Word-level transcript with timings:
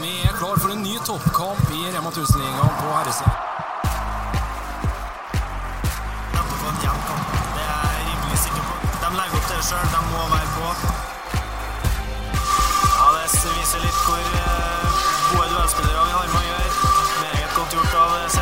Vi 0.00 0.12
er 0.28 0.32
klar 0.32 0.56
for 0.62 0.70
en 0.72 0.82
ny 0.82 0.94
toppkamp 1.04 1.70
i 1.76 1.80
Rema 1.94 2.10
1000-ligaen 2.10 2.74
på 2.80 2.86
herresiden. 2.96 3.32
Neppe 6.34 6.54
få 6.60 6.68
en 6.72 6.78
jevn 6.84 7.02
kamp. 7.08 7.34
Det 7.56 7.66
er 7.66 7.90
jeg 7.96 8.06
rimelig 8.08 8.38
sikker 8.44 8.64
på. 8.68 8.74
De 9.02 9.10
legger 9.18 9.36
opp 9.40 9.50
det 9.50 9.60
sjøl. 9.68 9.86
De 9.94 10.00
må 10.12 10.22
være 10.34 10.50
på. 10.56 10.66
Ja, 12.96 13.06
Det 13.16 13.52
viser 13.58 13.84
litt 13.84 14.00
hvor 14.06 14.24
eh, 14.40 14.88
gode 15.34 15.48
duellspillere 15.52 16.06
vi 16.08 16.16
har 16.16 16.32
med 16.32 16.40
å 16.40 16.48
gjøre. 16.48 16.70
Meget 17.26 17.56
godt 17.58 17.76
gjort 17.76 18.00
av 18.04 18.39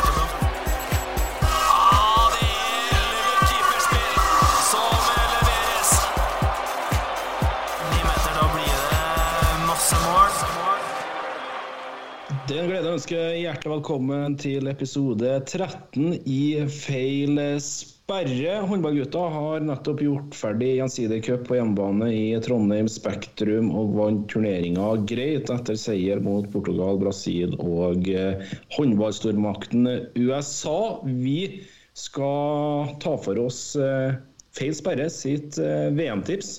En 12.59 12.66
glede 12.66 12.88
å 12.91 12.96
ønske 12.96 13.19
hjertelig 13.38 13.70
velkommen 13.70 14.33
til 14.41 14.66
episode 14.66 15.30
13 15.46 16.16
i 16.27 16.59
Feil 16.74 17.37
sperre. 17.62 18.56
Håndballgutta 18.66 19.20
har 19.30 19.62
nettopp 19.62 20.00
gjort 20.02 20.34
ferdig 20.34 20.73
gjensidig 20.80 21.20
cup 21.28 21.45
på 21.47 21.55
hjemmebane 21.55 22.09
i 22.10 22.24
Trondheim 22.42 22.88
Spektrum 22.91 23.69
og 23.70 23.92
vant 23.95 24.24
turneringa 24.33 24.88
greit 25.06 25.52
etter 25.55 25.78
seier 25.78 26.19
mot 26.24 26.48
Portugal, 26.50 26.98
Brasil 26.98 27.55
og 27.62 28.10
eh, 28.10 28.42
håndballstormakten 28.75 29.86
USA. 30.19 30.80
Vi 31.06 31.62
skal 31.95 32.91
ta 33.05 33.14
for 33.22 33.38
oss 33.45 33.61
eh, 33.78 34.19
Feil 34.59 34.75
sperre 34.75 35.06
sitt 35.14 35.61
eh, 35.62 35.92
VM-tips. 35.95 36.56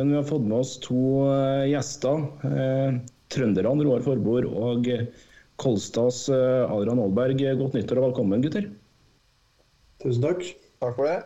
Men 0.00 0.10
vi 0.10 0.18
har 0.18 0.26
fått 0.26 0.50
med 0.50 0.58
oss 0.64 0.74
to 0.82 1.28
gjester. 1.66 2.26
Trønderne 3.28 3.84
Roar 3.84 4.02
Forbord 4.02 4.46
og 4.48 4.86
Kolstads 5.58 6.28
eh, 6.30 6.70
Adrian 6.70 7.00
Aalberg. 7.02 7.42
Godt 7.58 7.74
nyttår 7.76 8.00
og 8.00 8.08
velkommen, 8.10 8.42
gutter. 8.44 8.68
Tusen 10.02 10.22
takk. 10.24 10.44
Takk 10.78 10.94
for 10.98 11.08
det. 11.10 11.18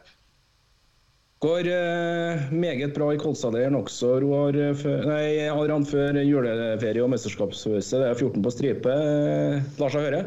Går 1.43 1.67
eh, 1.69 2.45
meget 2.55 2.93
bra 2.95 3.09
i 3.13 3.19
Kolstadleiren 3.21 3.75
også, 3.81 4.15
Roar. 4.23 4.55
eh, 4.55 4.85
nei, 5.09 5.25
Adrian, 5.51 5.85
før 5.89 6.21
juleferie 6.23 7.03
og 7.03 7.11
mesterskapspause. 7.13 7.99
Det 7.99 8.09
er 8.13 8.15
14 8.21 8.45
på 8.47 8.53
stripe. 8.55 8.95
Eh, 8.95 9.59
lar 9.83 9.93
seg 9.93 10.07
høre? 10.07 10.23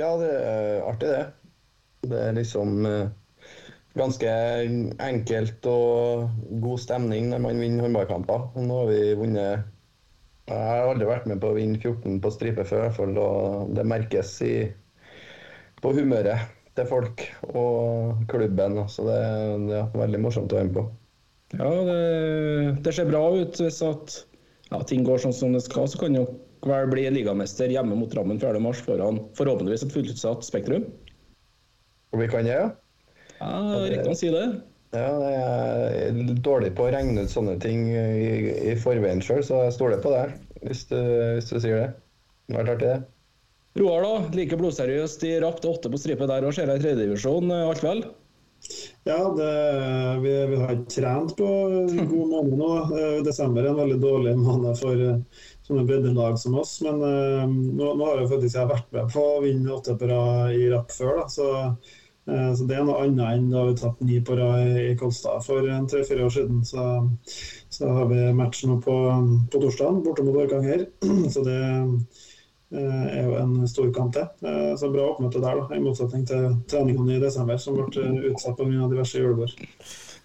Ja, 0.00 0.08
det 0.18 0.30
er 0.40 0.80
artig, 0.88 1.12
det. 1.12 1.26
Det 2.10 2.22
er 2.24 2.34
liksom 2.36 2.80
eh, 2.88 3.12
ganske 3.94 4.32
enkelt 5.04 5.68
og 5.70 6.32
god 6.64 6.82
stemning 6.82 7.30
når 7.30 7.44
man 7.44 7.62
vinner 7.62 7.86
håndballkamper. 7.86 8.48
Nå 8.58 8.80
har 8.80 8.90
vi 8.90 9.04
vunnet 9.20 9.70
Jeg 10.44 10.60
har 10.60 10.90
aldri 10.90 11.06
vært 11.08 11.28
med 11.30 11.40
på 11.40 11.50
å 11.52 11.56
vinne 11.56 11.78
14 11.80 12.18
på 12.20 12.32
stripe 12.34 12.66
før, 12.68 12.82
i 12.82 12.84
hvert 12.88 12.98
fall, 12.98 13.14
og 13.20 13.70
det 13.76 13.86
merkes 13.88 14.34
i, 14.44 14.56
på 15.80 15.92
humøret 15.96 16.50
til 16.76 16.88
folk 16.90 17.24
og 17.54 18.26
klubben. 18.28 18.76
Så 18.92 19.06
det, 19.08 19.22
det 19.70 19.78
er 19.80 19.96
veldig 19.96 20.20
morsomt 20.26 20.52
å 20.52 20.60
være 20.60 20.68
med 20.68 20.76
på. 20.76 20.84
Ja, 21.54 21.70
det, 21.88 21.98
det 22.84 22.94
ser 22.96 23.08
bra 23.08 23.22
ut. 23.32 23.60
Hvis 23.60 23.80
at 23.86 24.18
ja, 24.70 24.82
ting 24.84 25.06
går 25.06 25.22
sånn 25.24 25.36
som 25.36 25.56
det 25.56 25.62
skal, 25.64 25.88
så 25.88 26.02
kan 26.02 26.18
jo 26.18 26.26
vel 26.64 26.88
bli 26.92 27.06
ligamester 27.12 27.72
hjemme 27.72 27.96
mot 27.96 28.12
Drammen 28.12 28.40
4.3 28.40 28.84
foran 28.84 29.20
forhåpentligvis 29.38 29.86
et 29.86 29.96
fullutsatt 29.96 30.46
Spektrum. 30.46 30.86
Og 32.14 32.20
vi 32.22 32.28
kan 32.30 32.46
det, 32.46 32.56
ja? 32.56 32.70
Ja, 33.40 33.56
riktig 33.88 34.12
å 34.12 34.18
si 34.18 34.30
det. 34.32 34.44
Ja, 34.94 35.10
jeg 35.26 36.10
er 36.12 36.36
dårlig 36.46 36.70
på 36.78 36.86
å 36.86 36.92
regne 36.94 37.24
ut 37.24 37.32
sånne 37.32 37.56
ting 37.62 37.88
i, 37.90 38.52
i 38.72 38.74
forveien 38.78 39.22
sjøl, 39.24 39.42
så 39.46 39.64
jeg 39.66 39.74
stoler 39.74 40.02
på 40.02 40.12
deg 40.14 40.36
hvis 40.64 40.86
du, 40.90 40.98
hvis 41.36 41.50
du 41.50 41.58
sier 41.58 41.80
det. 41.80 41.88
Det 42.46 42.56
har 42.56 42.62
vært 42.62 42.74
artig, 42.76 42.92
det. 42.92 43.14
Roar, 43.80 44.04
da. 44.06 44.36
Like 44.38 44.56
blodseriøst 44.60 45.24
i 45.26 45.32
rapt 45.42 45.64
åtte 45.66 45.90
på 45.90 45.98
stripe 45.98 46.28
der 46.30 46.46
og 46.46 46.54
ser 46.54 46.70
deg 46.70 46.78
i 46.78 46.84
tredjedivisjon. 46.84 47.50
Alt 47.56 47.82
vel? 47.82 48.04
Ja, 49.04 49.18
det, 49.36 49.48
vi, 50.22 50.30
vi 50.48 50.60
har 50.60 50.70
ikke 50.72 50.92
trent 50.94 51.34
på 51.36 51.48
en 51.48 52.06
god 52.08 52.30
måned 52.30 52.54
nå. 52.60 52.70
Eh, 52.96 53.18
Desember 53.26 53.64
er 53.64 53.72
en 53.72 53.80
veldig 53.82 53.98
dårlig 54.00 54.36
måned 54.40 54.78
for 54.80 55.02
eh, 55.08 55.42
sånne 55.66 55.84
breddelag 55.88 56.38
som 56.40 56.56
oss. 56.62 56.78
Men 56.86 57.02
eh, 57.04 57.42
nå, 57.50 57.90
nå 57.98 58.06
har 58.06 58.22
jeg 58.22 58.30
faktisk 58.30 58.60
jeg 58.60 58.70
vært 58.70 58.94
med 58.96 59.12
på 59.12 59.26
å 59.34 59.42
vinne 59.44 59.74
åtte 59.74 59.98
på 60.00 60.08
rad 60.08 60.54
i 60.56 60.70
rapp 60.72 60.94
før. 60.94 61.20
Da. 61.20 61.26
Så, 61.34 61.50
eh, 61.58 61.92
så 62.24 62.64
det 62.64 62.76
er 62.78 62.84
noe 62.88 63.02
annet 63.04 63.34
enn 63.36 63.50
da 63.52 63.64
vi 63.68 63.74
tatt 63.76 63.98
ni 64.00 64.16
på 64.24 64.36
rad 64.38 64.78
i, 64.80 64.94
Kolstad 64.96 65.42
for 65.44 65.66
en 65.68 65.84
tre-fire 65.90 66.24
år 66.24 66.32
siden. 66.32 66.62
Så, 66.64 66.84
så 67.68 67.90
har 67.98 68.06
vi 68.08 68.20
matchen 68.32 68.78
på, 68.80 68.94
på 69.52 69.60
torsdag 69.60 69.98
borte 70.06 70.24
mot 70.24 70.38
Orkanger. 70.40 70.86
Så 71.34 71.42
det 71.44 71.58
eh, 72.72 73.04
er 73.18 73.26
jo 73.28 73.34
en 73.42 73.52
stor 73.68 73.90
kamp 73.94 74.14
til. 74.16 74.24
Eh, 74.40 74.72
Så 74.80 74.88
bra 74.94 75.10
oppmøte 75.12 75.42
der, 75.42 75.60
da, 75.60 75.76
i 75.76 75.82
motsetning 75.84 76.24
til 76.28 76.48
treningene 76.70 77.18
i 77.18 77.22
desember, 77.22 77.60
som 77.60 77.76
ble 77.76 78.06
eh, 78.06 78.30
utsatt 78.32 78.56
pga. 78.56 78.88
diverse 78.94 79.20
julebord. 79.20 79.52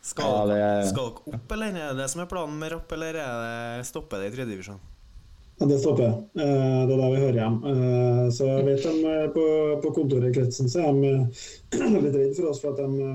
Skal, 0.10 0.24
Ja, 0.56 0.56
er- 0.80 0.88
skal 0.88 1.12
dere 1.12 1.36
opp, 1.36 1.52
eller 1.52 1.68
er 1.76 1.92
det 1.92 2.00
det 2.00 2.08
som 2.14 2.24
er 2.24 2.32
planen 2.32 2.56
med 2.62 2.72
Rapp, 2.72 2.92
eller 2.96 3.20
er 3.20 3.44
det 3.44 3.90
stoppe 3.92 4.18
det 4.22 4.32
i 4.32 4.36
tredje 4.38 4.56
divisjon? 4.56 4.80
Ja, 4.80 4.99
Det 5.60 5.78
stopper. 5.80 6.12
Eh, 6.40 6.86
Det 6.88 6.94
er 6.94 7.00
der 7.02 7.12
vi 7.12 7.22
hører 7.24 7.40
hjem. 7.42 7.56
Eh, 7.68 8.30
Så 8.32 8.46
jeg 8.48 8.66
vet 8.66 8.84
de 8.84 8.94
eh, 9.12 9.26
på, 9.36 9.46
på 9.84 9.92
kontoret 9.96 10.30
i 10.30 10.36
kretsen 10.40 10.70
så 10.72 10.86
er 10.88 10.94
de 11.02 11.10
litt 12.06 12.16
redd 12.16 12.36
for 12.38 12.50
oss 12.54 12.62
for 12.64 12.72
at 12.72 12.80
de 12.80 13.10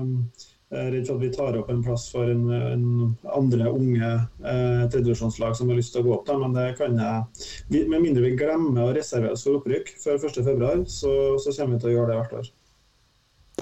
er 0.75 0.91
redd 0.91 1.07
for 1.07 1.15
at 1.15 1.23
vi 1.23 1.29
tar 1.33 1.57
opp 1.57 1.69
en 1.73 1.81
plass 1.85 2.05
for 2.11 2.29
en, 2.29 2.43
en 2.53 2.85
andre 3.33 3.69
unge 3.71 4.11
eh, 4.11 4.83
tredjevisjonslag 4.93 5.55
som 5.57 5.69
har 5.71 5.79
lyst 5.79 5.93
til 5.95 6.03
å 6.03 6.07
gå 6.09 6.13
opp. 6.19 6.25
Da. 6.29 6.37
Men 6.41 6.53
det 6.53 6.67
kan 6.77 6.97
jeg 7.01 7.47
vi, 7.73 7.81
Med 7.89 8.03
mindre 8.05 8.23
vi 8.27 8.35
glemmer 8.37 8.89
å 8.91 8.93
reservere 8.93 9.33
oss 9.33 9.45
for 9.47 9.57
opprykk 9.61 9.89
før 10.03 10.21
1.2, 10.29 10.85
så, 10.85 11.15
så 11.41 11.55
kommer 11.57 11.77
vi 11.79 11.81
til 11.85 11.93
å 11.93 11.97
gjøre 11.97 12.11
det 12.13 12.19
hvert 12.21 12.37
år. 12.43 12.53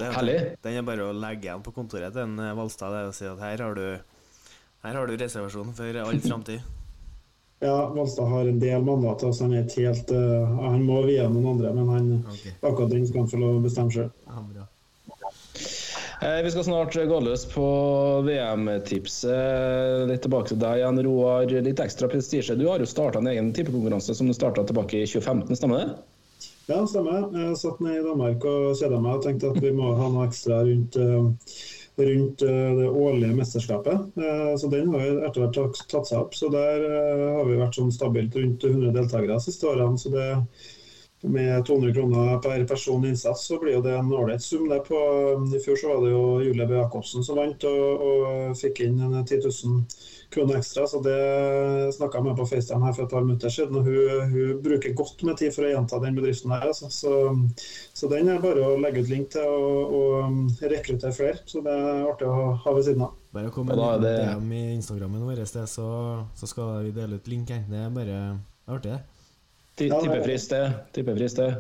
Er- 0.04 0.16
Herlig. 0.20 0.38
Den 0.66 0.80
er 0.82 0.88
bare 0.88 1.08
å 1.08 1.14
legge 1.16 1.48
igjen 1.48 1.64
på 1.64 1.72
kontoret 1.76 2.12
til 2.16 2.26
en 2.26 2.58
Valstad 2.58 2.96
og 3.08 3.14
si 3.16 3.28
at 3.30 3.40
her 3.46 3.62
har 3.64 3.76
du 3.78 3.86
her 4.84 4.96
har 5.00 5.08
du 5.08 5.14
reservasjon 5.16 5.70
for 5.78 6.00
all 6.04 6.18
framtid. 6.20 6.60
Ja, 7.64 7.78
Valstad 7.96 8.28
har 8.28 8.50
en 8.50 8.60
del 8.60 8.84
mandater, 8.84 9.32
så 9.32 9.46
han 9.46 9.54
er 9.56 9.64
ikke 9.64 9.86
helt 9.88 10.10
uh, 10.12 10.56
Han 10.66 10.82
må 10.84 11.00
vie 11.08 11.24
noen 11.32 11.54
andre, 11.54 11.72
men 11.78 11.92
han, 11.94 12.10
okay. 12.28 12.52
akkurat 12.60 12.92
den 12.92 13.08
skal 13.08 13.24
han 13.24 13.30
få 13.32 13.40
lov 13.40 13.62
å 13.62 13.64
bestemme 13.64 13.94
sjøl. 13.94 14.10
Ja. 14.28 14.66
Eh, 16.24 16.42
Vi 16.44 16.52
skal 16.52 16.64
snart 16.64 16.96
gå 16.96 17.20
løs 17.20 17.46
på 17.52 17.68
VM-tipset. 18.28 20.08
Litt 20.08 20.24
tilbake 20.24 20.54
til 20.54 20.60
deg 20.62 20.80
igjen, 20.80 21.02
Roar. 21.08 21.48
Litt 21.68 21.82
ekstra 21.84 22.08
prestisje. 22.12 22.56
Du 22.60 22.68
har 22.70 22.84
jo 22.84 22.88
starta 22.88 23.20
en 23.20 23.32
egen 23.32 23.52
tippekonkurranse 23.56 24.16
som 24.16 24.28
du 24.28 24.36
starta 24.36 24.64
tilbake 24.68 25.02
i 25.02 25.08
2015, 25.08 25.60
stemmer 25.60 25.82
det? 25.82 25.88
Ja, 26.72 26.80
stemmer. 26.88 27.26
Jeg 27.36 27.58
satt 27.60 27.82
ned 27.84 28.00
i 28.00 28.06
Danmark 28.06 28.46
og 28.48 28.70
kjeda 28.80 29.00
meg 29.04 29.18
og 29.18 29.26
tenkte 29.26 29.52
at 29.52 29.60
vi 29.64 29.74
må 29.76 29.96
ha 30.00 30.12
noe 30.14 30.28
ekstra 30.30 30.62
rundt, 30.64 30.96
eh, 30.96 31.58
rundt 31.98 32.42
eh, 32.42 32.70
det 32.80 32.90
årlige 32.90 33.36
mesterskapet. 33.38 34.18
Eh, 34.18 34.56
Så 34.58 34.70
den 34.72 34.90
har 34.94 35.04
jo 35.06 35.18
etter 35.28 35.42
hvert 35.46 35.82
tatt- 35.92 36.08
seg 36.10 36.20
opp. 36.20 36.34
Så 36.36 36.50
der 36.52 36.86
eh, 36.90 37.26
har 37.38 37.46
vi 37.46 37.58
vært 37.60 37.76
sånn 37.78 37.92
stabilt 37.94 38.36
rundt 38.36 38.64
100 38.64 38.92
deltakere 38.96 39.34
de 39.38 39.40
siste 39.46 39.68
årene. 39.70 39.98
Så 40.00 40.10
det 40.14 40.28
med 41.24 41.66
200 41.66 41.94
kroner 41.94 42.38
per 42.44 42.66
person 42.68 43.06
innsats, 43.06 43.46
så 43.48 43.60
blir 43.60 43.82
det 43.82 43.94
en 43.96 44.12
ålreit 44.14 44.44
sum. 44.44 44.68
På, 44.88 45.00
I 45.56 45.60
fjor 45.64 45.78
så 45.80 45.94
var 45.94 46.02
det 46.04 46.12
jo 46.12 46.24
Julie 46.44 46.68
B. 46.68 46.76
Jacobsen 46.76 47.24
som 47.24 47.40
vant 47.40 47.64
og, 47.70 48.04
og 48.08 48.58
fikk 48.60 48.84
inn 48.84 49.00
en 49.00 49.16
10 49.24 49.40
000 49.46 49.86
kroner 50.34 50.60
ekstra. 50.60 50.84
Så 50.90 51.00
det 51.06 51.94
snakka 51.96 52.20
jeg 52.20 52.28
med 52.28 52.40
på 52.42 52.48
FaceTime 52.50 52.84
her 52.88 52.98
for 52.98 53.06
et 53.06 53.14
par 53.16 53.24
minutter 53.24 53.54
siden. 53.54 53.80
og 53.80 53.88
Hun, 53.88 54.34
hun 54.34 54.60
bruker 54.66 54.98
godt 55.00 55.24
med 55.24 55.40
tid 55.40 55.56
for 55.56 55.68
å 55.68 55.72
gjenta 55.72 56.02
den 56.04 56.20
bedriften 56.20 56.52
her. 56.52 56.68
Altså. 56.74 56.92
Så, 56.92 57.14
så 57.96 58.12
den 58.12 58.34
er 58.34 58.44
bare 58.44 58.68
å 58.68 58.76
legge 58.82 59.06
ut 59.06 59.14
link 59.14 59.32
til 59.38 59.48
og, 59.48 59.96
og 59.96 60.68
rekruttere 60.76 61.16
flere. 61.16 61.40
Så 61.48 61.64
det 61.64 61.72
er 61.72 62.04
artig 62.10 62.28
å 62.28 62.52
ha 62.66 62.76
ved 62.76 62.90
siden 62.90 63.08
av. 63.08 63.16
Bare 63.34 63.50
kom 63.54 63.72
komme 63.72 63.80
liten 63.80 64.04
det- 64.04 64.28
DM 64.28 64.52
i 64.54 64.64
Instagrammen 64.76 65.24
vår, 65.26 65.46
så, 65.48 65.88
så 66.36 66.52
skal 66.52 66.84
vi 66.84 66.94
dele 67.00 67.16
ut 67.18 67.32
link. 67.32 67.48
Det 67.48 67.80
er 67.80 67.90
bare 67.96 68.20
artig, 68.68 68.92
det. 68.92 69.13
Tippefrist, 69.76 70.54
det. 70.54 70.66
Tippefrist, 70.94 71.40
det. 71.42 71.54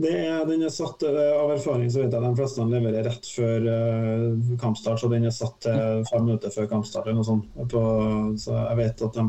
Det 0.00 0.12
er, 0.26 0.44
den 0.46 0.62
er 0.64 0.72
satt, 0.72 1.02
eh, 1.02 1.32
Av 1.36 1.50
erfaring 1.52 1.90
så 1.92 2.04
vet 2.04 2.14
jeg 2.14 2.24
de 2.24 2.30
fleste 2.38 2.66
leverer 2.66 3.04
rett 3.06 3.26
før 3.34 3.66
uh, 3.66 4.54
kampstart, 4.60 5.00
så 5.02 5.10
den 5.12 5.26
er 5.28 5.34
satt 5.34 5.58
til 5.66 6.04
fem 6.08 6.24
minutter 6.24 6.54
før 6.54 6.70
kampstart. 6.70 7.06
eller 7.06 7.20
noe 7.20 7.28
sånt. 7.28 7.50
På, 7.70 7.82
så 8.40 8.56
jeg 8.56 8.78
vet 8.80 9.04
at 9.06 9.18
de 9.18 9.26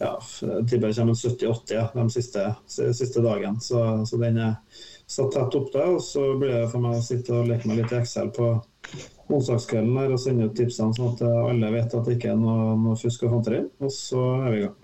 ja, 0.00 0.14
tipper 0.64 0.94
kommer 0.96 1.14
70-80 1.14 1.74
ja, 1.76 1.86
de 1.94 2.06
siste, 2.10 2.46
siste 2.66 3.22
dagen. 3.24 3.60
Så, 3.60 3.84
så 4.08 4.20
den 4.20 4.40
er 4.40 4.56
satt 5.06 5.34
tett 5.36 5.56
opp 5.60 5.70
der. 5.76 5.94
Og 5.94 6.02
så 6.04 6.24
blir 6.40 6.56
det 6.56 6.68
for 6.72 6.82
meg 6.82 6.98
å 6.98 7.04
sitte 7.04 7.36
og 7.36 7.50
leke 7.50 7.70
meg 7.70 7.82
litt 7.82 7.94
i 7.94 8.00
Excel 8.00 8.32
på 8.34 8.54
onsdagskvelden 9.30 9.98
her 10.00 10.16
og 10.16 10.18
sende 10.18 10.48
ut 10.48 10.56
tipsene, 10.58 10.96
sånn 10.96 11.12
at 11.12 11.22
alle 11.28 11.70
vet 11.76 11.94
at 11.94 12.08
det 12.08 12.16
ikke 12.16 12.32
er 12.32 12.40
noe, 12.40 12.74
noe 12.80 12.98
fusk 12.98 13.28
og 13.28 13.36
fanteri. 13.36 13.62
Og 13.84 13.92
så 13.94 14.24
er 14.40 14.48
vi 14.48 14.62
i 14.62 14.64
gang. 14.66 14.78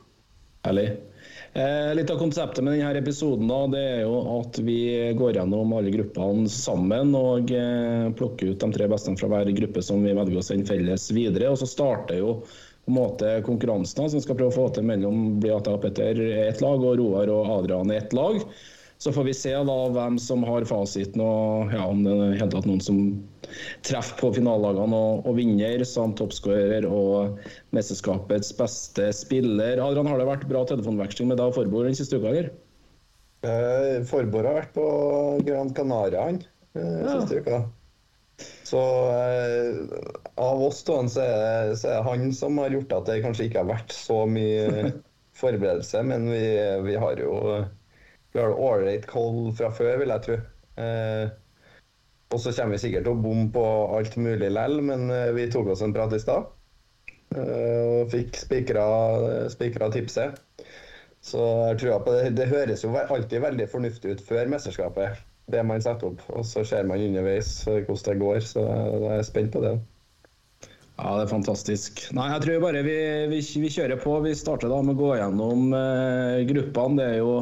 Herlig. 0.69 0.88
Eh, 1.56 1.94
litt 1.94 2.11
av 2.11 2.19
konseptet 2.20 2.64
med 2.64 2.75
denne 2.76 2.99
episoden 2.99 3.49
da, 3.49 3.62
det 3.73 3.81
er 3.81 4.00
jo 4.03 4.17
at 4.35 4.58
vi 4.61 4.81
går 5.17 5.38
gjennom 5.38 5.70
alle 5.73 5.88
gruppene 5.94 6.50
sammen 6.53 7.14
og 7.17 7.49
eh, 7.49 8.11
plukker 8.19 8.50
ut 8.50 8.61
de 8.61 8.69
tre 8.75 8.88
beste 8.93 9.14
fra 9.17 9.31
hver 9.32 9.49
gruppe 9.56 9.81
som 9.81 10.05
vi 10.05 10.12
velger 10.12 10.37
å 10.37 10.44
sende 10.44 10.69
felles 10.69 11.06
videre. 11.17 11.49
Og 11.49 11.56
så 11.62 11.70
starter 11.70 12.20
jo 12.20 12.35
på 12.44 12.93
en 12.93 12.99
måte 12.99 13.31
konkurransen 13.47 14.12
som 14.12 14.20
skal 14.20 14.37
prøve 14.37 14.53
å 14.53 14.56
få 14.58 14.67
til 14.76 14.85
mellom 14.91 15.38
Beata 15.41 15.79
og 15.79 15.87
Petter 15.87 16.20
er 16.26 16.50
ett 16.50 16.61
lag, 16.61 16.85
og 16.85 17.00
Roar 17.00 17.32
og 17.32 17.49
Adrian 17.55 17.88
i 17.88 17.97
ett 18.03 18.12
lag. 18.12 18.37
Så 19.00 19.17
får 19.17 19.25
vi 19.31 19.38
se 19.41 19.55
da 19.56 19.79
hvem 19.97 20.20
som 20.20 20.44
har 20.44 20.69
fasiten, 20.69 21.25
og 21.25 21.73
ja, 21.73 21.88
om 21.88 22.05
det 22.05 22.19
er 22.37 22.37
i 22.37 22.62
noen 22.69 22.85
som 22.85 23.00
treffer 23.87 24.19
på 24.20 24.32
finalelagene 24.37 24.98
og, 24.98 25.26
og 25.28 25.37
vinner, 25.38 25.84
samt 25.88 26.19
toppskårer 26.20 26.87
og 26.88 27.38
mesterskapets 27.76 28.52
beste 28.58 29.08
spiller. 29.16 29.81
Adrian, 29.82 30.08
har 30.10 30.20
det 30.22 30.28
vært 30.31 30.46
bra 30.50 30.64
telefonveksling 30.69 31.31
med 31.32 31.40
deg 31.40 31.50
og 31.52 31.58
Forborg 31.58 31.90
den 31.90 31.98
siste 31.98 32.20
uka, 32.20 32.31
eller? 32.32 32.52
Eh, 33.46 34.02
Forborg 34.08 34.48
har 34.50 34.58
vært 34.60 34.76
på 34.76 34.87
Gran 35.46 35.72
Canaria 35.76 36.28
han, 36.28 36.43
eh, 36.76 37.00
Ja. 37.04 37.16
siste 37.20 37.40
uka. 37.43 37.64
Så 38.69 38.81
eh, 39.16 39.78
av 40.37 40.60
oss 40.62 40.82
to 40.84 40.98
så 41.08 41.22
er, 41.25 41.70
det, 41.70 41.78
så 41.81 41.88
er 41.88 41.96
det 42.00 42.08
han 42.10 42.32
som 42.37 42.58
har 42.60 42.75
gjort 42.75 42.93
at 42.93 43.06
det 43.08 43.22
kanskje 43.25 43.46
ikke 43.48 43.62
har 43.62 43.70
vært 43.70 43.94
så 43.96 44.26
mye 44.28 44.90
forberedelse, 45.40 46.02
men 46.04 46.28
vi, 46.32 46.44
vi 46.84 46.96
har 47.00 47.20
jo 47.22 47.64
vi 48.37 48.43
har 48.43 48.52
ålreit 48.52 49.06
koll 49.08 49.48
fra 49.56 49.70
før, 49.72 49.94
vil 50.02 50.12
jeg 50.12 50.25
tro. 50.26 50.34
Eh, 50.76 51.31
og 52.34 52.43
så 52.43 52.52
kommer 52.52 52.75
vi 52.75 52.82
sikkert 52.82 53.06
til 53.06 53.14
å 53.14 53.23
bomme 53.23 53.49
på 53.55 53.64
alt 53.96 54.17
mulig 54.19 54.50
lell, 54.50 54.81
men 54.82 55.11
eh, 55.14 55.32
vi 55.37 55.46
tok 55.52 55.70
oss 55.75 55.84
en 55.87 55.94
prat 55.94 56.14
i 56.17 56.23
stad. 56.23 56.49
Eh, 57.37 57.82
og 58.00 58.12
fikk 58.12 58.38
spikra 58.43 59.90
tipset. 59.94 60.40
Så 61.26 61.43
jeg 61.73 61.81
tror 61.82 62.05
på 62.06 62.14
det, 62.14 62.34
det 62.38 62.50
høres 62.50 62.84
jo 62.84 62.93
alltid 62.94 63.43
veldig 63.43 63.67
fornuftig 63.70 64.14
ut 64.14 64.25
før 64.26 64.50
mesterskapet, 64.50 65.23
det 65.50 65.62
man 65.67 65.82
setter 65.82 66.12
opp. 66.12 66.23
Og 66.34 66.46
så 66.46 66.62
ser 66.67 66.87
man 66.87 67.02
underveis 67.02 67.61
hvordan 67.67 68.02
det 68.06 68.19
går, 68.23 68.40
så 68.46 68.67
jeg 68.67 69.12
er 69.19 69.26
spent 69.26 69.55
på 69.55 69.62
det. 69.64 69.76
Ja, 70.96 71.12
det 71.19 71.26
er 71.26 71.32
fantastisk. 71.34 72.06
Nei, 72.17 72.31
jeg 72.32 72.43
tror 72.46 72.62
bare 72.62 72.82
vi, 72.87 72.96
vi, 73.29 73.40
vi 73.62 73.72
kjører 73.72 73.99
på. 74.00 74.14
Vi 74.25 74.32
starter 74.38 74.70
da 74.72 74.79
med 74.82 74.96
å 74.96 75.00
gå 75.02 75.11
gjennom 75.19 75.75
eh, 75.76 76.44
gruppene. 76.49 76.96
Det 76.96 77.08
er 77.11 77.19
jo 77.20 77.34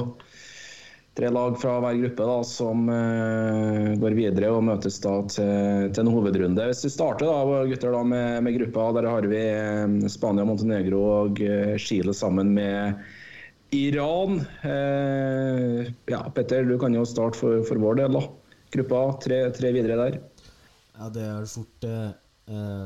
tre 1.14 1.30
lag 1.30 1.54
fra 1.60 1.76
hver 1.82 1.98
gruppe 2.00 2.26
da, 2.26 2.36
som 2.46 2.88
uh, 2.90 3.92
går 4.02 4.16
videre 4.18 4.50
og 4.50 4.64
møtes 4.66 4.96
da 5.02 5.12
til, 5.30 5.90
til 5.94 6.02
en 6.02 6.10
hovedrunde. 6.10 6.66
Hvis 6.70 6.82
vi 6.88 6.90
starter 6.90 7.30
da, 7.30 7.60
gutter 7.70 7.94
da, 7.94 8.00
med, 8.10 8.40
med 8.46 8.56
gruppa, 8.58 8.88
der 8.96 9.06
har 9.10 9.28
vi 9.30 9.42
eh, 9.42 10.08
Spania, 10.10 10.46
Montenegro 10.48 11.02
og 11.20 11.38
uh, 11.44 11.76
Chile 11.78 12.14
sammen 12.16 12.50
med 12.56 13.04
Iran. 13.74 14.38
Ja, 14.62 16.20
Petter, 16.30 16.62
du 16.68 16.76
kan 16.78 16.94
jo 16.94 17.02
starte 17.08 17.40
for, 17.40 17.64
for 17.66 17.80
vår 17.82 17.96
del. 17.98 18.14
da. 18.14 18.20
Gruppa, 18.74 19.00
tre, 19.24 19.38
tre 19.56 19.72
videre 19.74 19.96
der. 19.98 20.18
Ja, 20.94 21.08
det 21.10 21.24
er 21.26 21.48
fort 21.50 21.86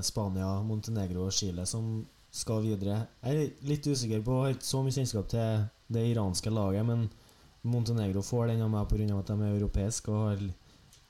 Spania, 0.07 0.49
Montenegro 0.65 1.27
og 1.27 1.35
Chile 1.37 1.67
som 1.69 2.07
skal 2.33 2.63
videre. 2.65 3.03
Jeg 3.21 3.37
er 3.37 3.69
litt 3.69 3.85
usikker 3.85 4.25
på, 4.25 4.39
har 4.47 4.57
ikke 4.57 4.69
så 4.71 4.81
mye 4.85 4.97
kjennskap 4.97 5.29
til 5.35 5.67
det 5.93 6.07
iranske 6.15 6.53
laget, 6.57 6.89
men 6.89 7.05
Montenegro 7.69 8.23
får 8.25 8.53
den 8.53 8.65
av 8.65 8.73
meg 8.73 8.89
pga. 8.91 9.07
at 9.19 9.31
de 9.31 9.39
er 9.39 9.55
europeiske 9.55 10.13
og 10.13 10.27
har 10.31 10.43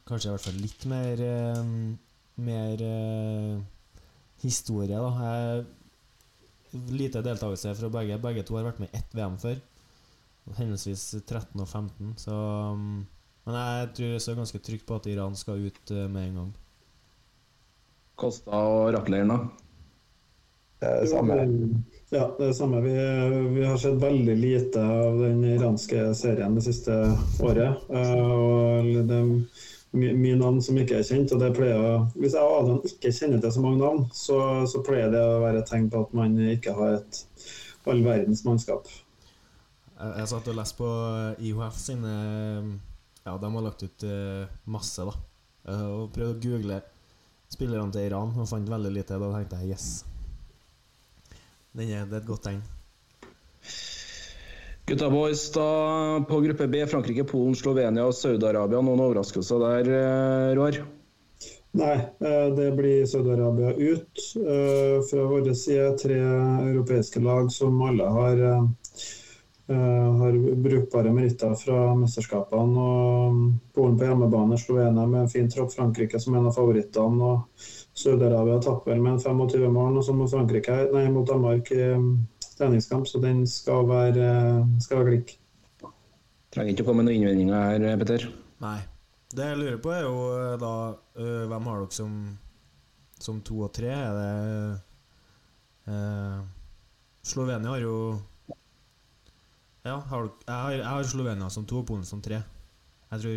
kanskje 0.08 0.28
i 0.28 0.34
hvert 0.34 0.46
fall 0.46 0.62
litt 0.62 0.87
mer 0.90 1.25
eh, 1.25 1.72
Mer 2.38 2.82
eh, 2.87 3.56
historie, 4.44 4.94
da. 4.94 5.08
Jeg, 5.25 5.64
lite 6.94 7.22
deltakelse 7.26 7.75
fra 7.75 7.90
begge. 7.90 8.20
Begge 8.22 8.44
to 8.46 8.55
har 8.55 8.69
vært 8.69 8.78
med 8.78 8.93
i 8.93 9.00
ett 9.00 9.16
VM 9.16 9.34
før. 9.43 9.58
Henholdsvis 10.56 11.02
13 11.26 11.60
og 11.60 11.66
15, 11.66 12.14
så 12.22 12.34
um, 12.72 13.02
Men 13.44 13.56
jeg 13.58 13.88
tror 13.96 14.06
jeg 14.06 14.22
er 14.22 14.38
ganske 14.38 14.60
trygt 14.64 14.87
på 14.88 14.96
at 14.96 15.08
Iran 15.10 15.37
skal 15.37 15.66
ut 15.66 15.90
eh, 15.90 16.06
med 16.08 16.28
en 16.28 16.38
gang. 16.40 16.52
Kosta 18.19 18.50
og 18.50 18.93
Rappleiren, 18.94 19.31
da. 19.34 19.38
Det 20.78 20.88
er 20.88 21.00
det 21.02 21.10
samme. 21.10 21.37
Ja, 22.10 22.25
det 22.38 22.44
er 22.44 22.46
det 22.49 22.56
samme. 22.56 22.81
Vi, 22.81 22.93
vi 23.52 23.64
har 23.69 23.76
sett 23.76 23.99
veldig 24.00 24.37
lite 24.37 24.81
av 24.81 25.19
den 25.20 25.43
iranske 25.44 26.14
serien 26.16 26.55
det 26.56 26.64
siste 26.64 26.94
året. 27.44 27.82
Eh, 27.93 28.22
og 28.25 28.88
det 29.10 29.19
er 29.19 30.14
mye 30.16 30.38
navn 30.40 30.62
som 30.64 30.78
ikke 30.81 31.02
er 31.02 31.05
kjent. 31.05 31.34
og 31.37 31.43
det 31.44 31.52
pleier 31.58 32.06
Hvis 32.16 32.32
jeg 32.32 32.49
og 32.49 32.62
Adrian 32.62 32.81
ikke 32.88 33.12
kjenner 33.12 33.44
til 33.44 33.52
så 33.52 33.64
mange 33.64 33.82
navn, 33.82 34.06
så, 34.16 34.40
så 34.72 34.81
pleier 34.87 35.12
det 35.12 35.20
å 35.20 35.43
være 35.44 35.60
et 35.60 35.69
tegn 35.69 35.93
på 35.93 36.06
at 36.06 36.16
man 36.16 36.40
ikke 36.49 36.76
har 36.81 36.96
et 37.02 37.22
all 37.88 38.02
verdens 38.05 38.44
mannskap. 38.49 38.88
Jeg, 39.99 40.26
satt 40.31 40.49
og 40.49 40.56
leste 40.56 40.78
på 40.78 40.90
IHF 41.43 41.78
sine 41.82 42.12
Ja, 43.26 43.34
de 43.37 43.49
har 43.52 43.64
lagt 43.64 43.84
ut 43.84 44.05
eh, 44.08 44.60
masse, 44.64 45.05
da. 45.05 45.12
Eh, 45.69 45.88
og 45.93 46.12
prøvde 46.14 46.38
å 46.38 46.40
google 46.40 46.84
spillerne 47.52 47.93
til 47.93 48.08
Iran 48.08 48.32
og 48.32 48.49
fant 48.49 48.70
veldig 48.78 48.96
lite. 48.96 49.20
Da 49.20 49.34
tenkte 49.34 49.60
jeg 49.60 49.76
yes. 49.76 49.90
Den 51.79 51.93
er, 51.95 52.07
det 52.11 52.17
er 52.17 52.23
et 52.25 52.27
godt 52.27 52.43
tegn. 52.49 52.63
Gutta 54.89 55.11
boys, 55.13 55.45
da 55.55 55.67
på 56.27 56.41
gruppe 56.43 56.67
B, 56.67 56.81
Frankrike, 56.91 57.23
Polen, 57.29 57.55
Slovenia 57.55 58.07
og 58.09 58.17
Saudi-Arabia. 58.17 58.81
Noen 58.83 59.03
overraskelser 59.05 59.61
der, 59.63 59.91
eh, 59.95 60.55
Roar? 60.59 60.81
Nei, 61.79 61.97
eh, 62.25 62.49
det 62.57 62.73
blir 62.75 63.05
Saudi-Arabia 63.07 63.77
ut. 63.77 64.25
Eh, 64.35 64.97
Fra 65.11 65.27
vår 65.31 65.55
side 65.55 65.93
tre 66.03 66.19
europeiske 66.19 67.23
lag 67.23 67.53
som 67.53 67.83
alle 67.83 68.11
har, 68.17 68.43
har 69.69 70.33
brukbare 70.65 71.13
meritter 71.13 71.55
fra 71.55 71.95
mesterskapene. 71.95 72.79
og 72.79 73.53
Polen 73.75 73.99
på 73.99 74.09
hjemmebane, 74.09 74.59
Slovenia 74.59 75.07
med 75.07 75.21
en 75.21 75.29
fin 75.29 75.49
tropp, 75.49 75.75
Frankrike 75.77 76.19
som 76.19 76.35
en 76.35 76.47
av 76.47 76.57
favorittene. 76.57 77.23
og 77.23 77.78
Saudi-Arabia 77.99 78.61
tapper 78.62 78.99
med 79.03 79.17
en 79.17 79.21
25 79.23 79.69
mål, 79.75 79.97
og 79.99 80.05
så 80.06 80.15
mot 80.15 80.31
Frankrike, 80.31 80.77
nei, 80.95 81.06
mot 81.15 81.27
Danmark 81.29 81.71
i 81.75 81.81
eh, 81.91 82.05
treningskamp, 82.59 83.06
så 83.11 83.21
den 83.23 83.45
skal 83.50 83.87
være, 83.91 84.29
eh, 84.29 84.77
skal 84.85 85.03
være 85.03 85.15
klikk. 85.17 85.35
Trenger 86.55 86.73
ikke 86.73 86.85
å 86.87 86.89
komme 86.89 87.03
med 87.05 87.11
noen 87.11 87.21
innvendinger 87.23 87.83
her, 87.91 87.99
Petter. 88.00 88.29
Nei. 88.65 88.79
Det 89.29 89.45
jeg 89.45 89.59
lurer 89.61 89.81
på, 89.85 89.91
er 89.93 90.06
jo 90.06 90.21
eh, 90.33 90.55
da 90.62 90.73
eh, 91.21 91.43
Hvem 91.50 91.67
har 91.69 91.83
dere 91.83 91.93
som, 91.99 92.12
som 93.21 93.43
to 93.45 93.59
og 93.67 93.75
tre? 93.77 93.91
Er 93.93 94.15
det 94.17 94.81
eh, 95.93 96.39
Slovenia 97.29 97.75
har 97.75 97.83
jo 97.85 97.97
Ja, 99.85 99.99
har 100.01 100.25
dere, 100.25 100.33
jeg, 100.47 100.55
har, 100.55 100.73
jeg 100.79 100.89
har 100.89 101.11
Slovenia 101.12 101.51
som 101.53 101.67
to 101.69 101.83
og 101.83 101.87
Polen 101.91 102.05
som 102.09 102.23
tre. 102.25 102.41
Jeg 103.12 103.23
tror 103.23 103.37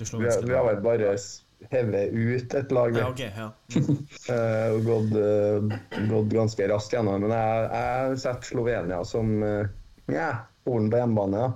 det 0.00 0.06
slovenske 0.08 0.46
vi 0.48 0.54
har 0.56 0.64
vel 0.68 0.78
bare 0.84 1.14
s- 1.16 1.42
hevet 1.70 2.12
ut 2.12 2.54
et 2.54 2.72
lag 2.72 2.96
Ja, 2.96 3.08
okay, 3.10 3.30
ja. 3.36 3.50
eh, 4.34 4.74
og 4.74 4.84
gått, 4.86 5.16
eh, 5.20 5.78
gått 6.10 6.34
ganske 6.34 6.68
raskt 6.70 6.96
gjennom. 6.96 7.24
Men 7.24 7.34
jeg, 7.34 7.70
jeg 7.72 8.20
setter 8.24 8.50
Slovenia 8.50 9.00
som 9.08 9.32
eh, 9.42 9.72
ja, 10.12 10.30
Polen 10.66 10.90
på 10.92 11.00
hjemmebane. 11.00 11.48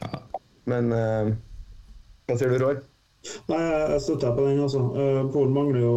Ja. 0.00 0.22
Men 0.70 0.94
eh, 0.96 1.34
hva 2.28 2.38
sier 2.38 2.54
du, 2.54 2.58
Roar? 2.62 2.82
Nei, 3.50 3.58
jeg 3.62 3.90
jeg 3.92 4.02
støtter 4.02 4.34
på 4.34 4.48
den. 4.48 4.60
altså. 4.64 4.82
Eh, 4.98 5.22
Polen 5.34 5.54
mangler 5.54 5.84
jo 5.84 5.94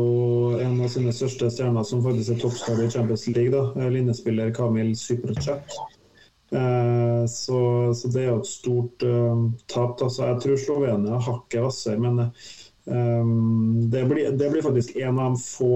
en 0.61 0.77
av 0.85 0.91
sine 0.93 1.13
største 1.15 1.49
stjerner, 1.53 1.85
som 1.87 2.03
faktisk 2.05 2.35
er 2.35 2.41
toppskårer 2.43 2.85
i 2.85 2.93
Champions 2.93 3.27
League. 3.31 3.51
da, 3.53 3.89
Linjespiller 3.89 4.53
Kamil. 4.53 4.93
Eh, 6.53 7.25
så, 7.27 7.59
så 7.97 8.11
det 8.13 8.21
er 8.21 8.29
jo 8.29 8.41
et 8.43 8.49
stort 8.49 9.05
uh, 9.07 9.47
tap. 9.71 9.97
da, 9.99 10.09
så 10.09 10.29
Jeg 10.29 10.43
tror 10.43 10.61
Slovenia 10.61 11.17
hakker 11.17 11.31
hakket 11.31 11.65
hvassere, 11.65 12.01
men 12.03 12.29
eh, 12.87 13.29
det, 13.93 14.03
blir, 14.09 14.31
det 14.31 14.49
blir 14.51 14.65
faktisk 14.65 14.95
en 14.95 15.19
av 15.19 15.35
de 15.35 15.41
få 15.41 15.75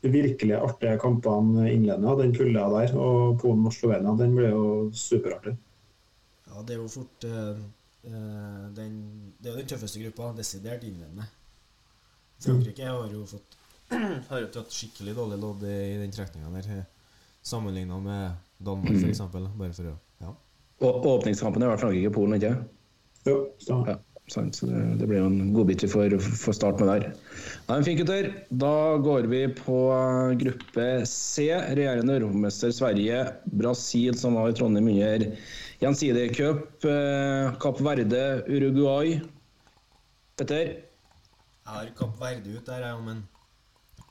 virkelig 0.00 0.54
artige 0.54 0.98
kampene 1.02 1.72
innledende, 1.72 2.14
den 2.22 2.34
kulda 2.34 2.68
der. 2.74 2.94
Og 2.98 3.40
Polen 3.42 3.64
mot 3.64 3.74
Slovenia, 3.74 4.14
den 4.18 4.36
blir 4.36 4.52
jo 4.52 4.66
superartig. 4.94 5.56
Ja, 6.48 6.62
det 6.66 6.76
er 6.76 6.80
jo 6.82 6.90
fort 6.90 7.26
eh, 7.26 7.58
eh, 8.06 8.62
den, 8.76 8.94
Det 9.38 9.50
er 9.50 9.56
jo 9.56 9.60
den 9.62 9.70
tøffeste 9.70 10.02
gruppa, 10.02 10.32
desidert 10.38 10.86
innledende. 10.86 11.26
Frankrike 12.42 12.86
har 12.86 13.10
jo 13.12 13.24
fått 13.26 13.56
Har 14.30 14.42
jo 14.44 14.50
tatt 14.52 14.74
skikkelig 14.74 15.14
dårlig 15.16 15.38
lodd 15.42 15.62
i, 15.66 15.74
i 15.94 15.96
den 15.98 16.12
trekninga 16.14 16.50
der, 16.52 16.84
sammenligna 17.42 17.96
med 18.04 18.36
Danmark, 18.62 18.98
for 19.00 19.10
eksempel 19.10 19.48
Bare 19.58 19.74
for 19.74 19.90
å 19.90 19.94
Ja. 20.22 20.34
Og 20.84 21.06
åpningskampen 21.16 21.64
er 21.64 21.72
vel 21.72 21.80
Frankrike-Polen, 21.80 22.36
ikke 22.38 22.52
Jo, 23.26 23.38
stemmer. 23.58 23.96
Ja, 23.96 23.96
Så 24.32 24.66
det, 24.68 24.80
det 25.00 25.06
blir 25.08 25.22
jo 25.22 25.28
en 25.30 25.52
godbit 25.56 25.84
vi 25.84 25.90
får, 25.92 26.16
får 26.20 26.56
starte 26.56 26.84
med 26.84 26.90
der. 26.92 27.14
Nei, 27.68 27.78
Fint, 27.86 28.00
gutter. 28.02 28.30
Da 28.64 28.74
går 29.04 29.28
vi 29.32 29.44
på 29.56 29.78
gruppe 30.42 30.88
C. 31.08 31.48
Regjerende 31.78 32.18
europamester 32.18 32.74
Sverige. 32.74 33.24
Brasil, 33.44 34.18
som 34.18 34.36
var 34.38 34.52
i 34.52 34.58
Trondheim 34.58 34.90
under 34.92 35.26
gjensidig 35.80 36.28
cup. 36.36 36.84
Eh, 36.84 37.82
Verde, 37.84 38.22
Uruguay. 38.48 39.18
Petter? 40.38 40.76
Jeg 41.68 41.74
har 41.74 41.90
Kapp 41.98 42.16
Verde 42.20 42.54
ut 42.54 42.66
der, 42.66 42.84
jeg, 42.86 43.02
men 43.04 43.26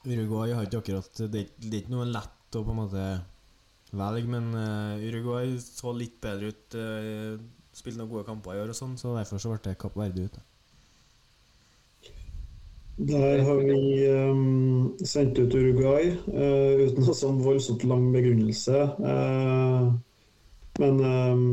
Uruguay 0.07 0.53
har 0.53 0.67
ikke 0.67 0.81
akkurat 0.83 1.19
Det, 1.19 1.47
det 1.57 1.71
er 1.71 1.79
ikke 1.81 1.95
noe 1.95 2.05
lett 2.09 2.55
å 2.55 2.63
på 2.63 2.73
en 2.73 2.79
måte 2.83 3.05
velge, 3.97 4.29
men 4.29 4.51
eh, 4.59 5.07
Uruguay 5.07 5.55
så 5.63 5.93
litt 5.95 6.19
bedre 6.23 6.51
ut. 6.51 6.75
Uh, 6.75 7.39
spilte 7.77 8.01
noen 8.01 8.11
gode 8.11 8.27
kamper 8.27 8.55
i 8.55 8.61
år, 8.63 8.73
og 8.73 8.77
sånn, 8.77 8.97
så 8.99 9.15
derfor 9.17 9.41
så 9.41 9.53
ble 9.53 9.63
det 9.67 9.77
Kapp 9.81 9.97
Verde 9.99 10.27
ut. 10.27 10.39
Der 12.97 13.43
har 13.45 13.59
vi 13.61 14.07
um, 14.09 14.95
sendt 15.05 15.37
ut 15.37 15.53
Uruguay 15.53 16.15
uh, 16.33 16.87
uten 16.87 17.03
noe 17.05 17.13
sånn 17.13 17.43
voldsomt 17.45 17.85
lang 17.85 18.07
begrunnelse. 18.15 18.87
Uh, 18.97 19.91
men 20.81 21.03
um, 21.05 21.43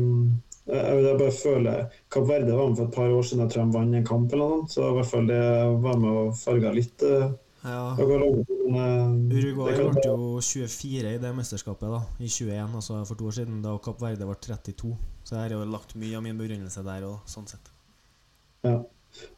jeg, 0.65 1.03
jeg 1.05 1.19
bare 1.21 1.35
føler 1.37 1.83
Kapp 2.09 2.25
Verde 2.31 2.57
var 2.57 2.71
med 2.71 2.79
for 2.79 2.87
et 2.87 2.97
par 2.97 3.13
år 3.13 3.27
siden. 3.29 3.45
Jeg 3.45 3.53
tror 3.53 3.67
de 3.67 3.77
vant 3.77 3.99
en 3.99 4.07
kamp, 4.09 4.33
eller 4.33 4.55
noe. 4.55 4.69
Så 4.73 4.87
i 4.89 4.95
hvert 4.97 5.11
fall 5.11 5.29
det 5.29 5.43
var 5.85 6.01
med 6.01 6.21
og 6.23 6.39
farga 6.41 6.73
litt. 6.73 7.05
Uh, 7.05 7.29
Ja. 7.65 7.95
men, 7.97 9.31
Uruguay 9.31 9.71
det 9.73 9.77
kan- 9.81 9.93
ble 9.95 10.03
jo 10.05 10.39
24 10.41 11.13
i 11.15 11.17
det 11.17 11.31
mesterskapet 11.35 11.89
da, 11.89 12.01
i 12.19 12.27
21, 12.29 12.75
altså 12.75 12.99
for 13.07 13.15
to 13.15 13.25
år 13.25 13.31
siden, 13.39 13.61
da 13.63 13.77
Kapp 13.81 14.01
Verde 14.01 14.25
ble 14.27 14.35
32. 14.35 14.91
Så 15.23 15.35
jeg 15.35 15.41
har 15.49 15.49
jo 15.55 15.65
lagt 15.71 15.95
mye 15.97 16.15
av 16.17 16.23
min 16.23 16.37
begrunnelse 16.37 16.83
der 16.85 17.01
òg, 17.07 17.19
sånn 17.25 17.47
sett. 17.49 17.71
Ja. 18.63 18.83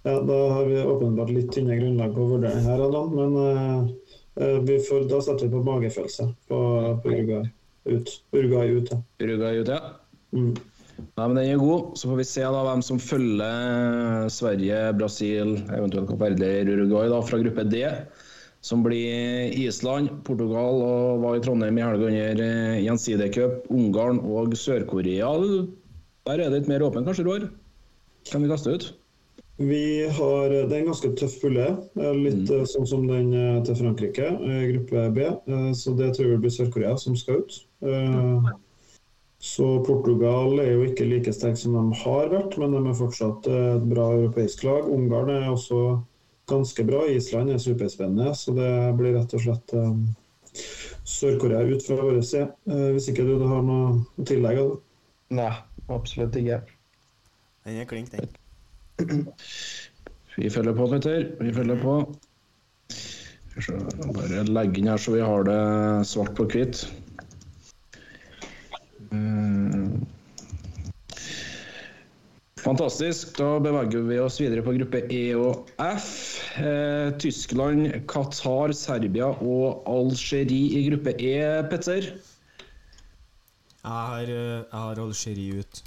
ja, 0.03 0.19
da 0.27 0.37
har 0.53 0.65
vi 0.65 0.75
åpenbart 0.83 1.29
litt 1.31 1.51
tynne 1.55 1.77
grunnlag 1.79 2.13
på 2.15 2.27
vurdering 2.33 2.63
her, 2.67 2.81
Adam, 2.87 3.15
men 3.15 3.37
eh, 3.43 3.91
eh, 4.43 4.59
vi 4.67 4.77
får, 4.79 5.07
da 5.09 5.19
setter 5.21 5.47
vi 5.47 5.53
på 5.55 5.63
magefølelse 5.63 6.27
på, 6.49 6.59
på 7.03 7.13
Uruguay 7.13 7.51
ut. 7.85 8.11
Uruguay 8.33 8.67
ut, 8.75 8.91
ja. 8.91 9.01
Uruguay 9.23 9.61
ut, 9.61 9.67
ja. 9.67 9.79
Mm. 10.35 10.55
Nei, 10.97 11.25
men 11.27 11.35
Den 11.37 11.51
er 11.51 11.61
god. 11.61 11.97
Så 11.97 12.09
får 12.09 12.19
vi 12.21 12.27
se 12.27 12.45
da 12.45 12.63
hvem 12.67 12.83
som 12.85 13.01
følger 13.01 14.29
Sverige, 14.33 14.79
Brasil, 14.97 15.57
eventuelt 15.69 16.09
Kapp 16.09 16.23
Verde 16.25 16.51
Uruguay 16.67 17.11
da, 17.11 17.21
fra 17.25 17.41
gruppe 17.41 17.65
D. 17.69 17.83
Som 18.65 18.81
blir 18.83 19.53
Island, 19.53 20.09
Portugal 20.27 20.81
og 20.83 21.21
var 21.23 21.37
i 21.37 21.43
Trondheim 21.45 21.77
i 21.77 21.85
helga 21.85 22.09
under 22.09 22.41
eh, 22.43 23.29
cup. 23.33 23.67
Ungarn 23.69 24.19
og 24.25 24.55
Sør-Korea. 24.57 25.29
Der 26.27 26.41
er 26.41 26.49
det 26.49 26.63
litt 26.63 26.71
mer 26.71 26.83
åpent, 26.83 27.07
kanskje, 27.07 27.27
Roar? 27.27 27.49
Kan 28.27 28.43
vi 28.43 28.49
kaste 28.51 28.73
ut? 28.73 28.89
Vi 29.57 30.05
har, 30.05 30.49
Det 30.49 30.69
er 30.75 30.81
en 30.83 30.91
ganske 30.91 31.09
tøff 31.17 31.39
pulle, 31.41 31.65
eh, 31.97 32.13
litt 32.13 32.45
mm. 32.45 32.65
sånn 32.69 32.89
som 32.89 33.07
den 33.09 33.31
eh, 33.33 33.63
til 33.65 33.77
Frankrike, 33.79 34.27
eh, 34.37 34.65
gruppe 34.73 35.05
B. 35.15 35.29
Eh, 35.33 35.71
Så 35.73 35.95
det 35.97 36.11
tror 36.17 36.33
jeg 36.33 36.41
blir 36.43 36.53
Sør-Korea 36.53 36.97
som 37.01 37.15
skal 37.17 37.41
ut. 37.41 37.55
Eh, 37.81 38.51
Så 39.39 39.65
Portugal 39.85 40.57
er 40.59 40.71
jo 40.71 40.85
ikke 40.87 41.05
like 41.05 41.31
sterk 41.33 41.59
som 41.61 41.75
de 41.77 41.99
har 42.01 42.31
vært, 42.31 42.55
men 42.57 42.73
de 42.73 42.79
er 42.89 42.97
fortsatt 42.97 43.45
et 43.51 43.83
bra 43.85 44.07
europeisk 44.15 44.63
lag. 44.65 44.87
Ungarn 44.89 45.29
er 45.29 45.49
også 45.51 45.81
ganske 46.49 46.85
bra. 46.87 47.03
Island 47.11 47.53
er 47.53 47.61
superspennende, 47.61 48.33
så 48.35 48.55
det 48.57 48.71
blir 48.97 49.13
rett 49.17 49.35
og 49.37 49.43
slett 49.43 49.75
um, 49.77 50.07
Sør-Korea 51.07 51.61
ut 51.69 51.85
fra 51.85 51.99
vår 52.01 52.19
side. 52.25 52.49
Uh, 52.65 52.89
Hvis 52.95 53.11
ikke 53.13 53.27
du 53.27 53.35
har 53.45 53.61
noe 53.67 53.93
å 54.17 54.25
tillegge? 54.27 54.65
Nei, 55.37 55.51
absolutt 55.93 56.37
ikke. 56.39 56.63
Den 57.67 57.81
er 57.83 57.89
klink, 57.89 58.13
den. 58.15 59.27
Vi 60.37 60.49
følger 60.49 60.73
på, 60.77 60.87
Petter. 60.89 61.29
Vi 61.43 61.53
følger 61.53 61.81
på. 61.81 61.99
Skal 63.57 63.85
Bare 64.13 64.45
legge 64.49 64.81
inn 64.81 64.89
her 64.89 65.01
så 65.01 65.13
vi 65.15 65.21
har 65.25 65.45
det 65.45 65.61
svart 66.09 66.33
på 66.37 66.45
hvitt. 66.49 66.87
Eh, 69.11 69.97
Fantastisk. 72.67 73.37
Da 73.37 73.59
beveger 73.63 74.01
vi 74.09 74.17
oss 74.19 74.41
videre 74.41 74.63
på 74.65 74.73
gruppe 74.75 74.99
E 75.13 75.21
og 75.39 75.69
F. 75.79 76.09
Eh, 76.59 77.13
Tyskland, 77.21 77.85
Qatar, 78.09 78.73
Serbia 78.75 79.29
og 79.29 79.85
Algerie 79.87 80.81
i 80.81 80.81
gruppe 80.89 81.13
E, 81.15 81.37
Petter. 81.71 82.09
Jeg 83.83 83.93
har, 84.11 84.27
eh, 84.27 84.63
Algerie 84.73 85.61
ut. 85.61 85.83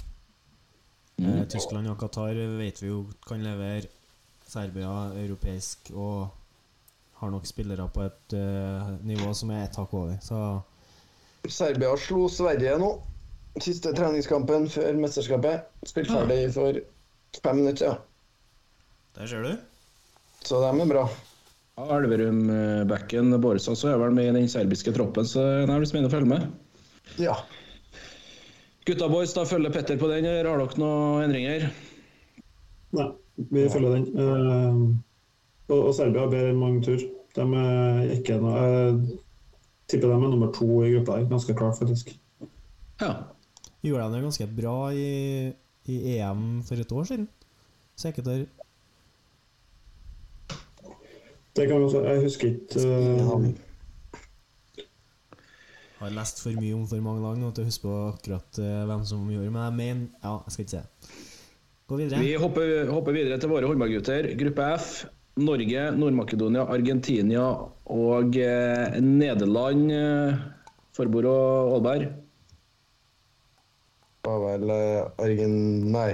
Eh, 1.19 1.43
Tyskland 1.45 1.87
og 1.87 1.99
Qatar 1.99 2.33
vet 2.57 2.81
vi 2.81 2.87
jo 2.87 3.05
kan 3.27 3.43
levere. 3.43 3.85
Serbia 4.47 5.13
europeisk 5.15 5.91
og 5.93 6.31
har 7.21 7.29
nok 7.29 7.45
spillere 7.45 7.85
på 7.93 8.01
et 8.01 8.33
uh, 8.33 8.89
nivå 9.05 9.33
som 9.33 9.51
er 9.53 9.63
ett 9.63 9.77
hakk 9.77 9.93
over. 9.93 10.17
Så 10.21 10.61
Serbia 11.47 11.93
slo 11.97 12.27
Sverige 12.27 12.73
nå. 12.81 12.89
Siste 13.59 13.91
treningskampen 13.95 14.69
før 14.71 14.95
mesterskapet. 15.01 15.67
Spilt 15.89 16.11
ferdig 16.13 16.45
for 16.55 16.77
fem 17.41 17.59
minutter, 17.59 17.91
ja. 17.91 17.97
der 19.17 19.27
ser 19.27 19.43
du. 19.43 19.51
Så 20.47 20.61
dem 20.63 20.79
er 20.85 20.89
bra. 20.89 21.03
Elverum-backen 21.81 23.33
Borsa 23.41 23.75
så 23.75 23.91
er 23.91 23.99
vel 24.01 24.13
med 24.15 24.29
i 24.29 24.35
den 24.35 24.49
serbiske 24.51 24.93
troppen, 24.95 25.27
så 25.27 25.43
det 25.65 25.71
blir 25.71 25.89
spennende 25.89 26.11
å 26.11 26.13
følge 26.13 26.31
med. 26.31 26.47
Ja. 27.21 27.35
Gutta 28.87 29.09
boys, 29.11 29.33
da 29.33 29.45
følger 29.45 29.73
Petter 29.73 29.99
på 29.99 30.09
den, 30.11 30.25
har 30.25 30.45
dere 30.47 30.81
noen 30.81 31.25
endringer? 31.25 31.67
Nei, 32.97 33.07
vi 33.51 33.65
følger 33.71 33.97
den. 33.97 34.07
Uh, 34.15 35.71
og, 35.71 35.77
og 35.79 35.91
Serbia 35.95 36.27
ber 36.31 36.49
en 36.49 36.61
mange 36.61 36.83
tur. 36.87 37.03
De 37.35 37.43
er 37.55 38.09
ikke 38.17 38.41
noe 38.43 38.61
Jeg 38.61 38.95
tipper 39.93 40.09
de 40.11 40.15
er 40.17 40.33
nummer 40.33 40.49
to 40.55 40.67
i 40.83 40.89
gruppa 40.95 41.19
her. 41.19 41.29
Ganske 41.29 41.55
klart, 41.55 41.77
faktisk. 41.79 42.11
Ja. 42.99 43.13
Gjorde 43.81 44.03
de 44.05 44.13
det 44.13 44.25
ganske 44.27 44.47
bra 44.55 44.75
i, 44.93 45.53
i 45.89 45.95
EM 46.17 46.61
for 46.67 46.81
et 46.81 46.91
år 46.93 47.09
siden? 47.09 47.27
Sikkert 47.97 48.25
Det 51.55 51.67
kan 51.67 51.75
godt 51.75 51.83
også, 51.89 52.03
Jeg 52.07 52.21
husker 52.23 52.47
ikke 52.47 52.79
eh, 52.85 53.51
har 56.01 56.13
lest 56.15 56.41
for 56.41 56.57
mye 56.57 56.73
om 56.73 56.85
for 56.89 57.03
mange 57.05 57.21
lag 57.21 57.37
nå 57.37 57.51
til 57.53 57.65
å 57.65 57.69
huske 57.69 57.85
på 57.85 57.97
akkurat 58.09 58.61
eh, 58.61 58.85
hvem 58.89 59.03
som 59.05 59.27
gjorde 59.29 59.53
Men 59.53 59.67
jeg 59.67 59.77
mener 59.77 60.07
Ja, 60.23 60.37
jeg 60.45 60.55
skal 60.55 60.65
ikke 60.65 60.77
se. 60.77 61.17
Gå 61.91 61.99
videre. 61.99 62.21
Vi 62.23 62.31
hopper, 62.39 62.71
hopper 62.89 63.15
videre 63.17 63.37
til 63.41 63.51
våre 63.51 63.67
håndballgutter. 63.67 64.29
Gruppe 64.39 64.67
F. 64.77 64.91
Norge, 65.41 65.83
Nord-Makedonia, 65.95 66.63
Argentina 66.71 67.43
og 67.91 68.37
eh, 68.39 68.97
Nederland. 69.03 69.91
Eh, 69.91 70.41
Forbord 70.95 71.27
og 71.27 71.75
Aalberg. 71.75 72.07
Var 74.27 74.39
vel 74.45 74.69
eh, 74.69 75.25
Argen... 75.25 75.55
Nei. 75.91 76.11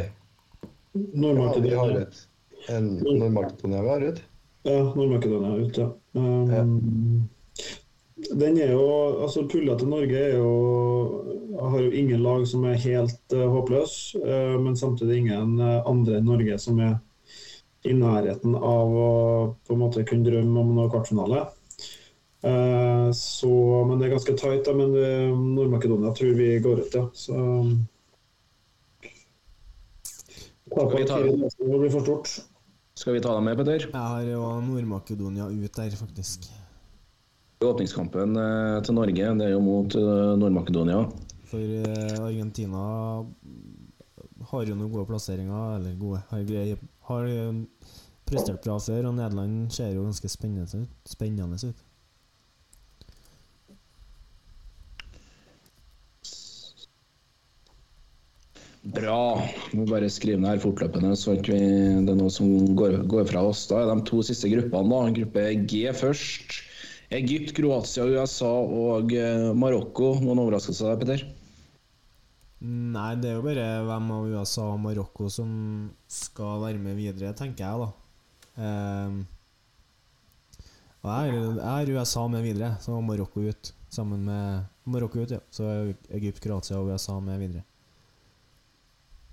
Ja, 0.98 1.08
Nord-Makedonia 1.14 1.78
har 1.78 2.00
ut. 2.02 2.28
En 2.70 2.88
Nord-Makedonia 2.98 3.82
vi 3.82 3.90
har 3.90 4.02
ut. 4.02 4.22
ja, 4.64 4.94
Nord-Makedonia 4.96 5.52
er 5.54 5.60
ut, 5.60 5.78
ja. 5.78 5.90
Um, 6.14 7.30
Den 8.40 8.58
er 8.58 8.72
jo 8.74 8.86
Altså, 9.22 9.44
pulla 9.52 9.76
til 9.78 9.92
Norge 9.92 10.18
er 10.18 10.38
jo 10.40 10.54
har 11.58 11.82
jo 11.82 11.92
ingen 11.92 12.24
lag 12.24 12.48
som 12.48 12.66
er 12.70 12.80
helt 12.82 13.34
uh, 13.36 13.48
håpløse, 13.50 14.20
uh, 14.22 14.56
men 14.62 14.78
samtidig 14.78 15.22
ingen 15.24 15.60
uh, 15.62 15.82
andre 15.90 16.20
enn 16.20 16.28
Norge 16.30 16.58
som 16.62 16.80
er 16.84 16.98
i 17.88 17.94
nærheten 17.96 18.56
av 18.58 18.94
å 18.94 19.12
på 19.66 19.76
en 19.76 19.82
måte 19.82 20.06
kunne 20.08 20.28
drømme 20.28 20.60
om 20.62 20.74
noe 20.76 20.92
kvartfinale. 20.92 21.46
Uh, 22.46 23.10
så, 23.16 23.52
men 23.88 23.98
det 23.98 24.08
er 24.08 24.16
ganske 24.16 24.36
tight, 24.38 24.66
da. 24.68 24.76
Men 24.78 24.94
Nord-Makedonia 25.56 26.14
tror 26.16 26.36
vi 26.38 26.50
går 26.64 26.84
ut, 26.86 26.98
ja. 26.98 27.06
Så 27.14 27.38
Skal 30.78 30.98
vi 31.02 31.06
ta- 31.10 31.22
Det 31.24 31.80
blir 31.82 31.90
for 31.92 32.06
stort. 32.06 32.30
Skal 32.98 33.14
vi 33.14 33.20
ta 33.22 33.34
dem 33.36 33.44
med, 33.46 33.58
Petter? 33.58 33.80
Jeg 33.90 33.94
har 33.94 34.22
jo 34.26 34.42
Nord-Makedonia 34.62 35.48
ut 35.50 35.74
der, 35.76 35.90
faktisk. 35.98 36.48
Åpningskampen 37.62 38.38
eh, 38.38 38.82
til 38.86 38.94
Norge 38.94 39.30
det 39.40 39.46
er 39.48 39.54
jo 39.56 39.62
mot 39.66 39.96
eh, 39.98 40.34
Nord-Makedonia. 40.38 41.00
For 41.50 41.58
eh, 41.58 42.20
Argentina 42.22 42.84
har 44.52 44.66
jo 44.70 44.76
noen 44.78 44.92
gode 44.94 45.08
plasseringer, 45.10 45.78
eller 45.80 45.96
gode 45.98 46.22
Har, 46.30 46.44
har 47.10 47.28
prestert 48.28 48.62
bra 48.66 48.78
før, 48.80 49.08
og 49.10 49.16
Nederland 49.18 49.72
ser 49.74 49.94
jo 49.96 50.04
ganske 50.06 50.30
spennende 50.30 50.68
ut. 50.84 50.90
Spennende 51.10 51.58
ut. 51.72 51.84
Bra. 58.94 59.42
Må 59.76 59.84
bare 59.90 60.08
skrive 60.14 60.40
ned 60.40 60.54
her 60.54 60.62
fortløpende, 60.64 61.12
så 61.20 61.34
vi, 61.36 61.58
det 61.58 62.14
er 62.14 62.20
noe 62.20 62.32
som 62.32 62.48
går, 62.78 63.02
går 63.10 63.26
fra 63.28 63.42
oss. 63.50 63.66
Da 63.68 63.82
er 63.84 63.90
de 63.92 64.06
to 64.08 64.22
siste 64.24 64.48
gruppene. 64.52 64.88
da. 64.94 65.14
Gruppe 65.18 65.44
G 65.68 65.82
først. 65.98 66.62
Egypt, 67.18 67.54
Kroatia, 67.56 68.04
USA 68.12 68.50
og 68.52 69.12
eh, 69.16 69.50
Marokko. 69.56 70.14
Noen 70.24 70.42
overraskelser 70.44 70.92
der, 70.94 71.00
Petter? 71.02 71.26
Nei, 72.68 73.12
det 73.22 73.30
er 73.32 73.36
jo 73.38 73.46
bare 73.46 73.68
hvem 73.86 74.08
av 74.16 74.28
USA 74.34 74.64
og 74.74 74.80
Marokko 74.82 75.28
som 75.32 75.50
skal 76.12 76.64
være 76.64 76.82
med 76.82 76.98
videre, 76.98 77.36
tenker 77.38 77.68
jeg, 77.68 77.84
da. 77.84 77.90
Ehm, 78.58 79.20
og 81.04 81.12
jeg 81.12 81.38
har- 81.62 81.92
USA 81.94 82.28
med 82.28 82.44
videre, 82.48 82.72
så 82.82 82.98
Marokko 83.04 83.46
ut. 83.52 83.72
Sammen 83.94 84.26
med 84.26 84.66
Marokko 84.90 85.22
ut, 85.22 85.32
ja. 85.38 85.40
Så 85.52 85.94
Egypt, 86.12 86.42
Kroatia 86.44 86.80
og 86.80 86.90
USA 86.92 87.20
med 87.20 87.40
videre. 87.40 87.67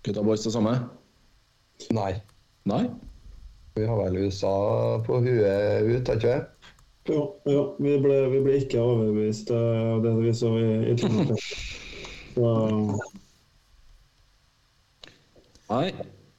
Gutta 0.04 0.22
boys 0.22 0.44
det 0.44 0.52
samme? 0.52 0.74
Nei. 1.96 2.12
Nei? 2.68 2.84
Vi 3.74 3.86
har 3.88 3.96
vel 4.02 4.18
USA 4.26 4.56
på 5.06 5.20
huet 5.24 5.88
ut, 5.88 6.08
har 6.08 6.18
ikke 6.20 6.34
vi? 6.34 6.40
Ja, 7.04 7.22
jo. 7.52 7.62
vi, 7.80 7.94
ble, 8.00 8.18
vi 8.32 8.40
ble 8.44 8.58
ikke 8.62 8.80
overbevist 8.80 9.50
av 9.52 10.04
det 10.04 10.12
vi 10.20 10.34
så 10.36 10.52
i, 10.60 10.68
i 10.92 10.96
Trondheim. 11.00 11.40
Så 12.34 12.48
Nei. 15.70 15.92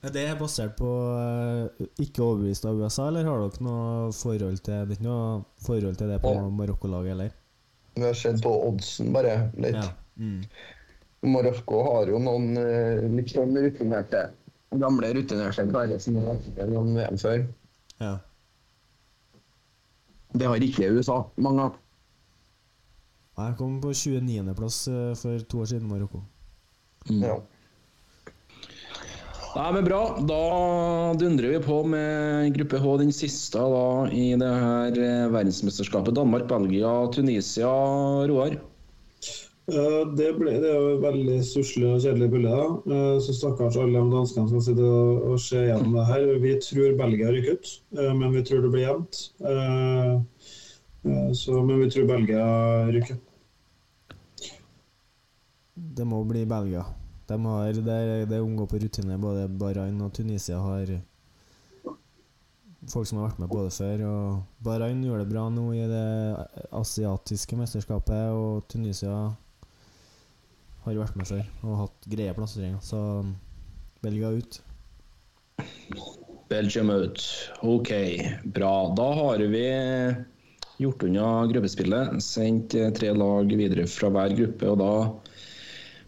Er 0.05 0.11
det 0.11 0.23
basert 0.37 0.73
på 0.77 0.89
eh, 1.15 1.85
ikke 2.03 2.21
overbevist 2.21 2.67
av 2.67 2.77
USA, 2.77 3.07
eller 3.07 3.25
har 3.25 3.39
dere 3.41 3.63
noe 3.65 4.09
forhold 4.13 4.59
til 4.65 4.89
Det 4.91 4.99
noe 5.01 5.45
forhold 5.65 5.95
til 5.97 6.11
det 6.11 6.19
på 6.21 6.33
Marokko-laget, 6.59 7.15
eller? 7.15 7.31
Vi 7.95 8.03
har 8.03 8.17
sett 8.19 8.43
på 8.43 8.51
oddsen, 8.67 9.13
bare. 9.15 9.37
litt. 9.55 9.79
Ja. 9.79 9.87
Mm. 10.19 10.43
Marokko 11.29 11.81
har 11.89 12.11
jo 12.11 12.19
noen 12.21 12.57
eh, 12.61 13.05
litt 13.17 13.33
sånn 13.33 13.55
rutinerte 13.57 14.29
Gamle 14.75 15.11
rutinerte 15.15 15.63
karer 15.71 16.01
som 16.03 16.17
har 16.19 16.33
vært 16.33 16.57
gjennom 16.59 16.89
VM 16.97 17.19
før. 17.21 17.43
ja. 18.03 18.15
Det 20.35 20.49
har 20.51 20.59
ikke 20.59 20.89
USA, 20.91 21.21
mange 21.39 21.69
av. 21.69 21.75
Jeg 23.39 23.55
kom 23.55 23.77
på 23.79 23.93
29.-plass 23.95 24.79
for 25.21 25.45
to 25.47 25.61
år 25.63 25.69
siden, 25.71 25.87
Marokko. 25.87 26.25
Ja. 27.07 27.37
Nei, 29.55 29.69
men 29.71 29.85
Bra. 29.87 29.99
Da 30.27 31.13
dundrer 31.15 31.53
vi 31.53 31.59
på 31.63 31.77
med 31.87 32.51
gruppe 32.57 32.79
H, 32.83 32.95
den 32.99 33.13
siste 33.15 33.61
da, 33.71 33.83
i 34.11 34.33
det 34.39 34.49
her 34.51 34.97
eh, 34.99 35.27
verdensmesterskapet. 35.31 36.15
Danmark, 36.17 36.49
Belgia, 36.49 36.91
Tunisia. 37.15 37.69
Roar? 38.27 38.57
Eh, 39.67 40.13
Det, 40.13 40.27
ble, 40.37 40.51
det 40.61 40.71
jo 40.75 40.97
veldig 41.01 41.39
stusslig 41.45 41.87
og 41.89 42.01
kjedelig 42.03 42.29
bilde. 42.35 42.57
Eh, 42.85 43.19
Så 43.25 43.33
stakkars 43.33 43.77
alle 43.81 43.97
de 43.97 44.11
danskene 44.13 44.49
som 44.49 44.61
sitter 44.61 44.85
og, 44.85 45.39
se 45.41 45.63
gjennom 45.65 45.95
det 45.97 46.05
her. 46.05 46.25
Vi 46.43 46.51
tror 46.61 46.97
Belgia 46.99 47.31
rykker 47.33 47.57
ut, 47.57 47.71
eh, 47.97 48.13
men 48.13 48.33
vi 48.33 48.43
tror 48.45 48.61
det 48.61 48.71
blir 48.71 48.85
jevnt. 48.85 49.23
Så, 51.37 51.61
men 51.61 51.79
vi 51.83 51.89
tror 51.89 52.07
Belgia 52.09 52.45
rykker. 52.93 53.17
Det 55.75 56.05
må 56.05 56.23
bli 56.25 56.45
Belgia. 56.45 56.85
De 57.27 57.37
har, 57.45 57.73
det, 57.73 58.29
det 58.29 58.39
går 58.39 58.67
på 58.69 58.79
rutine. 58.81 59.17
Både 59.17 59.47
Bahrain 59.49 60.01
og 60.01 60.13
Tunisia 60.13 60.57
har 60.61 60.93
folk 62.89 63.07
som 63.07 63.17
har 63.19 63.29
vært 63.29 63.39
med 63.41 63.49
på 63.49 63.63
det 63.65 63.73
før. 63.73 64.03
Og 64.09 64.65
Bahrain 64.65 65.01
gjør 65.03 65.23
det 65.23 65.29
bra 65.29 65.47
nå 65.49 65.65
i 65.73 65.85
det 65.89 66.09
asiatiske 66.71 67.57
mesterskapet, 67.57 68.29
og 68.33 68.65
Tunisia 68.69 69.33
har 70.85 71.01
vært 71.01 71.17
med 71.19 71.29
før 71.29 71.43
og 71.65 71.81
hatt 71.83 72.07
greie 72.11 72.33
plasseringer. 72.37 72.81
Så 72.85 73.01
Belgia 74.05 74.29
ut. 74.31 74.61
Belgium 76.49 76.91
ut. 76.93 77.21
OK, 77.65 77.91
bra. 78.53 78.73
Da 78.97 79.07
har 79.17 79.41
vi 79.49 79.65
gjort 80.77 81.03
unna 81.07 81.29
gruppespillet. 81.49 82.19
Sendt 82.23 82.75
eh, 82.77 82.91
tre 82.93 83.13
lag 83.15 83.49
videre 83.49 83.87
fra 83.89 84.11
hver 84.13 84.35
gruppe. 84.37 84.69
og 84.69 84.77
da 84.83 84.91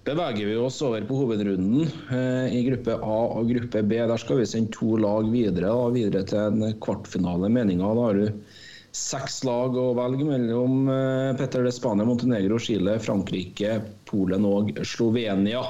beveger 0.07 0.47
vi 0.47 0.55
oss 0.61 0.79
over 0.85 1.03
på 1.07 1.17
hovedrunden 1.23 1.87
eh, 2.13 2.53
i 2.55 2.63
gruppe 2.69 2.95
A 2.95 3.17
og 3.39 3.49
gruppe 3.51 3.83
B. 3.83 3.97
Der 3.97 4.21
skal 4.21 4.41
vi 4.41 4.47
sende 4.47 4.73
to 4.75 4.95
lag 5.01 5.27
videre, 5.31 5.67
da, 5.67 5.89
videre 5.95 6.23
til 6.27 6.61
en 6.61 6.77
kvartfinale. 6.83 7.49
Meninga, 7.51 7.91
da 7.97 8.07
har 8.07 8.21
du 8.21 8.57
seks 8.97 9.43
lag 9.47 9.75
å 9.77 9.91
velge 9.97 10.25
mellom. 10.27 10.87
Eh, 10.91 11.33
Petter, 11.37 11.65
det 11.65 11.73
Spania, 11.75 12.07
Montenegro, 12.07 12.57
Chile, 12.61 12.97
Frankrike, 13.03 13.77
Polen 14.09 14.47
og 14.47 14.73
Slovenia. 14.87 15.61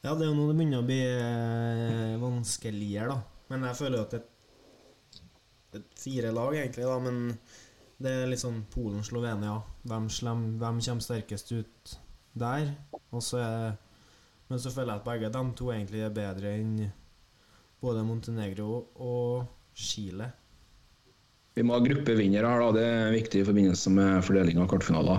Ja, 0.00 0.14
det 0.16 0.24
er 0.24 0.30
jo 0.30 0.36
nå 0.36 0.46
det 0.48 0.56
begynner 0.56 0.80
å 0.80 0.88
bli 0.88 1.00
eh, 1.04 2.14
vanskeligere, 2.20 3.12
da. 3.12 3.46
Men 3.52 3.66
jeg 3.68 3.78
føler 3.80 3.98
jo 3.98 4.04
at 4.06 4.14
det 4.16 5.80
er 5.80 5.88
fire 6.00 6.32
lag, 6.34 6.56
egentlig, 6.56 6.86
da. 6.88 6.96
Men 7.04 7.20
det 8.00 8.14
er 8.16 8.30
litt 8.30 8.42
sånn 8.42 8.62
Polen-Slovenia. 8.72 9.58
Hvem, 9.84 10.08
slem, 10.12 10.46
hvem 10.62 10.80
kommer 10.86 11.04
sterkest 11.04 11.52
ut 11.52 11.94
der? 12.38 12.72
Og 13.10 13.22
så 13.24 13.42
er 13.44 13.78
Men 14.50 14.58
så 14.58 14.72
føler 14.74 14.96
jeg 14.96 14.98
at 14.98 15.06
begge 15.06 15.28
de 15.30 15.42
to 15.54 15.68
egentlig 15.70 16.00
er 16.02 16.14
bedre 16.14 16.50
enn 16.58 16.72
både 17.78 18.00
Montenegro 18.02 18.80
og 18.98 19.44
Chile. 19.78 20.26
Vi 21.60 21.64
må 21.68 21.74
ha 21.76 21.82
gruppevinnere 21.84 22.48
her, 22.48 22.62
da. 22.64 22.68
Det 22.72 22.84
er 22.88 23.10
viktig 23.12 23.42
i 23.42 23.44
forbindelse 23.44 23.90
med 23.92 24.22
fordeling 24.24 24.56
av 24.62 24.68
kvartfinaler. 24.70 25.18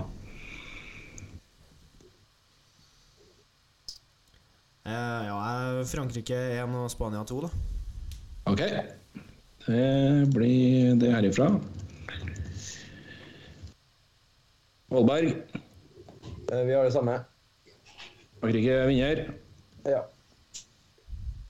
Eh, 4.89 5.19
ja, 5.27 5.35
Frankrike 5.85 6.39
1 6.57 6.73
og 6.81 6.87
Spania 6.89 7.21
2, 7.29 7.43
da. 7.45 7.51
OK. 8.49 8.63
Det 9.67 9.85
blir 10.33 10.97
det 10.97 11.11
herifra. 11.13 11.51
Vollberg, 14.89 15.35
Eh, 16.51 16.65
Vi 16.65 16.73
har 16.73 16.83
det 16.83 16.91
samme. 16.91 17.13
Frankrike 18.41 18.79
vinner. 18.89 19.21
Ja. 19.85 20.01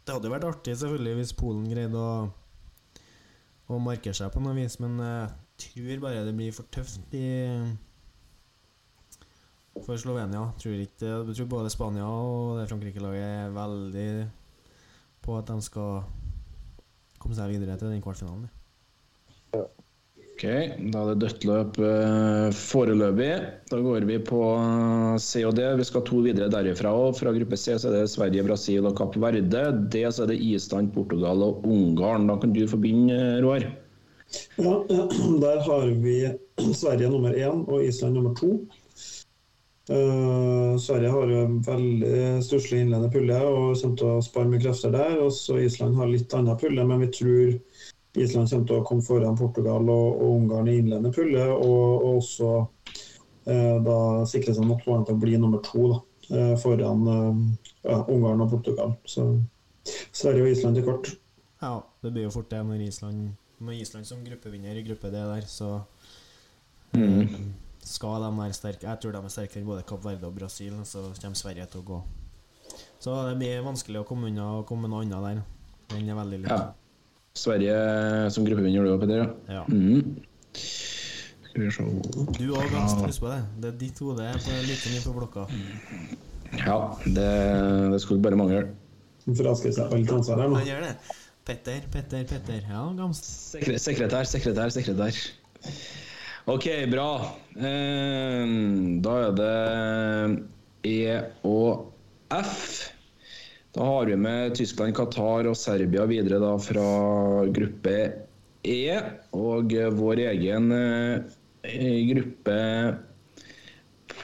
Det 0.05 0.13
hadde 0.13 0.29
vært 0.29 0.45
artig 0.45 0.75
selvfølgelig 0.77 1.15
hvis 1.17 1.31
Polen 1.39 1.63
greide 1.71 1.97
å, 1.97 2.27
å 3.75 3.81
markere 3.81 4.17
seg 4.17 4.31
på 4.33 4.41
noe 4.43 4.57
vis, 4.57 4.77
men 4.83 4.97
jeg 4.99 5.31
tror 5.65 6.03
bare 6.07 6.25
det 6.27 6.35
blir 6.37 6.55
for 6.55 6.69
tøft 6.73 7.15
i 7.17 7.27
for 9.79 9.97
Slovenia. 9.99 10.45
Tror 10.59 10.79
ikke, 10.83 11.07
jeg 11.07 11.35
tror 11.37 11.51
både 11.55 11.71
Spania 11.73 12.07
og 12.07 12.59
det 12.59 12.69
Frankrike-laget 12.69 13.27
er 13.27 13.53
veldig 13.55 14.07
på 15.21 15.37
at 15.37 15.51
de 15.51 15.61
skal 15.63 16.01
komme 17.21 17.37
seg 17.37 17.53
videre 17.53 17.77
til 17.77 17.93
den 17.93 18.03
kvartfinalen. 18.03 18.49
Ok, 20.41 20.47
Da 20.89 21.01
er 21.03 21.09
det 21.11 21.21
dødt 21.21 21.43
løp 21.45 21.75
eh, 21.85 22.47
foreløpig. 22.57 23.33
Da 23.69 23.77
går 23.77 24.07
vi 24.09 24.15
på 24.25 24.39
C 25.21 25.43
og 25.45 25.53
D. 25.53 25.67
Vi 25.77 25.85
skal 25.85 26.01
to 26.07 26.23
videre 26.25 26.49
derifra. 26.49 26.89
òg. 26.89 27.13
fra 27.19 27.29
gruppe 27.35 27.59
C 27.61 27.75
så 27.77 27.91
er 27.91 27.99
det 27.99 28.09
Sverige, 28.09 28.47
Brasil 28.47 28.87
og 28.89 28.95
Kapp 28.97 29.13
Verde. 29.21 29.61
D 29.93 30.01
så 30.09 30.23
er 30.23 30.31
det 30.31 30.39
Island, 30.41 30.95
Portugal 30.95 31.45
og 31.45 31.61
Ungarn. 31.61 32.25
Da 32.25 32.39
kan 32.41 32.53
du 32.55 32.65
begynne, 32.65 33.37
Roar. 33.45 33.67
Ja, 34.57 34.73
der 35.45 35.61
har 35.61 35.85
vi 36.01 36.17
Sverige 36.73 37.13
nummer 37.13 37.37
én 37.37 37.61
og 37.67 37.85
Island 37.85 38.17
nummer 38.17 38.33
to. 38.33 38.65
Uh, 39.91 40.73
Sverige 40.81 41.13
har 41.13 41.29
jo 41.29 41.45
en 41.45 41.61
veldig 41.61 42.41
stusslig 42.41 42.81
innledende 42.81 43.13
pulle 43.13 43.37
og 43.45 43.77
kommer 43.77 43.97
til 44.01 44.09
å 44.09 44.25
spare 44.25 44.49
mye 44.49 44.65
krefter 44.65 44.97
der. 44.97 45.21
Også 45.21 45.61
Island 45.61 46.01
har 46.01 46.09
litt 46.09 46.33
annen 46.33 46.57
pulle, 46.57 46.81
men 46.81 47.05
vi 47.05 47.13
tror 47.13 47.59
Island 48.19 48.49
kommer 48.51 48.67
til 48.67 48.79
å 48.79 48.85
komme 48.87 49.05
foran 49.05 49.37
Portugal 49.39 49.87
og, 49.89 50.07
og 50.19 50.35
Ungarn 50.35 50.67
i 50.67 50.77
innledende 50.81 51.13
pulle. 51.15 51.45
Og, 51.53 52.05
og 52.05 52.17
også 52.19 52.51
eh, 53.47 53.77
da 53.85 53.97
sikre 54.29 54.55
seg 54.57 54.67
nok 54.67 54.83
poeng 54.87 55.05
til 55.07 55.15
å 55.15 55.21
bli 55.21 55.37
nummer 55.39 55.63
to 55.65 55.87
da, 55.93 55.99
eh, 56.31 56.55
foran 56.59 57.05
eh, 57.07 57.43
ja, 57.87 58.01
Ungarn 58.01 58.43
og 58.43 58.51
Portugal. 58.57 58.97
Så 59.07 59.29
Sverige 60.11 60.47
og 60.47 60.51
Island 60.55 60.77
til 60.77 60.89
kort. 60.89 61.13
Ja, 61.61 61.77
det 62.03 62.11
blir 62.11 62.27
jo 62.27 62.33
fort 62.33 62.51
det 62.51 62.59
når 62.65 62.83
Island 62.89 63.31
når 63.61 63.77
Island 63.77 64.07
som 64.09 64.23
gruppevinner 64.25 64.77
i 64.77 64.83
gruppe 64.85 65.11
D 65.13 65.19
der, 65.21 65.45
så 65.45 65.83
eh, 66.97 67.35
skal 67.85 68.25
de 68.25 68.31
være 68.37 68.57
sterke. 68.57 68.87
Jeg 68.87 69.01
tror 69.01 69.13
de 69.13 69.21
er 69.21 69.33
sterkere 69.33 69.61
enn 69.61 69.69
både 69.69 69.85
Kapp 69.87 70.05
Verde 70.05 70.29
og 70.29 70.37
Brasil, 70.37 70.73
så 70.85 71.05
kommer 71.21 71.37
Sverige 71.37 71.67
til 71.69 71.83
å 71.83 71.87
gå. 71.91 71.99
Så 73.01 73.15
det 73.27 73.37
blir 73.37 73.65
vanskelig 73.65 74.01
å 74.01 74.07
komme 74.07 74.31
unna 74.31 74.47
og 74.59 74.67
komme 74.69 74.89
noe 74.89 75.05
annet 75.05 75.27
der. 75.27 75.43
Den 75.93 76.09
er 76.09 76.17
veldig 76.17 76.41
lik. 76.43 76.53
Ja. 76.53 76.80
Sverige 77.37 77.75
som 78.35 78.45
gruppevinner, 78.45 78.83
du 78.83 78.91
òg, 78.91 78.99
Petter? 79.03 79.29
Ja. 79.47 79.63
Mm. 79.71 80.17
Skal 80.51 81.63
vi 81.63 81.71
se 81.71 81.85
Du 82.37 82.51
òg, 82.51 82.67
ganske, 82.73 83.07
Husk 83.07 83.23
på 83.23 83.31
det. 83.31 83.39
Det 83.63 83.71
er 83.71 83.79
ditt 83.79 84.03
hode 84.03 84.27
på 84.35 84.59
like 84.67 84.91
mye 84.91 85.03
på 85.05 85.15
blokka. 85.15 85.47
Ja, 86.59 86.77
det, 87.05 87.31
det 87.93 88.01
skulle 88.03 88.23
bare 88.23 88.39
mangle. 88.39 88.65
Fraskriver 89.23 89.75
seg 89.77 89.95
alt 89.95 90.13
ansvar 90.17 90.43
her 90.43 90.51
nå. 90.51 90.59
Han 90.59 90.67
gjør 90.67 90.85
det. 90.89 91.17
Petter, 91.47 91.81
Petter, 91.93 92.23
Petter. 92.29 92.61
Ja, 92.69 92.83
Gamst. 92.97 93.25
Sekre, 93.55 93.79
sekretær, 93.81 94.27
sekretær, 94.27 94.73
sekretær. 94.75 95.23
OK, 96.51 96.67
bra. 96.91 97.09
Eh, 97.55 98.55
da 99.05 99.17
er 99.27 99.35
det 99.39 99.55
E 100.91 101.21
og 101.47 101.91
F. 102.33 102.90
Da 103.71 103.85
har 103.87 104.05
vi 104.05 104.15
med 104.19 104.55
Tyskland, 104.55 104.95
Qatar 104.95 105.47
og 105.47 105.55
Serbia 105.55 106.03
videre 106.09 106.41
da 106.43 106.55
fra 106.59 106.87
gruppe 107.55 107.95
E. 108.67 108.99
Og 109.33 109.71
vår 109.97 110.21
egen 110.27 110.73
eh, 110.75 112.01
gruppe 112.11 112.57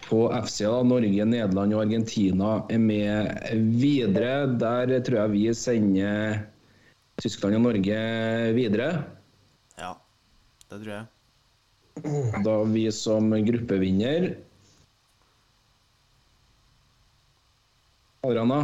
på 0.07 0.19
F-sida, 0.41 0.81
Norge, 0.87 1.25
Nederland 1.27 1.75
og 1.75 1.83
Argentina, 1.85 2.51
er 2.71 2.81
med 2.83 3.31
videre. 3.79 4.33
Der 4.59 4.93
tror 5.07 5.19
jeg 5.23 5.33
vi 5.35 5.45
sender 5.55 6.41
Tyskland 7.23 7.59
og 7.59 7.63
Norge 7.69 8.01
videre. 8.55 8.89
Ja, 9.79 9.93
det 10.67 10.81
tror 10.83 10.93
jeg. 10.93 11.07
Da 12.45 12.57
vi 12.69 12.85
som 12.93 13.31
gruppevinner 13.47 14.27
Adriana? 18.27 18.59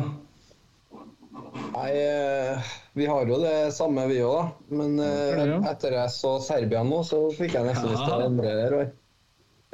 Nei, 1.54 1.90
eh, 1.94 2.74
vi 2.94 3.06
har 3.06 3.30
jo 3.30 3.38
det 3.42 3.72
samme 3.76 4.06
vi 4.10 4.20
òg, 4.26 4.36
da. 4.40 4.76
Men 4.80 5.00
eh, 5.02 5.42
ja. 5.44 5.60
etter 5.72 5.96
jeg 5.98 6.14
så 6.16 6.36
Serbia 6.42 6.84
nå, 6.88 7.04
så 7.06 7.26
fikk 7.38 7.58
jeg 7.58 7.68
nesten 7.70 7.92
lyst 7.94 8.06
til 8.08 8.16
å 8.16 8.28
endre 8.28 8.54
det. 8.58 8.68
Roy. 8.74 8.86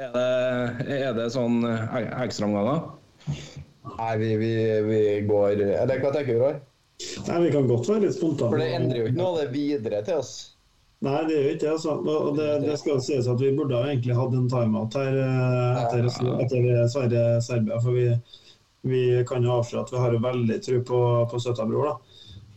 Er 0.00 0.14
det, 0.14 0.98
er 1.00 1.16
det 1.16 1.28
sånn 1.32 1.60
eh, 1.68 1.96
ekstraomganger? 2.24 2.86
Nei, 3.90 4.12
vi, 4.20 4.30
vi, 4.40 4.52
vi 4.86 5.00
går 5.28 5.60
Eller 5.64 6.00
hva 6.00 6.12
tenker 6.14 6.36
du, 6.36 6.42
Roy? 6.44 6.54
Nei, 7.26 7.40
Vi 7.46 7.52
kan 7.52 7.68
godt 7.68 7.88
være 7.88 8.06
litt 8.06 8.16
spontane. 8.16 8.52
For 8.52 8.60
det 8.60 8.70
endrer 8.76 9.00
jo 9.00 9.10
ikke 9.10 9.20
noe 9.20 9.34
av 9.34 9.40
det 9.42 9.50
videre 9.54 10.02
til 10.06 10.20
oss. 10.20 10.34
Nei, 11.04 11.16
det 11.24 11.36
gjør 11.36 11.50
ikke 11.54 11.64
det. 11.64 11.72
Altså. 11.72 11.96
Og 12.12 12.36
det, 12.36 12.48
det 12.66 12.76
skal 12.80 13.00
sies 13.04 13.28
at 13.32 13.40
vi 13.40 13.54
burde 13.56 13.78
ha 13.78 13.88
egentlig 13.88 14.16
hatt 14.18 14.36
en 14.36 14.50
timeout 14.52 14.96
her 15.00 15.16
eh, 15.16 15.82
etter, 15.84 16.08
etter 16.44 16.88
Sverige-Serbia. 16.92 17.80
For 17.80 17.96
vi, 17.96 18.08
vi 18.82 19.24
kan 19.28 19.44
jo 19.44 19.58
avsløre 19.58 19.84
at 19.86 19.92
vi 19.92 19.98
har 20.02 20.16
veldig 20.24 20.58
tro 20.64 20.80
på, 20.88 21.00
på 21.30 21.40
Søtabror. 21.42 21.90
da. 21.90 21.96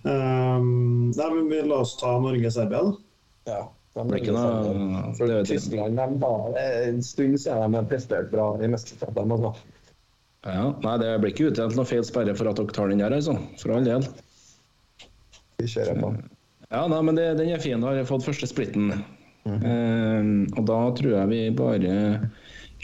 Um, 0.04 1.12
nei, 1.16 1.30
men 1.32 1.48
vi 1.52 1.62
La 1.68 1.78
oss 1.84 1.96
ta 2.00 2.14
Norge-Serbia, 2.20 2.82
da. 2.84 3.54
Ja. 3.54 3.62
De 3.94 4.04
blir 4.10 4.24
ikke 4.24 4.34
noe- 4.34 5.14
For 5.18 5.30
det. 5.30 5.44
Tyskland 5.48 6.00
de 6.00 6.08
var 6.20 6.56
en 6.58 7.02
stund 7.06 7.38
siden 7.40 7.72
de 7.72 7.78
har 7.78 7.88
prestert 7.92 8.32
bra 8.32 8.48
i 8.58 8.68
mesterskapet. 8.72 9.22
Altså. 9.22 9.54
Ja, 10.44 10.64
nei, 10.84 10.96
det 11.00 11.12
blir 11.22 11.32
ikke 11.32 11.52
utdelt 11.52 11.78
noe 11.78 11.86
feil 11.88 12.04
sperre 12.08 12.34
for 12.36 12.50
at 12.50 12.58
dere 12.60 12.74
tar 12.76 12.90
den 12.92 13.04
der, 13.04 13.14
altså. 13.16 13.36
For 13.62 13.76
all 13.76 13.86
del. 13.86 14.08
Vi 15.62 15.70
kjører 15.70 16.00
på. 16.02 16.10
Ja, 16.74 16.88
nei, 16.90 17.02
men 17.06 17.16
det, 17.20 17.28
den 17.38 17.52
er 17.54 17.62
fin. 17.62 17.80
Da 17.84 17.92
har 17.92 18.00
jeg 18.02 18.10
fått 18.10 18.26
første 18.26 18.50
splitten. 18.50 18.90
Eh, 19.46 20.28
og 20.58 20.64
da 20.68 20.80
tror 20.98 21.14
jeg 21.20 21.30
vi 21.30 21.42
bare 21.56 21.94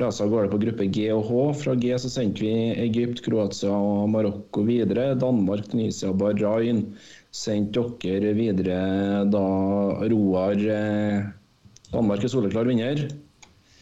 raser 0.02 0.26
av 0.26 0.34
gårde 0.34 0.52
på 0.52 0.60
gruppe 0.62 0.88
G 0.94 1.08
og 1.14 1.26
H. 1.30 1.46
Fra 1.62 1.76
G 1.80 1.94
så 2.00 2.12
sendte 2.12 2.46
vi 2.46 2.54
Egypt, 2.86 3.24
Kroatia 3.26 3.72
og 3.74 4.10
Marokko 4.14 4.64
videre. 4.68 5.14
Danmark, 5.20 5.68
Tunisia, 5.72 6.14
Bahrain. 6.14 6.86
Sendte 7.36 7.84
dere 8.02 8.34
videre 8.34 8.80
da 9.30 9.44
Roar 10.10 10.64
eh, 10.66 11.28
Danmark 11.94 12.24
er 12.24 12.32
soleklar 12.32 12.70
vinner. 12.70 13.08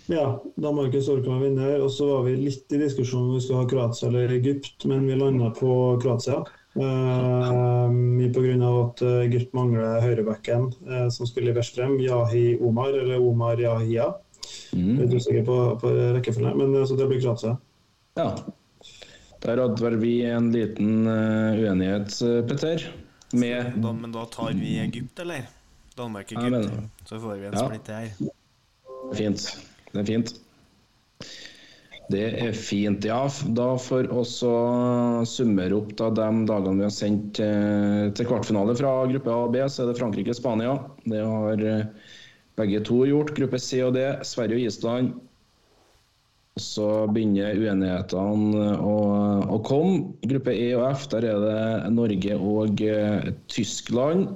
Ja, 0.08 0.38
Danmark 0.56 0.96
er 0.96 1.04
soleklar 1.04 1.42
vinner. 1.44 1.82
Og 1.84 1.92
så 1.92 2.08
var 2.12 2.28
vi 2.28 2.38
litt 2.40 2.72
i 2.72 2.80
diskusjon 2.82 3.30
om 3.30 3.36
vi 3.36 3.44
skulle 3.44 3.64
ha 3.64 3.72
Kroatia 3.72 4.10
eller 4.12 4.38
Egypt, 4.38 4.86
men 4.88 5.08
vi 5.08 5.18
landa 5.20 5.52
på 5.56 5.72
Kroatia. 6.04 6.44
Uh, 6.78 7.90
mye 7.90 8.30
pga. 8.30 8.54
at 8.54 9.02
eh, 9.02 9.22
Egypt 9.26 9.56
mangler 9.58 9.98
høyrebacken 10.04 10.68
uh, 10.86 11.08
som 11.10 11.26
spiller 11.26 11.58
i 11.58 11.64
frem. 11.66 11.98
Yahi 12.00 12.60
Omar, 12.62 12.94
eller 12.94 13.18
Omar 13.18 13.58
Yahia. 13.60 14.12
Mm. 14.76 14.94
Litt 15.00 15.14
usikker 15.18 15.46
på, 15.48 15.58
på 15.82 15.92
rekkefølgen, 16.18 16.58
men 16.60 16.76
altså, 16.82 16.98
det 17.00 17.08
blir 17.10 17.22
Kroatia. 17.24 17.58
Ja. 18.20 18.30
Der 19.44 19.62
hadde 19.62 19.84
vel 19.84 19.96
vi 20.02 20.14
en 20.26 20.50
liten 20.54 21.06
uh, 21.08 21.54
uenighet, 21.58 22.16
eh, 22.26 22.40
Petter. 22.50 22.88
Med 23.38 23.74
Da, 23.84 23.92
men 23.94 24.12
da 24.16 24.24
tar 24.32 24.54
vi 24.58 24.78
Egypt, 24.82 25.20
eller? 25.20 25.46
Danmark 25.98 26.32
Ja, 26.32 26.42
jeg 26.42 26.54
Egypt. 26.54 26.72
mener 26.72 26.90
Så 27.10 27.20
får 27.20 27.36
vi 27.42 27.48
en 27.48 27.54
Ja. 27.54 27.66
splitt 27.68 27.88
her. 27.88 28.12
Fint. 29.18 29.48
Det 29.94 30.00
er 30.02 30.06
fint. 30.06 30.34
Det 32.10 32.22
er 32.40 32.54
fint, 32.56 33.04
ja. 33.04 33.28
Da 33.58 33.66
for 33.84 34.08
oss 34.16 34.38
å 34.48 35.26
summere 35.28 35.76
opp 35.76 35.90
da, 36.00 36.08
de 36.10 36.28
dagene 36.48 36.78
vi 36.80 36.86
har 36.88 36.94
sendt 36.96 37.40
eh, 37.44 38.08
til 38.16 38.30
kvartfinale 38.30 38.76
fra 38.80 38.94
gruppe 39.12 39.34
A 39.34 39.42
og 39.44 39.52
B, 39.56 39.60
så 39.68 39.84
er 39.84 39.92
det 39.92 39.98
Frankrike-Spania. 40.00 40.78
Det 41.04 41.20
har 41.26 41.66
eh, 41.68 42.14
begge 42.58 42.82
to 42.86 43.04
gjort. 43.08 43.34
Gruppe 43.38 43.60
C 43.62 43.82
og 43.86 43.96
D, 43.98 44.04
Sverige 44.28 44.60
og 44.60 44.72
Island. 44.72 45.16
Så 46.58 47.06
begynner 47.14 47.54
uenighetene 47.54 48.72
å, 48.82 48.98
å 49.54 49.58
komme. 49.66 50.16
Gruppe 50.26 50.56
E 50.58 50.72
og 50.78 50.88
F, 50.90 51.06
der 51.14 51.28
er 51.30 51.44
det 51.44 51.92
Norge 51.94 52.38
og 52.38 52.82
eh, 52.82 53.30
Tyskland. 53.54 54.32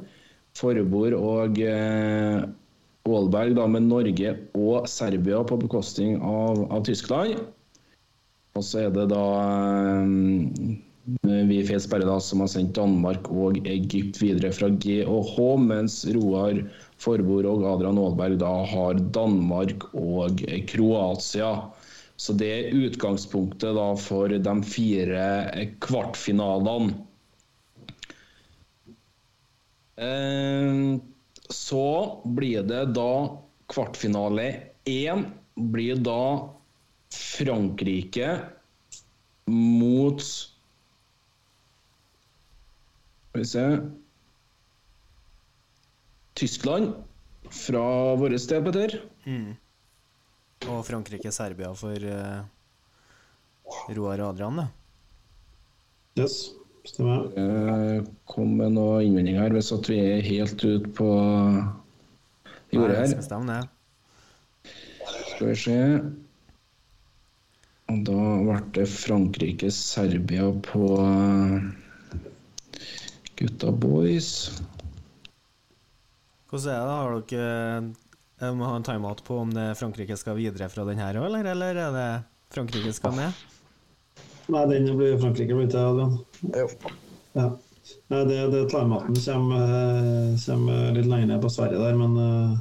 Forbord 0.60 1.16
og 1.16 1.58
eh, 1.64 2.44
Aalberg 3.08 3.56
da 3.58 3.66
med 3.72 3.88
Norge 3.88 4.36
og 4.60 4.86
Serbia 4.92 5.42
på 5.48 5.58
bekostning 5.64 6.20
av, 6.22 6.68
av 6.70 6.86
Tyskland. 6.86 7.42
Og 8.60 8.66
så 8.68 8.86
er 8.86 8.94
det 8.94 9.08
da 9.14 9.26
eh, 10.04 10.78
vi 11.50 11.58
i 11.58 11.66
Feil 11.66 11.82
Berre 11.90 12.20
som 12.22 12.44
har 12.44 12.52
sendt 12.52 12.76
Danmark 12.78 13.32
og 13.34 13.58
Egypt 13.66 14.22
videre 14.22 14.52
fra 14.54 14.70
G 14.84 15.02
og 15.08 15.34
H, 15.34 15.48
mens 15.64 16.04
Roar 16.14 16.62
Forbord 17.02 17.48
og 17.50 17.66
Adrian 17.74 18.00
Aalberg 18.00 18.40
da 18.42 18.52
har 18.72 19.00
Danmark 19.18 19.88
og 19.98 20.44
Kroatia. 20.70 21.54
Så 22.22 22.36
det 22.38 22.50
er 22.54 22.76
utgangspunktet 22.78 23.74
da 23.78 23.88
for 23.98 24.30
de 24.30 24.56
fire 24.70 25.24
kvartfinalene. 25.82 26.94
Eh, 29.98 31.00
Så 31.52 32.22
blir 32.26 32.64
det 32.64 32.86
da 32.96 33.38
kvartfinale 33.72 34.46
én 34.88 35.26
blir 35.56 36.00
da 36.00 36.48
Frankrike 37.12 38.30
mot 39.52 40.24
Skal 43.32 43.42
vi 43.42 43.46
se 43.46 43.66
Tyskland 46.40 46.94
fra 47.52 48.16
vårt 48.20 48.40
sted, 48.42 48.64
Petter. 48.66 48.96
Og 50.70 50.86
Frankrike-Serbia 50.88 51.72
for 51.76 51.98
uh, 52.06 52.44
Roar 53.98 54.22
og 54.24 54.30
Adrian, 54.36 54.62
da. 54.62 54.68
Yes, 56.20 56.36
stemmer. 56.88 57.28
Eh, 57.40 58.02
Kom 58.30 58.58
med 58.60 58.74
noen 58.76 59.06
innvendinger 59.08 59.46
her 59.46 59.54
hvis 59.56 59.72
at 59.76 59.88
vi 59.90 59.98
er 60.02 60.26
helt 60.26 60.60
ute 60.64 60.90
på 60.98 61.08
jordet 62.72 62.74
Nei, 62.74 62.88
det 62.92 62.98
her. 63.00 63.08
skal 63.14 63.28
stemme, 63.28 63.60
det. 63.62 64.72
Skal 65.32 65.48
vi 65.50 65.56
se 65.58 65.78
Og 67.92 68.04
da 68.08 68.26
ble 68.48 68.58
det 68.78 68.86
Frankrike-Serbia 68.92 70.52
på 70.68 70.84
eh, 71.04 71.56
gutta 73.42 73.72
boys. 73.74 74.30
Hvordan 76.52 76.74
er 76.74 76.82
det? 76.84 76.96
Har 77.00 77.14
dere 77.32 77.94
Jeg 78.42 78.56
må 78.58 78.68
ha 78.68 78.76
en 78.76 78.86
timeout 78.86 79.24
på 79.24 79.38
om 79.40 79.52
det 79.56 79.70
Frankrike 79.80 80.18
skal 80.20 80.36
videre 80.36 80.68
fra 80.74 80.84
den 80.88 81.00
her 81.00 81.20
òg, 81.22 81.30
eller? 81.30 81.48
Eller 81.54 81.80
er 81.80 81.96
det 81.96 82.08
Frankrike 82.52 82.92
skal 82.98 83.16
med? 83.16 83.44
Nei, 84.52 84.64
den 84.68 84.90
blir 84.98 85.20
Frankrike 85.22 85.56
blir 85.56 85.70
til, 85.72 85.80
Adrian. 85.80 86.18
Jo. 86.58 86.66
Ja. 87.38 87.46
Nei, 88.12 88.24
det, 88.28 88.42
det 88.52 88.66
timeouten 88.74 89.16
kommer, 89.16 89.64
eh, 89.78 90.34
kommer 90.44 90.92
litt 90.98 91.08
lenger 91.08 91.32
ned 91.32 91.46
på 91.46 91.54
Sverige 91.54 91.80
der, 91.80 91.96
men 92.02 92.20
eh, 92.26 92.60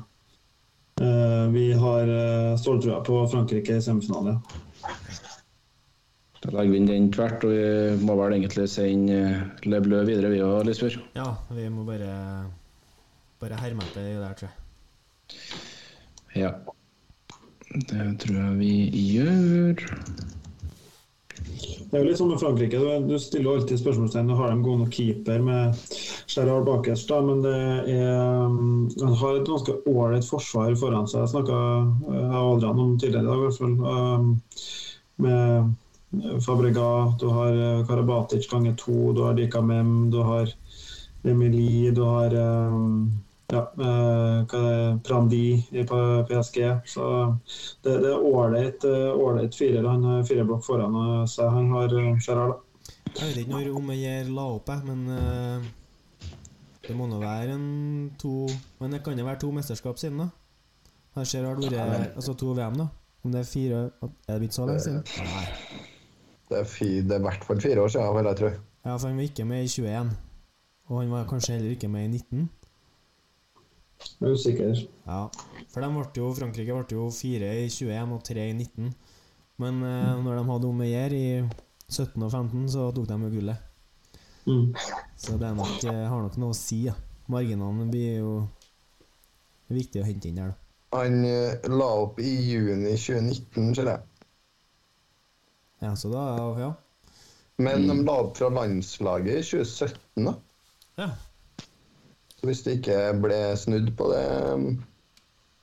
eh, 1.02 1.44
vi 1.50 1.66
har 1.82 2.14
uh, 2.14 2.54
ståltrua 2.60 3.00
på 3.06 3.24
Frankrike 3.32 3.80
i 3.80 3.82
semifinale. 3.82 4.38
Da 6.40 6.54
legger 6.54 6.72
vi 6.72 6.78
inn 6.80 6.88
den 6.88 7.10
tvert, 7.12 7.42
og 7.44 7.52
vi 7.52 8.06
må 8.06 8.14
vel 8.16 8.38
egentlig 8.38 8.70
sende 8.72 9.18
eh, 9.18 9.42
Le 9.66 9.82
Bleu 9.84 10.06
videre, 10.08 10.30
vi 10.32 10.40
òg, 10.44 10.62
Lisbjørg. 10.68 11.02
Ja, 11.18 11.34
vi 11.52 11.66
må 11.72 11.84
bare 11.88 12.14
Bare 13.40 13.56
herme 13.56 13.86
etter 13.86 14.04
det 14.04 14.18
der, 14.20 14.34
tror 14.36 14.50
jeg. 14.50 14.58
Ja. 16.36 16.50
Det 17.70 18.06
tror 18.20 18.36
jeg 18.36 18.58
vi 18.58 18.74
gjør. 19.14 19.86
Det 21.90 21.98
er 21.98 22.04
jo 22.04 22.06
litt 22.06 22.18
sånn 22.20 22.30
med 22.30 22.38
Frankrike. 22.42 22.78
Du, 22.78 23.06
du 23.08 23.16
stiller 23.18 23.56
alltid 23.56 23.80
spørsmålstegn 23.80 24.28
har 24.38 24.52
dem 24.52 24.60
god 24.62 24.82
nok 24.84 24.92
keeper 24.94 25.40
med 25.42 25.78
Gerard 26.30 26.68
bakerst, 26.68 27.08
da, 27.10 27.18
men 27.24 27.40
det 27.42 27.54
er 27.96 28.44
um, 28.46 28.86
Han 29.00 29.16
har 29.22 29.38
et 29.40 29.48
ganske 29.48 29.74
ålreit 29.90 30.28
forsvar 30.28 30.76
foran 30.78 31.08
seg. 31.10 31.24
Jeg 31.24 31.32
snakka 31.32 31.56
jeg 31.56 32.28
og 32.28 32.52
Adrian 32.58 32.84
om 32.84 32.92
tidligere 33.00 33.24
i 33.24 33.30
dag, 33.30 33.40
i 33.40 33.46
hvert 33.46 33.58
fall. 33.58 33.74
Um, 33.88 34.30
med 35.20 36.42
Fabregat, 36.44 37.18
du 37.22 37.26
har 37.30 37.54
eh, 37.54 37.82
Karabatic 37.86 38.48
ganger 38.50 38.74
to, 38.78 39.12
du 39.14 39.20
har 39.22 39.36
Dikamem, 39.38 40.10
du 40.10 40.22
har 40.26 40.50
Emilie, 41.22 41.92
du 41.94 42.00
har 42.02 42.34
um, 42.34 43.10
ja, 43.52 43.62
eh, 43.86 44.96
Prandi 45.06 45.66
i 45.70 45.84
PSG. 46.28 46.58
Så 46.84 47.36
det, 47.82 47.96
det 48.04 48.12
er 48.12 48.24
ålreit 48.24 48.84
eh, 48.84 49.50
firer. 49.56 49.88
Han 49.88 50.04
har 50.04 50.24
fire 50.28 50.46
blokk 50.48 50.64
foran 50.66 50.96
eh, 51.00 51.26
seg. 51.30 51.50
Han 51.54 51.70
har 51.74 51.94
eh, 51.98 52.16
Gerard. 52.26 52.60
Jeg 53.10 53.34
vet 53.34 53.42
ikke 53.42 53.74
om 53.74 53.90
jeg 53.94 54.28
la 54.30 54.46
opp, 54.54 54.70
jeg, 54.70 54.86
men 54.86 55.00
eh, 55.16 55.68
det 56.86 56.96
må 56.96 57.08
nå 57.10 57.18
være 57.22 57.56
en 57.56 58.10
to 58.18 58.46
Men 58.80 58.94
det 58.94 59.02
kan 59.04 59.18
jo 59.18 59.26
være 59.26 59.42
to 59.42 59.50
mesterskap 59.54 59.98
siden, 59.98 60.22
da. 60.22 60.28
Har 61.18 61.26
Gerard 61.26 61.62
vært 61.62 62.16
Altså 62.16 62.34
to 62.38 62.54
VM, 62.54 62.78
da? 62.78 62.86
Om 63.24 63.34
det 63.34 63.42
er 63.42 63.48
fire 63.50 63.80
Er 64.00 64.32
det 64.32 64.38
blitt 64.44 64.56
så 64.56 64.66
lenge 64.66 64.84
siden? 64.86 65.02
Nei. 65.26 65.44
Er, 66.50 66.66
det 66.66 67.14
er 67.14 67.20
i 67.20 67.22
hvert 67.26 67.44
fall 67.46 67.60
fire 67.62 67.82
år 67.82 67.92
siden, 67.94 68.14
vil 68.16 68.30
jeg 68.30 68.38
tro. 68.40 68.48
Ja, 68.84 68.96
for 68.96 69.06
han 69.08 69.18
var 69.20 69.28
ikke 69.28 69.44
med 69.46 69.66
i 69.66 69.68
21. 69.68 70.16
Og 70.90 70.96
han 70.98 71.12
var 71.12 71.28
kanskje 71.30 71.58
heller 71.58 71.76
ikke 71.76 71.90
med 71.92 72.08
i 72.08 72.08
19. 72.08 72.48
Er 74.20 74.34
usikker. 74.34 74.84
Ja, 75.06 75.22
for 75.72 75.84
de 75.84 75.90
ble 75.94 76.04
jo, 76.16 76.30
Frankrike 76.36 76.76
ble 76.76 76.96
jo 76.96 77.08
fire 77.14 77.50
i 77.62 77.66
21 77.68 78.14
og 78.16 78.22
tre 78.26 78.46
i 78.50 78.54
19. 78.56 78.92
Men 79.60 79.82
eh, 79.84 80.14
når 80.24 80.40
de 80.40 80.46
hadde 80.48 80.70
Omeyer 80.70 81.16
i 81.16 81.26
17 81.90 82.22
og 82.22 82.30
15, 82.30 82.68
så 82.76 82.88
tok 82.96 83.08
de 83.08 83.18
jo 83.20 83.34
gullet. 83.34 83.66
Mm. 84.46 84.70
Så 85.20 85.36
det 85.36 85.50
er 85.50 85.56
nok, 85.58 85.76
eh, 85.84 86.06
har 86.08 86.24
nok 86.24 86.40
noe 86.40 86.54
å 86.54 86.56
si. 86.56 86.84
Ja. 86.88 86.96
Marginene 87.30 87.86
blir 87.92 88.16
jo 88.22 88.32
det 89.70 89.76
er 89.76 89.82
viktig 89.84 90.00
å 90.02 90.06
hente 90.08 90.26
inn 90.26 90.38
der, 90.40 90.48
da. 90.50 90.70
Han 90.98 91.20
eh, 91.22 91.68
la 91.70 91.90
opp 92.02 92.16
i 92.18 92.30
juni 92.42 92.96
2019, 92.98 93.68
ser 93.78 93.86
jeg. 93.92 94.24
Ja, 95.84 95.92
så 95.94 96.10
da, 96.10 96.24
ja. 96.58 96.70
Men 97.62 97.86
de 97.86 97.94
la 98.00 98.16
opp 98.24 98.34
fra 98.40 98.48
landslaget 98.50 99.38
i 99.38 99.44
2017, 99.46 100.26
da. 100.26 100.34
Ja. 100.98 101.06
Så 102.40 102.48
hvis 102.48 102.62
det 102.64 102.78
ikke 102.78 102.98
ble 103.20 103.38
snudd 103.60 103.92
på 103.98 104.08
det 104.14 104.24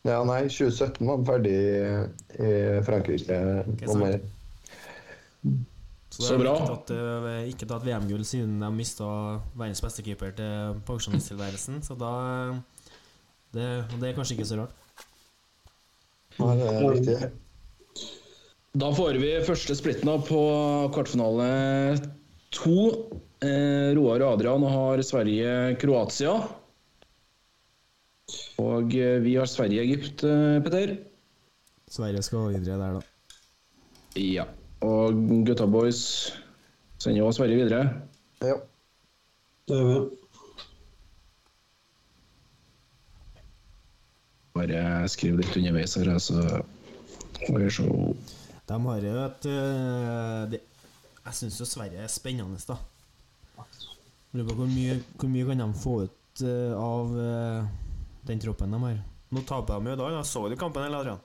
Ja, 0.06 0.22
nei, 0.24 0.44
2017 0.46 1.02
var 1.10 1.18
de 1.18 1.26
ferdig 1.28 1.56
i 2.38 2.52
Frankrike. 2.86 3.40
Mer. 3.98 4.20
Så, 6.14 6.22
Så 6.30 6.38
bra. 6.40 6.54
Ikke 6.56 6.70
tatt, 6.70 6.92
eh, 6.96 7.40
ikke 7.52 7.68
tatt 7.70 7.84
VM-gull 7.86 8.24
siden 8.26 8.62
de 8.62 8.70
mista 8.74 9.08
verdens 9.58 9.82
beste 9.84 10.06
keeper 10.06 10.32
til 10.38 10.78
pensjonisttilværelsen, 10.88 11.82
så 11.86 11.98
da 12.00 12.14
det, 13.54 13.68
det 14.00 14.10
er 14.10 14.16
kanskje 14.18 14.38
ikke 14.38 14.48
så 14.48 14.62
rart. 14.62 14.78
Nei, 16.38 16.54
det 16.58 16.70
er 16.70 16.88
riktig. 16.94 17.32
Da 18.78 18.92
får 18.94 19.18
vi 19.22 19.34
første 19.46 19.76
splitten 19.78 20.10
av 20.12 20.26
på 20.28 20.42
kvartfinale 20.94 21.50
to. 22.54 22.78
Eh, 23.42 23.94
Roar 23.98 24.24
og 24.24 24.38
Adrian 24.38 24.66
har 24.70 25.02
Sverige-Kroatia. 25.06 26.34
Og 28.62 28.96
eh, 28.98 29.18
vi 29.24 29.36
har 29.38 29.50
Sverige-Egypt, 29.50 30.24
eh, 30.24 30.58
Petter. 30.66 30.96
Sverige 31.90 32.24
skal 32.26 32.54
videre 32.56 32.78
der, 32.82 32.98
da. 32.98 33.02
Ja. 34.20 34.46
Og 34.82 35.14
gutta 35.46 35.66
boys 35.66 36.02
sender 36.98 37.22
jo 37.22 37.32
Sverige 37.32 37.64
videre. 37.64 37.84
Ja. 38.42 38.58
Det 39.68 39.78
gjør 39.78 39.92
vi. 39.92 40.18
Bare 44.58 44.82
skriv 45.14 45.38
litt 45.38 45.54
underveis 45.58 45.94
her, 46.00 46.18
så 46.18 46.42
får 47.46 47.60
vi 47.62 47.72
se. 47.78 47.88
De 48.68 48.78
har 48.84 49.06
jo 49.06 49.18
et 49.24 49.50
de, 50.52 50.60
Jeg 51.26 51.34
syns 51.40 51.60
jo 51.62 51.66
Sverige 51.70 52.02
er 52.04 52.10
spennende, 52.12 52.58
da. 52.68 52.80
Lurer 54.34 54.50
på 54.50 54.56
hvor 54.60 54.70
mye, 54.70 54.98
hvor 55.16 55.30
mye 55.32 55.46
kan 55.48 55.62
de 55.62 55.68
få 55.82 55.94
ut 56.06 56.42
eh, 56.44 56.74
av 56.78 57.14
eh, 57.22 57.70
den 58.26 58.40
troppen 58.42 58.72
de 58.74 58.82
har. 58.84 58.98
Nå 59.30 59.44
taper 59.48 59.80
de 59.80 59.92
jo 59.92 59.98
i 59.98 60.00
dag. 60.00 60.12
da 60.18 60.24
Så 60.24 60.48
du 60.50 60.56
kampen, 60.56 60.84
eller, 60.88 61.04
Adrian? 61.04 61.24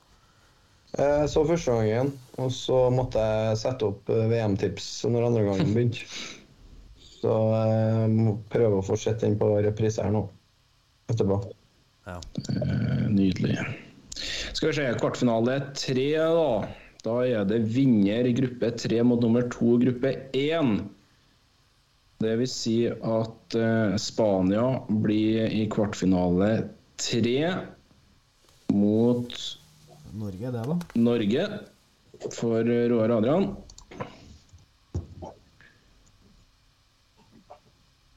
Jeg 0.93 1.29
så 1.33 1.41
første 1.49 1.73
gangen, 1.73 2.13
og 2.37 2.51
så 2.53 2.79
måtte 2.93 3.23
jeg 3.23 3.61
sette 3.63 3.87
opp 3.89 4.11
eh, 4.13 4.27
VM-tips 4.29 4.89
når 5.09 5.29
andre 5.31 5.45
gangen 5.47 5.73
begynte. 5.77 6.05
Så 7.23 7.33
jeg 7.55 8.11
må 8.13 8.37
prøve 8.53 8.81
å 8.81 8.85
få 8.85 8.99
sett 8.99 9.23
den 9.23 9.39
på 9.41 9.49
reprise 9.63 10.03
her 10.05 10.13
nå 10.13 10.27
etterpå. 11.13 11.39
Ja. 12.09 12.19
Eh, 12.51 13.07
Nydelig. 13.13 13.57
Skal 14.53 14.69
vi 14.69 14.77
se, 14.77 14.89
kvartfinale 15.01 15.61
tre, 15.79 16.09
da. 16.19 16.51
Da 17.03 17.15
er 17.27 17.47
det 17.49 17.63
vinner 17.73 18.27
i 18.29 18.35
gruppe 18.37 18.69
tre 18.79 19.01
mot 19.07 19.23
nummer 19.23 19.47
to 19.51 19.79
gruppe 19.83 20.13
én. 20.39 20.77
Det 22.23 22.37
vil 22.39 22.51
si 22.51 22.77
at 22.91 23.57
eh, 23.59 23.97
Spania 23.99 24.67
blir 25.03 25.49
i 25.49 25.65
kvartfinale 25.73 26.53
tre 27.03 27.37
mot 28.73 29.37
Norge 30.13 30.51
det, 30.55 30.65
da. 30.69 30.79
Norge 30.95 31.47
for 32.37 32.73
Roar 32.93 33.15
Adrian. 33.19 33.47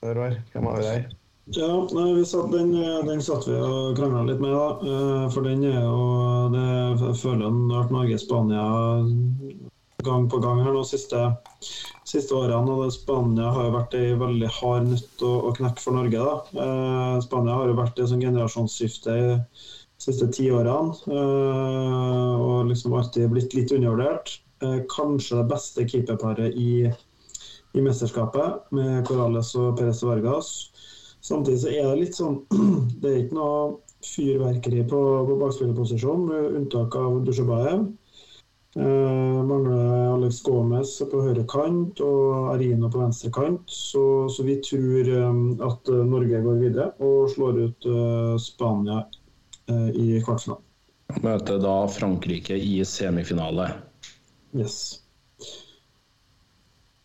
Roar, 0.06 0.42
hvem 0.54 0.68
har 0.70 0.78
vi 0.78 0.84
der? 0.90 1.06
Ja, 1.54 1.70
nei, 1.94 2.14
vi 2.18 2.26
satt, 2.26 2.52
den, 2.52 2.72
den 3.06 3.22
satt 3.22 3.46
vi 3.48 3.54
og 3.62 3.98
krangla 3.98 4.24
litt 4.26 4.42
med, 4.42 4.54
da. 4.54 4.68
Eh, 4.82 5.26
For 5.34 5.46
den 5.46 5.62
er 5.70 5.78
jo 5.78 6.06
det, 6.54 6.64
Jeg 7.04 7.18
føler 7.22 7.44
jeg 7.46 7.52
har 7.54 7.84
vært 7.84 7.94
Norge-Spania 7.94 8.66
gang 10.06 10.26
på 10.30 10.40
gang 10.42 10.62
her 10.66 10.74
nå 10.74 10.82
siste, 10.86 11.22
siste 12.16 12.36
årene. 12.38 12.76
Og 12.76 12.94
Spania 12.94 13.52
har 13.54 13.68
jo 13.68 13.76
vært 13.76 13.98
ei 14.00 14.14
veldig 14.20 14.52
hard 14.60 14.92
nøtt 14.92 15.26
å, 15.26 15.32
å 15.50 15.54
knekke 15.56 15.84
for 15.84 15.98
Norge. 15.98 16.22
da. 16.22 16.66
Eh, 16.66 17.18
Spania 17.26 17.58
har 17.60 17.72
jo 17.72 17.80
vært 17.80 18.00
i 18.00 18.08
sånn 18.10 18.24
generasjonsskifte 18.24 19.16
de 19.16 19.38
siste 20.02 20.30
tiårene. 20.36 20.96
Eh, 21.12 22.46
og 22.46 22.72
liksom 22.72 22.96
alltid 22.98 23.32
blitt 23.34 23.58
litt 23.58 23.74
undervurdert. 23.76 24.38
Eh, 24.64 24.82
kanskje 24.92 25.42
det 25.42 25.50
beste 25.52 25.88
keeperparet 25.92 26.56
i, 26.60 26.88
i 27.76 27.84
mesterskapet, 27.84 28.72
med 28.76 29.04
Corales 29.08 29.54
og 29.60 29.76
Perez 29.80 30.04
Vargas. 30.06 30.54
Samtidig 31.26 31.64
så 31.64 31.74
er 31.74 31.90
det 31.90 32.02
litt 32.04 32.18
sånn 32.18 32.44
Det 33.02 33.10
er 33.10 33.22
ikke 33.24 33.40
noe 33.40 33.60
fyrverkeri 34.06 34.84
på, 34.86 35.02
på 35.26 35.38
bakspillerposisjon, 35.42 36.28
med 36.30 36.58
unntak 36.62 36.96
av 37.00 37.24
Dusjebaev. 37.26 37.88
Eh, 38.76 39.44
mangler 39.48 40.12
Alex 40.12 40.42
Gomez 40.44 40.98
på 41.08 41.22
høyre 41.24 41.46
kant 41.48 42.02
og 42.04 42.50
Arino 42.52 42.90
på 42.92 43.00
venstre 43.00 43.32
kant. 43.32 43.64
Så, 43.72 44.28
så 44.28 44.44
vi 44.44 44.58
tror 44.64 45.08
eh, 45.08 45.38
at 45.64 45.92
eh, 45.94 46.02
Norge 46.10 46.42
går 46.44 46.60
videre 46.60 46.90
og 47.00 47.30
slår 47.32 47.62
ut 47.62 47.88
eh, 47.88 48.34
Spania 48.44 48.98
eh, 49.72 49.90
i 49.96 50.08
kvartfinalen. 50.26 50.64
Møter 51.24 51.62
da 51.62 51.76
Frankrike 51.88 52.58
i 52.60 52.82
semifinale. 52.84 53.70
Yes. 54.58 55.00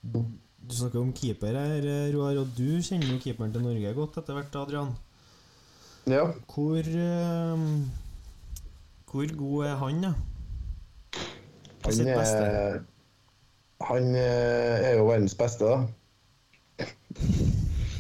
Du 0.03 0.75
snakker 0.75 0.99
om 1.05 1.13
keeper 1.15 1.55
her, 1.55 1.87
eh, 1.87 2.11
Roar, 2.17 2.41
og 2.41 2.51
du 2.57 2.81
kjenner 2.83 3.13
jo 3.13 3.21
keeperen 3.23 3.55
til 3.55 3.63
Norge 3.63 3.95
godt 3.95 4.19
etter 4.19 4.41
hvert, 4.41 4.59
Adrian. 4.59 4.91
Ja, 6.09 6.25
Hvor 6.51 6.83
eh, 6.83 7.65
Hvor 9.11 9.37
god 9.39 9.67
er 9.69 9.79
han, 9.85 10.03
da? 10.09 10.13
På 11.81 11.91
han 11.91 11.97
sitt 11.97 12.13
beste? 12.13 12.45
er, 12.45 12.81
han 13.89 14.15
eh, 14.15 14.89
er 14.91 14.99
jo 14.99 15.09
verdens 15.09 15.37
beste, 15.39 15.65
da. 15.65 16.87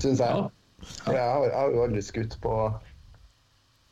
Syns 0.00 0.20
jeg. 0.20 0.48
For 1.04 1.16
jeg 1.16 1.24
har, 1.24 1.44
jeg 1.44 1.56
har 1.56 1.74
jo 1.74 1.82
aldri 1.84 2.02
skutt 2.04 2.36
på 2.42 2.54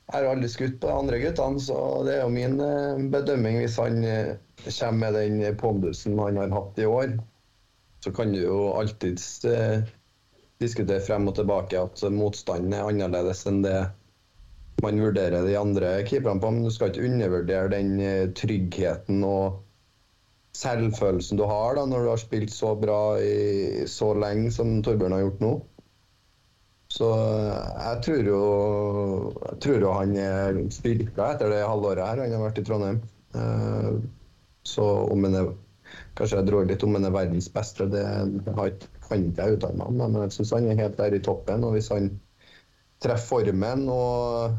Jeg 0.08 0.14
har 0.14 0.30
aldri 0.30 0.48
skutt 0.48 0.78
på 0.80 0.88
de 0.88 0.94
andre 1.02 1.20
guttene, 1.20 1.60
så 1.60 1.78
det 2.06 2.14
er 2.16 2.22
jo 2.22 2.32
min 2.32 2.56
eh, 2.64 3.02
bedømming 3.12 3.60
hvis 3.60 3.76
han 3.80 4.00
eh, 4.08 4.36
kommer 4.64 4.98
med 5.02 5.18
den 5.18 5.58
pondusen 5.60 6.16
han 6.18 6.40
har 6.40 6.54
hatt 6.54 6.80
i 6.80 6.88
år. 6.88 7.12
Så 8.04 8.12
kan 8.16 8.32
du 8.32 8.40
jo 8.40 8.70
alltids 8.78 9.44
eh, 9.44 9.84
diskutere 10.62 11.04
frem 11.04 11.28
og 11.28 11.36
tilbake 11.36 11.80
at 11.80 12.02
motstanden 12.14 12.72
er 12.72 12.88
annerledes 12.88 13.44
enn 13.50 13.60
det 13.66 13.78
man 14.80 15.00
vurderer 15.02 15.42
de 15.44 15.56
andre 15.58 15.92
keeperne 16.06 16.40
på, 16.40 16.50
men 16.54 16.64
du 16.64 16.70
skal 16.72 16.92
ikke 16.92 17.04
undervurdere 17.04 17.72
den 17.72 17.96
tryggheten 18.38 19.24
og 19.26 19.58
selvfølelsen 20.58 21.38
du 21.38 21.44
har 21.48 21.78
da, 21.78 21.84
når 21.86 22.04
du 22.04 22.10
har 22.12 22.20
spilt 22.22 22.52
så 22.54 22.74
bra 22.78 23.00
i 23.22 23.86
så 23.90 24.12
lenge 24.18 24.50
som 24.54 24.78
Torbjørn 24.84 25.14
har 25.16 25.24
gjort 25.26 25.44
nå. 25.44 25.52
Så 26.92 27.08
eh, 27.14 27.70
jeg 27.84 28.02
tror 28.06 28.30
jo, 28.32 28.42
jeg 29.44 29.62
tror 29.64 29.86
jo 29.86 29.94
han 29.94 30.14
er 30.24 30.60
styrka 30.74 31.32
etter 31.34 31.52
det 31.52 31.64
halvåret 31.64 32.04
her 32.06 32.22
han 32.24 32.36
har 32.36 32.46
vært 32.48 32.62
i 32.62 32.66
Trondheim. 32.68 33.02
Eh, 33.36 33.90
Så 34.68 34.84
om 34.84 35.24
han 35.24 35.34
er 35.38 35.56
Kanskje 36.18 36.36
jeg 36.36 36.46
drar 36.50 36.66
litt 36.68 36.82
om 36.84 36.96
han 36.98 37.06
er 37.08 37.12
verdens 37.14 37.46
beste, 37.48 37.86
det 37.88 38.02
har 38.04 38.72
kan 39.08 39.22
ikke 39.24 39.46
jeg 39.46 39.56
uttale 39.56 39.78
meg 39.78 39.86
om. 39.88 40.00
Men 40.02 40.16
jeg 40.26 40.34
syns 40.36 40.52
han 40.52 40.66
er 40.68 40.80
helt 40.82 40.98
der 40.98 41.16
i 41.16 41.20
toppen. 41.24 41.64
Og 41.64 41.76
hvis 41.76 41.88
han 41.94 42.10
treffer 43.02 43.46
formen 43.46 43.86
og 43.92 44.58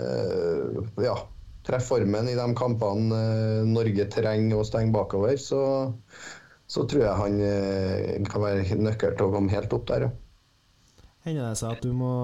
eh, 0.00 0.80
ja, 1.06 1.14
treffer 1.70 2.02
formen 2.02 2.28
i 2.28 2.36
de 2.38 2.48
kampene 2.58 3.16
eh, 3.16 3.62
Norge 3.68 4.06
trenger 4.10 4.58
å 4.58 4.66
stenge 4.66 4.94
bakover, 4.94 5.36
så, 5.38 5.62
så 6.66 6.86
tror 6.90 7.04
jeg 7.04 7.20
han 7.20 7.38
eh, 7.46 8.18
kan 8.30 8.44
være 8.44 8.78
nøkkel 8.80 9.16
til 9.16 9.28
å 9.28 9.34
komme 9.34 9.54
helt 9.54 9.72
opp 9.76 9.86
der, 9.90 10.08
ja. 10.08 10.12
Hender 11.20 11.50
det 11.50 11.58
seg 11.60 11.74
at 11.76 11.82
du 11.84 11.92
må 11.92 12.14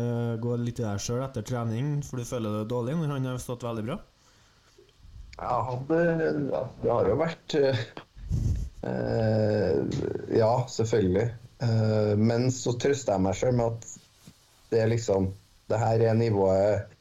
uh, 0.00 0.32
gå 0.40 0.54
litt 0.62 0.78
i 0.80 0.86
deg 0.86 1.02
sjøl 1.02 1.20
etter 1.26 1.44
trening, 1.44 1.98
for 2.06 2.16
du 2.16 2.24
føler 2.24 2.54
deg 2.56 2.70
dårlig 2.70 2.94
når 2.96 3.10
han 3.12 3.28
har 3.28 3.42
stått 3.42 3.66
veldig 3.66 3.84
bra? 3.84 3.98
Ja, 5.36 5.58
det, 5.90 6.00
det 6.80 6.88
har 6.88 7.10
jo 7.10 7.18
vært 7.20 7.56
uh, 7.60 7.82
Ja, 10.32 10.54
selvfølgelig. 10.72 11.26
Uh, 11.60 12.14
men 12.16 12.48
så 12.54 12.72
trøster 12.80 13.18
jeg 13.18 13.26
meg 13.26 13.36
sjøl 13.36 13.60
med 13.60 13.76
at 13.76 13.92
det 14.72 14.80
er 14.80 14.90
liksom 14.94 15.28
Det 15.68 15.78
her 15.84 16.00
er 16.08 16.16
nivået 16.16 16.93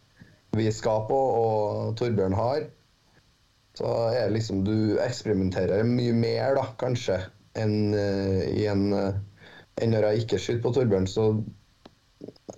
vi 0.58 0.70
skal 0.72 1.06
på, 1.10 1.18
og 1.18 1.98
Torbjørn 2.00 2.36
har. 2.38 2.68
Så 3.78 3.90
er 4.14 4.28
det 4.28 4.38
liksom 4.38 4.62
Du 4.68 5.00
eksperimenterer 5.02 5.86
mye 5.88 6.14
mer, 6.14 6.56
da, 6.60 6.68
kanskje, 6.82 7.20
enn 7.58 7.94
eh, 7.98 8.66
en 8.70 8.88
eh, 8.94 9.22
enn 9.82 9.94
når 9.96 10.06
jeg 10.08 10.24
ikke 10.24 10.40
skyter 10.42 10.64
på 10.66 10.74
Torbjørn. 10.76 11.08
Så 11.10 11.28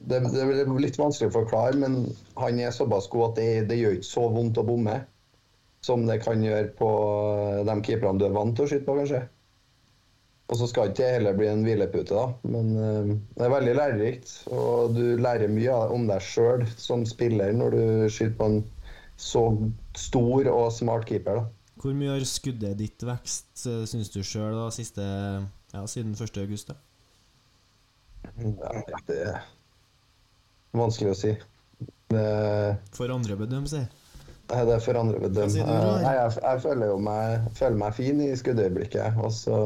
det, 0.05 0.19
det 0.33 0.43
er 0.43 0.71
litt 0.81 0.99
vanskelig 0.99 1.31
å 1.31 1.37
forklare, 1.37 1.77
men 1.79 2.01
han 2.39 2.59
er 2.59 2.75
såpass 2.75 3.07
god 3.11 3.31
at 3.31 3.39
det, 3.39 3.49
det 3.71 3.79
gjør 3.79 3.99
ikke 3.99 4.09
så 4.11 4.25
vondt 4.33 4.59
å 4.61 4.65
bomme 4.67 4.99
som 5.85 6.05
det 6.07 6.19
kan 6.25 6.41
gjøre 6.41 6.73
på 6.79 6.89
de 7.67 7.75
keeperne 7.85 8.19
du 8.19 8.27
er 8.27 8.35
vant 8.35 8.55
til 8.57 8.65
å 8.65 8.69
skyte 8.71 8.87
på, 8.87 8.97
kanskje. 8.99 9.21
Og 10.45 10.59
så 10.59 10.67
skal 10.69 10.91
ikke 10.91 10.99
det 11.01 11.13
heller 11.15 11.37
bli 11.39 11.47
en 11.49 11.63
hvilepute, 11.65 12.13
da. 12.13 12.25
Men 12.45 12.67
eh, 12.77 13.11
det 13.37 13.45
er 13.47 13.53
veldig 13.55 13.75
lærerikt. 13.79 14.33
Og 14.53 14.93
du 14.93 15.03
lærer 15.17 15.49
mye 15.49 15.77
om 15.95 16.05
deg 16.09 16.21
sjøl 16.21 16.65
som 16.77 17.05
spiller 17.09 17.53
når 17.57 17.73
du 17.73 17.83
skyter 18.13 18.35
på 18.37 18.49
en 18.51 18.59
så 19.17 19.41
stor 19.97 20.49
og 20.51 20.67
smart 20.75 21.07
keeper. 21.09 21.39
da. 21.41 21.47
Hvor 21.81 21.95
mye 21.97 22.13
har 22.13 22.27
skuddet 22.29 22.77
ditt 22.77 23.03
vekst, 23.05 23.49
syns 23.89 24.11
du 24.13 24.21
sjøl, 24.25 24.53
ja, 25.73 25.81
siden 25.89 26.13
1. 26.13 26.37
august? 26.43 26.69
da? 26.69 26.77
Ja, 28.45 28.71
det 29.07 29.17
er 29.21 29.43
vanskelig 30.75 31.13
å 31.13 31.19
si. 31.19 31.33
Det, 32.13 32.25
For 32.95 33.11
andre 33.11 33.37
bedøm, 33.39 33.65
si. 33.69 33.81
Nei, 34.45 34.61
det 34.67 34.75
er 34.75 34.83
for 34.83 34.97
andre 34.99 35.17
Hva 35.19 35.27
bedøm. 35.29 35.49
sier 35.49 35.65
du, 35.65 35.73
Roar? 35.73 36.01
Nei, 36.03 36.13
jeg, 36.19 36.33
jeg 36.43 36.61
føler 36.67 36.91
jo 36.91 36.97
meg, 37.01 37.45
føler 37.57 37.79
meg 37.81 37.95
fin 37.97 38.21
i 38.21 38.29
skuddøyeblikket. 38.37 39.17
Og 39.25 39.33
så 39.33 39.59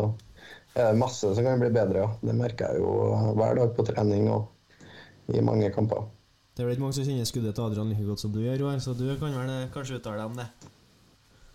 er 0.76 0.94
det 0.94 1.02
masse 1.02 1.34
som 1.36 1.46
kan 1.46 1.62
bli 1.62 1.72
bedre, 1.74 2.06
ja. 2.06 2.10
Det 2.22 2.36
merker 2.38 2.74
jeg 2.74 2.84
jo 2.84 3.36
hver 3.38 3.60
dag 3.60 3.76
på 3.76 3.86
trening 3.88 4.30
og 4.34 5.34
i 5.34 5.44
mange 5.46 5.70
kamper. 5.74 6.08
Det 6.56 6.64
er 6.64 6.68
vel 6.68 6.76
ikke 6.76 6.84
mange 6.84 6.98
som 6.98 7.08
kjenner 7.08 7.28
skuddet 7.30 7.56
til 7.56 7.64
Adrian 7.64 7.92
like 7.92 8.04
godt 8.04 8.22
som 8.24 8.34
du 8.34 8.42
gjør, 8.44 8.60
Roar, 8.64 8.82
så 8.84 8.94
du 8.98 9.06
kan 9.22 9.32
vel 9.32 9.52
eh, 9.54 9.70
kanskje 9.74 10.00
uttale 10.00 10.20
deg 10.20 10.32
om 10.32 10.40
det. 10.42 10.48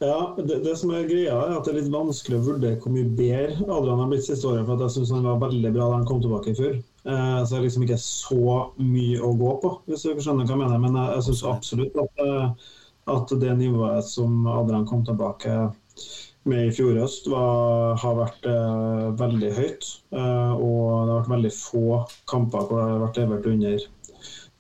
Ja, 0.02 0.34
det, 0.36 0.56
det 0.64 0.74
som 0.80 0.90
er 0.92 1.06
greia 1.08 1.34
er 1.38 1.52
at 1.54 1.66
det 1.66 1.74
er 1.74 1.76
litt 1.78 1.92
vanskelig 1.92 2.38
å 2.40 2.46
vurdere 2.48 2.78
hvor 2.82 2.92
mye 2.92 3.10
bedre 3.16 3.68
Adrian 3.76 4.00
har 4.02 4.08
blitt 4.10 4.26
siste 4.26 4.48
året. 4.50 4.64
For 4.66 4.74
at 4.74 4.86
jeg 4.86 4.94
syns 4.96 5.12
han 5.14 5.26
var 5.28 5.42
veldig 5.44 5.70
bra 5.76 5.90
da 5.90 5.98
han 6.00 6.08
kom 6.08 6.22
tilbake 6.24 6.50
i 6.50 6.58
fjor. 6.58 6.78
Eh, 6.80 7.38
så 7.44 7.50
det 7.50 7.58
er 7.58 7.66
liksom 7.66 7.86
ikke 7.86 8.00
så 8.00 8.56
mye 8.80 9.20
å 9.20 9.34
gå 9.38 9.52
på, 9.62 9.74
hvis 9.90 10.06
du 10.06 10.24
skjønner 10.24 10.48
hva 10.48 10.56
jeg 10.56 10.62
mener. 10.64 10.82
Men 10.82 10.98
jeg, 10.98 11.12
jeg 11.18 11.26
syns 11.28 11.44
absolutt 11.52 12.00
at, 12.04 12.24
eh, 12.24 12.72
at 13.14 13.36
det 13.44 13.56
nivået 13.60 14.08
som 14.08 14.48
Adrian 14.50 14.88
kom 14.88 15.04
tilbake 15.06 15.58
med 16.44 16.66
i 16.68 16.72
fjor 16.76 16.98
høst, 17.00 17.26
var, 17.32 17.96
har 18.02 18.14
vært 18.18 18.46
eh, 18.46 19.10
veldig 19.20 19.52
høyt. 19.56 19.90
Eh, 20.12 20.52
og 20.54 21.06
det 21.06 21.12
har 21.12 21.20
vært 21.22 21.34
veldig 21.36 21.52
få 21.56 21.84
kamper 22.30 22.66
hvor 22.68 22.80
det 22.82 22.88
har 22.92 23.04
vært 23.06 23.20
levert 23.22 23.46
under 23.52 23.78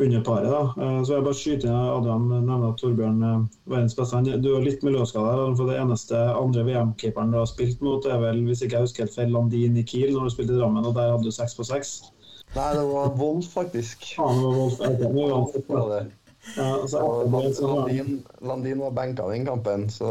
under 0.02 0.20
paret. 0.26 0.50
da. 0.50 0.62
Eh, 0.82 1.02
Så 1.06 1.12
jeg 1.14 1.22
bare 1.22 1.38
skyter 1.38 1.68
inn 1.68 1.76
Adrian 1.76 2.24
nevner 2.32 2.72
at 2.72 2.80
Torbjørn 2.80 3.20
er 3.22 3.44
verdens 3.70 3.94
beste. 3.94 4.16
Han- 4.16 4.40
Du 4.42 4.56
er 4.56 4.64
litt 4.64 4.82
miljøskada. 4.82 5.54
For 5.56 5.66
det 5.70 5.76
eneste 5.78 6.16
andre 6.34 6.64
VM-keeperen 6.64 7.30
du 7.30 7.38
har 7.38 7.46
spilt 7.46 7.80
mot, 7.80 8.04
er 8.06 8.18
vel, 8.18 8.42
hvis 8.44 8.62
ikke 8.64 8.72
jeg 8.80 8.80
husker 8.88 9.04
helt 9.04 9.14
feil, 9.14 9.30
Landin 9.30 9.76
i 9.78 9.82
Kiel 9.84 10.12
når 10.16 10.24
du 10.24 10.30
spilte 10.34 10.50
i 10.56 10.58
Drammen, 10.58 10.84
og 10.86 10.94
der 10.94 11.12
hadde 11.12 11.22
du 11.24 11.30
seks 11.30 11.54
på 11.54 11.64
seks. 11.64 12.10
Nei, 12.56 12.72
det 12.74 12.82
var 12.90 13.14
Wolf, 13.16 13.46
faktisk. 13.54 14.02
Ja, 14.18 14.26
det 14.34 14.42
var 14.42 14.56
Wolf. 14.58 15.54
Ok, 15.54 16.10
Ja, 16.56 16.68
så 16.88 17.00
Og 17.00 17.24
etter 17.24 17.48
det 17.48 17.56
så 17.56 17.70
Landin, 17.70 18.20
Landin 18.44 18.82
var 18.84 18.92
benka 18.98 19.26
den 19.30 19.46
kampen, 19.48 19.88
så 19.90 20.10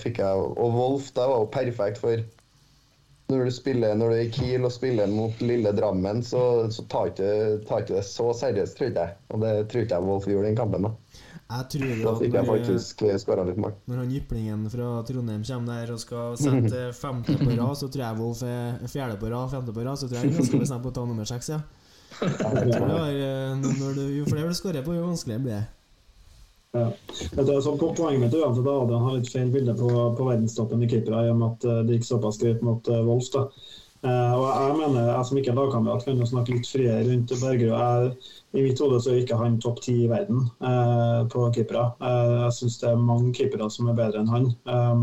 fikk 0.00 0.22
jeg 0.22 0.46
Og 0.56 0.72
Wolf, 0.74 1.12
det 1.14 1.28
var 1.28 1.44
jo 1.44 1.50
perfekt, 1.52 2.00
for 2.02 2.24
når 3.26 3.48
du 3.48 3.50
spiller 3.50 3.94
når 3.98 4.12
du 4.12 4.16
er 4.16 4.24
i 4.28 4.30
Kiel 4.30 4.66
og 4.68 4.70
spiller 4.70 5.10
mot 5.10 5.40
lille 5.42 5.72
Drammen, 5.74 6.22
så, 6.22 6.42
så 6.70 6.84
tar 6.90 7.10
ikke 7.10 7.88
det 7.90 8.04
så 8.06 8.28
seriøst, 8.38 8.76
tror 8.78 8.92
ikke 8.92 9.06
jeg. 9.08 9.16
Og 9.34 9.42
det 9.42 9.54
tror 9.70 9.82
ikke 9.82 9.98
jeg 9.98 10.06
Wolf 10.06 10.28
gjorde 10.30 10.46
den 10.46 10.58
kampen. 10.58 10.86
da. 10.86 10.92
Jeg 11.46 11.66
tror 11.70 11.90
Da 12.02 12.12
fikk 12.18 12.32
jeg 12.34 12.42
når, 12.42 12.48
faktisk 12.52 13.02
skåra 13.22 13.42
litt 13.46 13.58
mål. 13.62 13.74
når 13.86 14.00
han 14.02 14.14
jyplingen 14.14 14.64
fra 14.70 14.86
Trondheim 15.06 15.44
kommer 15.46 15.74
der 15.74 15.92
og 15.94 16.00
skal 16.02 16.38
sette 16.40 16.80
femte 16.98 17.36
på 17.38 17.50
rad, 17.52 17.74
så 17.78 17.90
tror 17.90 18.02
jeg 18.02 18.20
Wolf 18.20 18.42
er 18.46 18.86
fjerde 18.90 19.18
på 19.20 19.30
rad, 19.30 19.50
femte 19.52 19.74
på 19.74 19.84
rad, 19.86 19.98
så 19.98 20.08
tror 20.08 20.18
jeg 20.18 20.24
han 20.24 20.32
er 20.32 20.40
ganske 20.40 20.62
bestemt 20.64 20.86
på 20.86 20.94
å 20.94 20.96
ta 20.96 21.04
nummer 21.06 21.30
seks, 21.30 21.50
ja. 21.54 21.60
Eh, 22.22 23.56
når 23.80 23.96
du, 23.96 24.04
jo 24.18 24.26
flere 24.28 24.48
du 24.50 24.56
skårer 24.56 24.84
på, 24.86 24.94
jo 24.96 25.06
vanskeligere 25.06 25.42
blir 25.44 25.56
det. 25.56 25.64
Ja. 26.76 26.86
Det 27.32 27.48
er 27.48 27.62
sånn, 27.64 27.78
poenget 27.80 28.20
mitt 28.20 28.34
er 28.36 28.44
uansett 28.44 28.66
at 28.66 28.82
Adrian 28.84 29.04
har 29.06 29.16
litt 29.16 29.30
feil 29.32 29.50
bilde 29.54 29.74
på, 29.78 29.88
på 30.18 30.28
verdenstoppen 30.28 30.82
i 30.84 30.88
keepere, 30.90 31.24
i 31.24 31.32
og 31.32 31.38
med 31.40 31.54
at 31.54 31.66
eh, 31.70 31.82
det 31.88 31.98
gikk 31.98 32.08
såpass 32.10 32.40
greit 32.42 32.64
mot 32.66 32.88
uh, 32.92 33.00
Wolf. 33.06 33.30
da. 33.32 33.46
Eh, 34.06 34.32
og 34.36 34.44
jeg 34.46 34.74
mener, 34.82 35.06
jeg 35.08 35.28
som 35.28 35.38
ikke 35.40 35.52
er 35.54 35.58
lagkamerat, 35.60 36.04
kan 36.04 36.20
jo 36.20 36.28
snakke 36.28 36.56
litt 36.58 36.68
friere 36.68 37.04
rundt 37.08 37.32
Bergerud. 37.32 37.76
Jeg- 37.80 38.34
I 38.56 38.62
mitt 38.64 38.78
hode 38.80 39.00
så 39.04 39.10
er 39.12 39.18
ikke 39.20 39.36
han 39.36 39.58
topp 39.60 39.82
ti 39.84 40.04
i 40.04 40.08
verden 40.08 40.46
uh, 40.64 41.26
på 41.28 41.42
keepere. 41.52 41.90
Uh, 42.00 42.46
jeg 42.46 42.54
syns 42.60 42.78
det 42.80 42.88
er 42.88 43.02
mange 43.08 43.32
keepere 43.36 43.66
som 43.72 43.90
er 43.90 43.98
bedre 43.98 44.22
enn 44.22 44.30
han. 44.32 44.46
Um, 44.64 45.02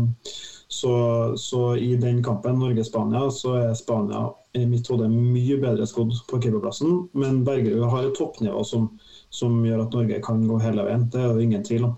så, 0.74 0.94
så 1.38 1.76
i 1.76 1.96
den 1.96 2.22
kampen, 2.24 2.58
Norge-Spania, 2.58 3.28
så 3.30 3.54
er 3.60 3.74
Spania 3.78 4.26
i 4.58 4.64
mitt 4.66 4.88
hode 4.90 5.06
mye 5.10 5.58
bedre 5.62 5.86
skodd 5.86 6.14
på 6.30 6.40
keeperplassen. 6.42 7.04
Men 7.14 7.44
Bergerud 7.46 7.86
har 7.92 8.08
et 8.08 8.16
toppnivå 8.18 8.64
som, 8.66 8.88
som 9.30 9.60
gjør 9.66 9.84
at 9.84 9.94
Norge 9.94 10.18
kan 10.26 10.42
gå 10.48 10.58
hele 10.62 10.86
veien. 10.86 11.06
Det 11.14 11.22
er 11.22 11.36
det 11.36 11.46
ingen 11.46 11.66
tvil 11.66 11.86
om. 11.90 11.94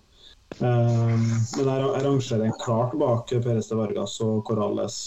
Um, 0.60 1.24
men 1.56 1.66
jeg, 1.66 1.86
jeg 1.86 2.04
rangerer 2.04 2.58
klart 2.60 2.92
bak 3.00 3.32
Perez 3.32 3.70
de 3.72 3.78
Vargas 3.80 4.20
og 4.24 4.44
Corrales. 4.46 4.98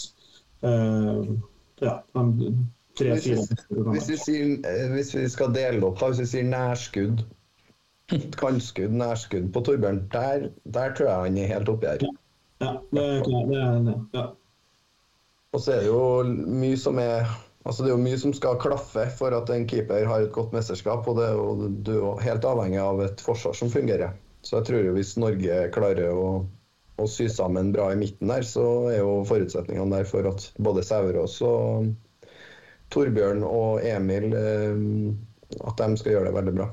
Um, 0.60 1.38
ja, 1.80 1.94
de 2.12 2.50
tre-fire 2.98 3.46
Hvis 3.94 4.10
vi, 4.10 4.18
sier, 4.20 4.50
eh, 4.68 4.88
hvis 4.92 5.14
vi 5.16 5.28
skal 5.32 5.54
dele 5.54 5.86
opp, 5.86 6.00
da, 6.02 6.10
hvis 6.10 6.24
vi 6.26 6.32
sier 6.34 6.50
nærskudd, 6.50 7.22
kantskudd, 8.42 8.98
nærskudd 8.98 9.48
på 9.54 9.62
Torbjørn, 9.70 10.02
der, 10.12 10.50
der 10.66 10.98
tror 10.98 11.12
jeg 11.12 11.30
han 11.30 11.40
er 11.40 11.54
helt 11.54 11.72
oppi 11.72 11.94
her. 11.94 12.10
Ja, 12.60 12.74
det 12.92 13.04
er. 13.04 13.22
Det 13.24 13.60
er, 13.60 13.78
det, 13.86 13.96
ja. 14.14 14.26
Og 15.50 15.62
så 15.62 15.74
er 15.74 15.80
det 15.82 15.90
jo 15.90 16.02
mye 16.60 16.78
som 16.78 17.00
er 17.02 17.30
Altså 17.68 17.84
Det 17.84 17.90
er 17.90 17.92
jo 17.92 18.00
mye 18.00 18.16
som 18.16 18.32
skal 18.32 18.56
klaffe 18.56 19.02
for 19.18 19.34
at 19.36 19.50
en 19.52 19.66
keeper 19.68 20.06
har 20.08 20.22
et 20.24 20.32
godt 20.32 20.54
mesterskap. 20.56 21.04
Og 21.04 21.18
det 21.18 21.26
er 21.28 21.34
jo, 21.36 21.68
du 21.84 21.90
er 21.98 22.22
helt 22.24 22.46
avhengig 22.48 22.78
av 22.80 23.02
et 23.04 23.20
forsvar 23.20 23.52
som 23.58 23.68
fungerer. 23.68 24.14
Så 24.40 24.56
jeg 24.56 24.68
tror 24.70 24.86
jo 24.86 24.94
hvis 24.96 25.12
Norge 25.20 25.58
klarer 25.74 26.08
å, 26.08 26.30
å 26.96 27.08
sy 27.08 27.28
sammen 27.28 27.68
bra 27.76 27.90
i 27.92 27.98
midten 28.00 28.32
der, 28.32 28.46
så 28.48 28.64
er 28.88 29.02
jo 29.02 29.18
forutsetningene 29.28 30.00
der 30.00 30.08
for 30.08 30.30
at 30.32 30.48
både 30.56 30.86
Saurås 30.88 31.36
og 31.44 31.92
Torbjørn 32.96 33.44
og 33.44 33.84
Emil 33.84 34.32
eh, 34.32 34.80
at 35.60 35.84
de 35.84 36.00
skal 36.00 36.16
gjøre 36.16 36.30
det 36.30 36.36
veldig 36.40 36.56
bra. 36.56 36.70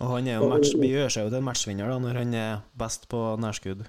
Og 0.00 0.12
han 0.14 0.28
er 0.32 0.40
jo 0.40 0.48
match, 0.48 0.72
gjør 0.72 1.12
seg 1.12 1.26
jo 1.26 1.34
til 1.34 1.42
en 1.42 1.48
matchvinner 1.52 1.92
da, 1.92 2.00
når 2.00 2.22
han 2.22 2.36
er 2.48 2.60
best 2.80 3.10
på 3.12 3.20
nærskudd. 3.44 3.84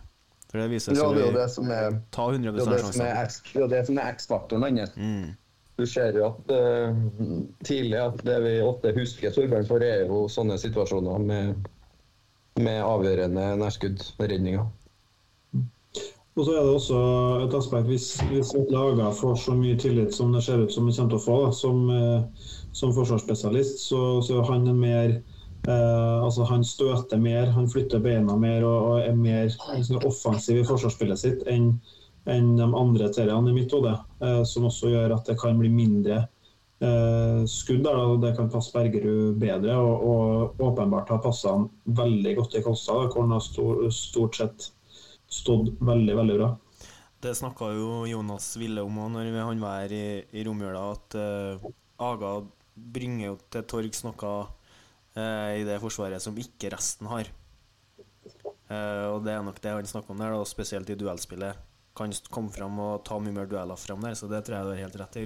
For 0.51 0.59
det 0.59 0.67
viser 0.73 0.97
Ja, 0.99 1.07
det 1.15 1.21
er 1.23 1.29
jo 1.29 1.35
det 1.37 1.49
som 1.53 1.69
er 1.71 1.93
ta 2.11 2.25
100 2.27 2.51
det 2.57 2.65
er 2.65 2.73
det 2.73 2.81
som 2.83 3.05
er 3.05 3.21
det 3.53 3.61
er 3.63 3.71
det 3.71 3.85
som 3.87 4.01
er 4.01 4.17
X-faktoren 4.17 4.65
hans. 4.67 4.97
Mm. 4.97 5.29
Du 5.79 5.85
ser 5.87 6.17
jo 6.19 6.27
at 6.27 6.51
uh, 6.51 6.97
tidlig 7.63 7.97
at 8.01 8.19
det 8.27 8.35
vi 8.43 8.57
ofte 8.61 8.91
husker 8.97 9.31
Torbjørn 9.33 9.69
for, 9.69 9.83
er 9.85 10.03
jo 10.09 10.25
sånne 10.29 10.59
situasjoner 10.59 11.23
med, 11.23 11.69
med 12.59 12.83
avgjørende 12.83 13.47
nærskuddredninger. 13.63 14.67
Og 16.35 16.45
så 16.45 16.53
er 16.55 16.61
det 16.63 16.75
også 16.75 16.99
et 17.45 17.55
aspekt 17.57 17.89
hvis, 17.89 18.05
hvis 18.29 18.53
et 18.55 18.69
lag 18.71 18.99
får 19.17 19.35
så 19.41 19.55
mye 19.55 19.79
tillit 19.79 20.13
som 20.15 20.31
det 20.35 20.43
ser 20.45 20.63
ut 20.63 20.71
som 20.71 20.87
det 20.87 20.95
kommer 20.95 21.15
til 21.15 21.19
å 21.19 21.25
få 21.25 21.39
da, 21.41 21.49
som, 21.55 21.81
eh, 21.91 22.45
som 22.77 22.93
forsvarsspesialist, 22.95 23.81
så, 23.89 23.99
så 24.23 24.39
er 24.39 24.47
han 24.47 24.69
en 24.71 24.79
mer 24.79 25.17
eh, 25.67 26.23
altså 26.23 26.45
Han 26.49 26.63
støter 26.65 27.19
mer, 27.21 27.51
han 27.55 27.69
flytter 27.69 28.01
beina 28.03 28.35
mer 28.39 28.65
og, 28.67 28.77
og 28.91 29.05
er 29.05 29.17
mer 29.17 29.49
liksom, 29.49 30.01
offensiv 30.07 30.61
i 30.61 30.67
forsvarsspillet 30.67 31.21
sitt 31.21 31.43
enn 31.49 31.73
en 32.29 32.51
de 32.53 32.67
andre 32.77 33.07
teriene 33.09 33.49
i 33.49 33.55
mitt 33.55 33.71
hode, 33.73 33.95
uh, 34.21 34.43
som 34.45 34.67
også 34.69 34.91
gjør 34.91 35.15
at 35.15 35.25
det 35.25 35.39
kan 35.41 35.57
bli 35.57 35.71
mindre 35.73 36.19
uh, 36.83 37.41
skudd. 37.49 37.81
Der, 37.87 37.97
da, 37.97 38.17
det 38.21 38.35
kan 38.37 38.51
passe 38.53 38.73
Bergerud 38.75 39.39
bedre, 39.41 39.77
og, 39.81 40.03
og 40.05 40.61
åpenbart 40.67 41.09
har 41.09 41.23
passa 41.23 41.55
han 41.55 41.65
veldig 41.97 42.35
godt 42.37 42.59
i 42.59 42.63
Kolstad, 42.65 43.09
hvor 43.09 43.25
han 43.25 43.33
har 43.33 43.41
stor, 43.41 43.87
stort 43.95 44.37
sett 44.37 44.69
stått 45.31 45.73
veldig, 45.81 46.17
veldig 46.21 46.37
bra. 46.43 46.51
Det 47.21 47.33
snakka 47.37 47.73
jo 47.73 47.89
Jonas 48.09 48.53
Ville 48.57 48.85
om 48.85 49.01
òg 49.01 49.11
når 49.15 49.33
han 49.39 49.61
var 49.61 49.93
i, 49.93 50.21
i 50.21 50.45
romjula, 50.45 50.87
at 50.93 51.17
Aga 52.01 52.39
bringer 52.73 53.27
jo 53.27 53.35
til 53.53 53.65
torgs 53.69 54.01
noe 54.05 54.31
i 55.19 55.63
det 55.67 55.81
forsvaret 55.83 56.23
som 56.23 56.37
ikke 56.39 56.71
resten 56.71 57.09
har. 57.11 57.27
Eh, 58.71 59.05
og 59.11 59.23
det 59.25 59.33
er 59.35 59.43
nok 59.45 59.59
det 59.63 59.73
han 59.75 59.89
snakker 59.89 60.13
om 60.13 60.21
der, 60.21 60.37
og 60.37 60.47
spesielt 60.49 60.89
i 60.91 60.97
duellspillet. 60.99 61.67
Kan 61.97 62.13
komme 62.31 62.53
fram 62.53 62.79
og 62.79 63.01
ta 63.07 63.17
mye 63.19 63.35
mer 63.35 63.49
dueller 63.51 63.79
fram 63.79 64.03
der, 64.05 64.15
så 64.15 64.29
det 64.31 64.45
tror 64.47 64.57
jeg 64.57 64.67
du 64.67 64.73
har 64.73 64.83
helt 64.85 64.99
rett 65.01 65.17
i. 65.19 65.25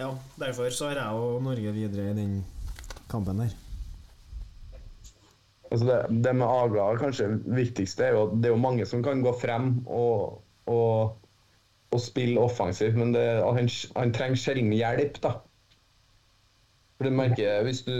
Ja, 0.00 0.12
derfor 0.40 0.70
så 0.72 0.88
har 0.88 1.02
jeg 1.02 1.24
og 1.24 1.42
Norge 1.44 1.74
videre 1.76 2.12
i 2.12 2.16
den 2.16 2.38
kampen 3.10 3.42
der. 3.42 3.52
Altså 5.70 5.86
det, 5.86 5.98
det 6.24 6.32
med 6.34 6.48
Aga 6.48 6.86
kanskje 6.98 7.28
viktigste 7.46 8.08
er 8.08 8.16
jo 8.16 8.22
at 8.24 8.38
det 8.40 8.48
er 8.48 8.56
jo 8.56 8.62
mange 8.62 8.86
som 8.88 9.04
kan 9.06 9.20
gå 9.22 9.30
frem 9.38 9.84
og, 9.86 10.40
og, 10.66 11.20
og 11.92 12.00
spille 12.02 12.40
offensivt, 12.40 12.96
men 12.98 13.12
det, 13.14 13.22
han, 13.44 13.68
han 13.94 14.14
trenger 14.16 14.40
sjelden 14.40 14.72
hjelp, 14.74 15.20
da. 15.22 15.36
For 17.00 17.08
du 17.08 17.16
merker, 17.16 17.62
hvis 17.64 17.78
du, 17.86 17.94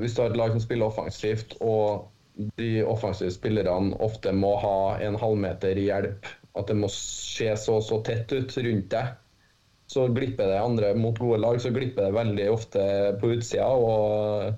hvis 0.00 0.14
du 0.16 0.22
har 0.22 0.30
et 0.32 0.38
lag 0.40 0.54
som 0.54 0.62
spiller 0.64 0.88
offensivt, 0.88 1.50
og 1.60 2.06
de 2.56 2.80
offensive 2.88 3.34
spillerne 3.34 3.92
ofte 4.00 4.32
må 4.32 4.54
ha 4.62 4.78
en 5.04 5.18
halvmeter 5.20 5.76
hjelp, 5.76 6.24
at 6.56 6.72
det 6.72 6.78
må 6.80 6.88
se 6.88 7.50
så 7.60 7.82
så 7.84 8.00
tett 8.06 8.32
ut 8.32 8.56
rundt 8.56 8.88
deg, 8.94 9.12
så 9.92 10.06
glipper 10.08 10.48
det 10.48 10.56
andre 10.56 10.94
mot 10.96 11.20
gode 11.20 11.42
lag, 11.44 11.60
så 11.60 11.68
glipper 11.68 12.08
det 12.08 12.16
veldig 12.16 12.48
ofte 12.54 12.86
på 13.20 13.34
utsida 13.36 13.68
og, 13.76 14.56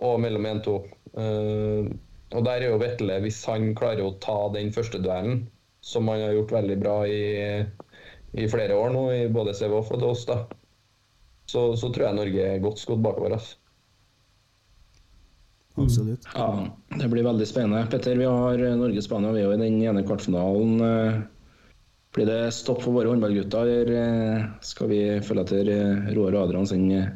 og 0.00 0.16
mellom 0.24 0.48
1-2. 0.56 0.80
Uh, 1.20 1.92
og 2.32 2.40
der 2.48 2.56
er 2.56 2.70
jo 2.70 2.80
Vetle, 2.80 3.20
hvis 3.20 3.44
han 3.52 3.74
klarer 3.76 4.06
å 4.08 4.16
ta 4.24 4.46
den 4.56 4.72
første 4.72 5.04
duellen, 5.04 5.44
som 5.84 6.08
han 6.08 6.24
har 6.24 6.38
gjort 6.38 6.56
veldig 6.56 6.80
bra 6.80 7.00
i, 7.04 7.20
i 8.32 8.48
flere 8.48 8.80
år 8.80 8.96
nå, 8.96 9.10
i 9.12 9.26
både 9.28 9.52
CVF 9.60 9.92
og 9.92 10.00
til 10.00 10.08
oss, 10.08 10.24
da, 10.32 10.40
så, 11.46 11.68
så 11.78 11.92
tror 11.92 12.08
jeg 12.08 12.18
Norge 12.18 12.50
er 12.50 12.62
godt 12.64 12.82
skodd 12.82 13.04
bakover. 13.04 13.36
Altså. 13.38 13.56
Absolutt. 15.76 16.24
Ja, 16.32 16.66
det 16.96 17.08
blir 17.12 17.26
veldig 17.26 17.46
spennende. 17.48 17.84
Petter, 17.92 18.16
vi 18.16 18.24
har 18.24 18.62
eh, 18.64 18.76
Norge-Spania 18.80 19.32
vi 19.34 19.42
er 19.42 19.50
jo 19.50 19.56
i 19.56 19.60
den 19.60 19.80
ene 19.84 20.04
kvartfinalen. 20.06 20.78
eh. 20.80 21.18
Blir 22.16 22.26
det 22.30 22.54
stopp 22.56 22.80
for 22.80 22.96
våre 22.96 23.10
håndballgutter, 23.12 23.68
eller 23.68 23.90
eh, 23.92 24.44
skal 24.64 24.88
vi 24.88 25.00
følge 25.20 25.42
etter 25.44 25.68
Roar 26.16 26.32
og 26.32 26.46
Adrian 26.46 26.68
sin 26.70 26.88
eh, 26.96 27.10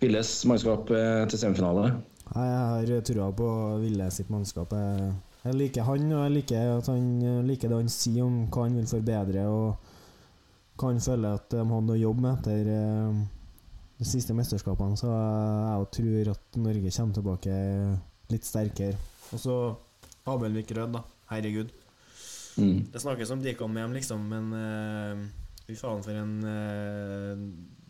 Villes 0.00 0.30
mannskap 0.48 0.88
eh, 0.96 1.26
til 1.28 1.42
semifinale? 1.42 1.90
Jeg 2.24 2.54
har 2.56 3.04
trua 3.04 3.28
på 3.36 3.48
Ville 3.82 4.08
sitt 4.10 4.32
mannskap. 4.32 4.72
Jeg, 4.72 5.54
liker 5.60 5.84
han, 5.84 6.08
og 6.08 6.24
jeg 6.24 6.34
liker, 6.38 6.72
at 6.78 6.88
han, 6.88 7.10
liker 7.44 7.68
det 7.68 7.82
han 7.82 7.92
sier 7.92 8.24
om 8.24 8.46
hva 8.48 8.64
han 8.64 8.80
vil 8.80 8.88
forbedre, 8.88 9.44
og 9.44 10.80
hva 10.80 10.94
han 10.94 11.04
føler 11.04 11.36
at 11.36 11.52
de 11.52 11.60
har 11.60 11.84
noe 11.84 11.98
å 11.98 12.00
jobbe 12.00 12.24
med 12.24 12.40
etter 12.40 12.72
eh, 12.78 13.24
de 13.98 14.06
siste 14.08 14.34
mesterskapene. 14.36 14.98
Så 14.98 15.10
jeg 15.10 15.88
tror 15.98 16.32
at 16.34 16.58
Norge 16.60 16.92
kommer 16.96 17.18
tilbake 17.18 17.56
litt 18.32 18.48
sterkere. 18.48 18.98
Og 19.34 19.40
så 19.40 19.56
Abelvik 20.30 20.72
Rød, 20.76 20.94
da. 20.96 21.04
Herregud. 21.30 21.72
Mm. 22.56 22.84
Det 22.92 23.02
snakkes 23.02 23.32
om 23.34 23.42
Dikon-VM, 23.42 23.94
liksom, 23.96 24.28
men 24.30 24.52
uh, 24.54 25.24
fy 25.66 25.76
faen 25.78 26.04
for 26.04 26.16
en 26.16 26.34
uh, 26.46 27.42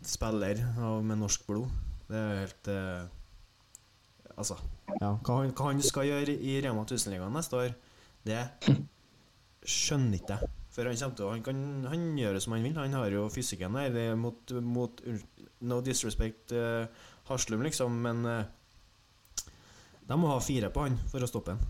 spiller 0.05 0.63
av, 0.81 1.03
med 1.05 1.21
norsk 1.21 1.45
blod. 1.47 1.69
Det 2.09 2.17
er 2.17 2.25
jo 2.25 2.41
helt 2.43 2.73
uh, 2.73 3.13
Altså, 4.35 4.57
ja, 4.99 5.13
hva, 5.23 5.35
han, 5.39 5.53
hva 5.55 5.69
han 5.69 5.77
skal 5.79 6.09
gjøre 6.09 6.33
i 6.43 6.57
Rema 6.59 6.81
1000-ligaen 6.83 7.31
neste 7.37 7.55
år, 7.55 7.75
det 8.27 8.41
skjønner 9.63 10.17
ikke 10.19 10.35
jeg. 10.35 10.49
For 10.75 10.89
han 10.89 11.13
til 11.15 11.29
Han 11.31 11.43
kan 11.43 11.59
han 11.87 12.01
gjøre 12.19 12.41
som 12.43 12.51
han 12.51 12.65
vil. 12.65 12.75
Han 12.75 12.97
har 12.97 13.13
jo 13.13 13.29
fysikken 13.31 13.77
der. 13.79 13.95
Er 13.95 14.17
mot, 14.19 14.51
mot 14.59 14.99
No 15.61 15.81
disrespect 15.81 16.51
uh, 16.51 16.85
Haslum, 17.29 17.63
liksom, 17.65 17.95
men 18.01 18.25
uh, 18.25 18.43
de 20.07 20.17
må 20.19 20.29
ha 20.29 20.39
fire 20.43 20.69
på 20.69 20.85
han 20.85 20.97
for 21.09 21.23
å 21.23 21.29
stoppe 21.29 21.55
han. 21.55 21.61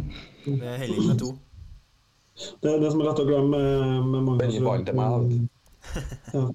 Det 0.46 0.60
er 0.60 0.80
heller 0.82 0.96
ikke 0.96 1.10
med 1.12 1.20
to. 1.22 1.32
Det, 2.36 2.76
det 2.82 2.92
som 2.92 3.00
er 3.00 3.10
lett 3.10 3.20
å 3.22 3.26
glemme 3.28 3.60
med, 4.04 4.22
Magnusrud 4.26 5.48
ja. 6.36 6.46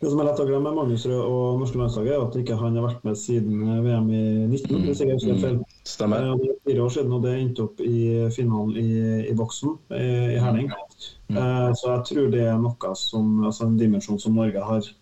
Det 0.00 0.10
som 0.10 0.20
er 0.20 0.28
lett 0.28 0.40
å 0.42 0.46
glemme 0.46 0.68
med 0.68 0.76
Magnus 0.76 1.04
Rød 1.08 1.22
og 1.24 1.60
norske 1.62 1.78
landslaget, 1.80 2.12
er 2.14 2.24
at 2.26 2.36
ikke 2.38 2.58
han 2.60 2.76
har 2.78 2.84
vært 2.86 3.06
med 3.06 3.18
siden 3.18 3.62
VM 3.82 4.10
i 4.14 4.22
19. 4.46 4.84
hvis 4.84 5.02
jeg 5.02 5.16
husker 5.16 5.40
feil. 5.42 5.56
Stemmer. 5.88 6.22
Eh, 6.28 6.36
Det 6.38 6.50
er 6.52 6.60
fire 6.68 6.84
år 6.84 6.92
siden, 6.96 7.14
og 7.16 7.24
det 7.24 7.32
endte 7.40 7.64
opp 7.66 7.82
i 7.82 7.96
finalen 8.36 8.76
i, 8.78 8.88
i 9.30 9.34
boksen 9.38 9.74
i, 9.98 10.04
i 10.36 10.40
Herning. 10.42 10.70
Eh, 10.70 11.70
Så 11.80 11.88
jeg 11.96 12.04
tror 12.12 12.30
det 12.34 12.44
er 12.46 12.60
noe 12.62 12.94
som, 12.98 13.32
altså 13.48 13.66
en 13.66 13.78
dimensjon 13.80 14.20
som 14.22 14.38
Norge 14.38 14.62
har 14.68 14.92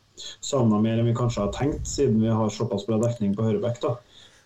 savna 0.41 0.81
mer 0.83 1.01
enn 1.01 1.11
vi 1.11 1.16
kanskje 1.16 1.45
har 1.47 1.53
tenkt, 1.57 1.87
siden 1.89 2.21
vi 2.23 2.33
har 2.33 2.53
såpass 2.55 2.87
bra 2.89 3.01
dekning 3.03 3.35
på 3.37 3.47
høyrebekk. 3.49 3.81
da. 3.85 3.97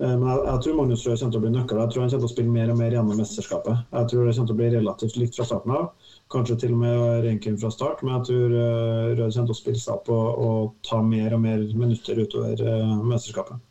Eh, 0.00 0.14
Men 0.18 0.26
jeg, 0.28 0.40
jeg 0.46 0.62
tror 0.64 0.78
Magnus 0.80 1.06
Rød 1.06 1.18
kommer 1.18 1.34
til 1.34 1.40
å 1.40 1.44
bli 1.44 1.52
nøkkel. 1.54 1.82
Jeg 1.82 1.92
tror 1.92 2.02
han 2.02 2.10
kommer 2.10 2.24
til 2.24 2.30
å 2.30 2.34
spille 2.34 2.54
mer 2.54 2.72
og 2.72 2.80
mer 2.80 2.96
gjennom 2.96 3.20
mesterskapet. 3.20 3.84
Jeg 3.92 4.10
tror 4.10 4.24
det 4.24 4.34
kommer 4.36 4.50
til 4.50 4.56
å 4.56 4.60
bli 4.62 4.70
relativt 4.74 5.18
likt 5.20 5.38
fra 5.38 5.46
starten 5.50 5.76
av. 5.76 6.08
Kanskje 6.34 6.56
til 6.64 6.74
og 6.74 6.80
med 6.80 7.26
Reinkim 7.26 7.58
fra 7.60 7.70
start, 7.70 8.02
men 8.02 8.16
jeg 8.16 8.26
tror 8.30 8.56
Røe 8.56 9.12
Rød 9.14 9.36
kommer 9.36 9.52
til 9.52 9.54
å 9.54 9.60
spille 9.60 9.82
seg 9.84 9.94
opp 9.98 10.10
og, 10.14 10.42
og 10.46 10.74
ta 10.88 11.02
mer 11.04 11.36
og 11.36 11.44
mer 11.44 11.62
minutter 11.78 12.18
utover 12.24 12.64
eh, 12.64 12.96
mesterskapet. 13.04 13.62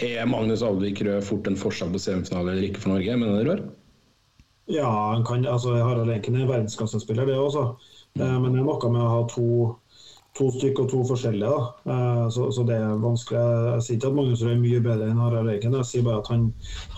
Er 0.00 0.28
Magnus 0.30 0.62
Alvik 0.62 1.02
Rød 1.04 1.26
fort 1.26 1.50
en 1.50 1.58
forskjell 1.58 1.92
på 1.92 2.00
semifinale 2.00 2.54
eller 2.54 2.70
ikke 2.70 2.84
for 2.84 2.94
Norge, 2.94 3.20
mener 3.20 3.44
dere? 3.44 3.68
Ja, 4.70 4.86
han 5.10 5.24
kan, 5.26 5.42
altså 5.50 5.74
Harald 5.74 6.08
Reinken 6.08 6.36
er 6.38 6.46
verdensklassespiller, 6.46 7.26
det 7.26 7.36
også. 7.36 7.72
Mm. 8.14 8.42
Men 8.42 8.52
det 8.54 8.60
er 8.60 8.66
noe 8.68 8.90
med 8.94 9.02
å 9.02 9.10
ha 9.10 9.20
to, 9.30 9.46
to 10.38 10.50
stykker 10.54 10.84
og 10.84 10.90
to 10.92 11.00
forskjellige. 11.08 11.48
da. 11.50 11.92
Eh, 11.92 12.28
Så, 12.30 12.50
så 12.54 12.64
det 12.66 12.76
er 12.76 13.00
vanskelig. 13.02 13.40
Jeg 13.74 13.82
sier 13.82 13.96
ikke 13.98 14.10
at 14.10 14.14
Magnus 14.14 14.42
Røe 14.44 14.54
er 14.54 14.60
mye 14.62 14.80
bedre 14.84 15.08
enn 15.10 15.18
Harald 15.20 15.48
Røyken, 15.48 15.74
jeg 15.74 15.88
sier 15.88 16.04
bare 16.06 16.22
at 16.22 16.30
han, 16.30 16.44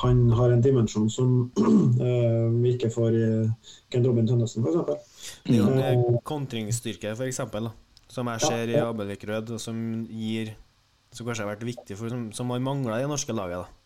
han 0.03 0.23
har 0.39 0.53
en 0.53 0.65
dimensjon 0.65 1.09
som 1.11 1.51
eh, 2.07 2.49
vi 2.63 2.75
ikke 2.77 2.91
får 2.93 3.17
i 3.17 3.29
Kent 3.93 4.07
Robin 4.07 4.29
Tønnesen, 4.29 4.65
f.eks. 4.67 5.39
Det 5.49 5.59
er 5.59 5.95
jo 5.97 6.17
eh, 6.17 6.19
kontringsstyrke, 6.29 7.15
da, 7.17 7.73
som 8.13 8.29
jeg 8.29 8.41
ser 8.45 8.75
i 8.75 8.81
Abelvik 8.83 9.25
Rød, 9.29 9.57
som 9.59 9.79
gir 10.11 10.53
Som 11.13 11.27
kanskje 11.27 11.45
har 11.45 11.51
vært 11.53 11.65
viktig 11.69 11.97
for 11.97 12.09
Som, 12.09 12.31
som 12.33 12.49
har 12.51 12.61
mangla 12.65 12.97
i 12.97 13.03
det 13.05 13.09
norske 13.11 13.33
laget. 13.37 13.61
da 13.61 13.82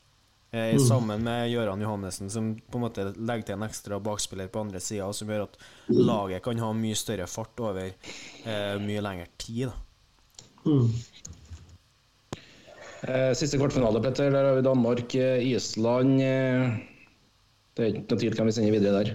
eh, 0.52 0.76
Sammen 0.78 1.22
med 1.26 1.50
Gøran 1.52 1.80
Johannessen, 1.82 2.30
som 2.30 2.52
på 2.56 2.78
en 2.78 2.84
måte 2.86 3.08
legger 3.16 3.46
til 3.50 3.56
en 3.58 3.66
ekstra 3.68 3.98
bakspiller 4.02 4.48
på 4.52 4.60
andre 4.66 4.80
sida, 4.80 5.08
som 5.12 5.28
gjør 5.32 5.46
at 5.48 5.56
laget 5.88 6.42
kan 6.44 6.58
ha 6.62 6.72
mye 6.76 6.96
større 6.98 7.26
fart 7.30 7.60
over 7.60 7.86
eh, 7.88 8.76
mye 8.82 9.02
lengre 9.04 9.26
tid. 9.38 9.68
da 9.70 9.82
Mm. 10.66 10.88
Eh, 13.06 13.32
Siste 13.38 13.58
kvartfinale, 13.60 14.00
Petter. 14.02 14.32
Der 14.34 14.44
har 14.48 14.56
vi 14.56 14.62
Danmark, 14.66 15.14
eh, 15.14 15.44
Island. 15.52 16.20
eh, 16.20 16.78
Det 17.76 17.84
er 17.84 17.90
ikke 17.92 18.02
noe 18.10 18.18
tvil 18.18 18.34
hvem 18.34 18.46
vi 18.48 18.52
sender 18.56 18.72
videre 18.74 19.04
der. 19.04 19.10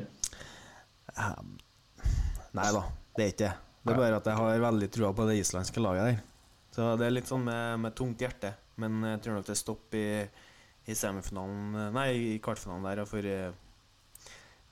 Nei 2.53 2.67
da, 2.75 2.83
det 3.17 3.23
er 3.25 3.31
ikke 3.33 3.43
det. 3.47 3.53
Det 3.81 3.93
er 3.93 3.97
bare 3.97 4.19
at 4.19 4.27
jeg 4.29 4.37
har 4.37 4.59
veldig 4.61 4.89
trua 4.93 5.11
på 5.17 5.25
det 5.27 5.39
islandske 5.41 5.81
laget 5.81 6.03
der. 6.05 6.19
Så 6.71 6.87
det 6.99 7.07
er 7.07 7.15
litt 7.15 7.27
sånn 7.27 7.43
med, 7.43 7.79
med 7.81 7.95
tungt 7.97 8.21
hjerte. 8.21 8.53
Men 8.79 9.01
jeg 9.03 9.21
tror 9.25 9.39
nok 9.39 9.47
det 9.49 9.57
stopper 9.57 9.97
i, 9.97 10.29
i 10.89 10.95
semifinalen 10.97 11.93
Nei, 11.93 12.09
i 12.35 12.39
kvartfinalen 12.43 12.87
der 12.87 13.05
for, 13.05 13.25
eh, 13.25 13.51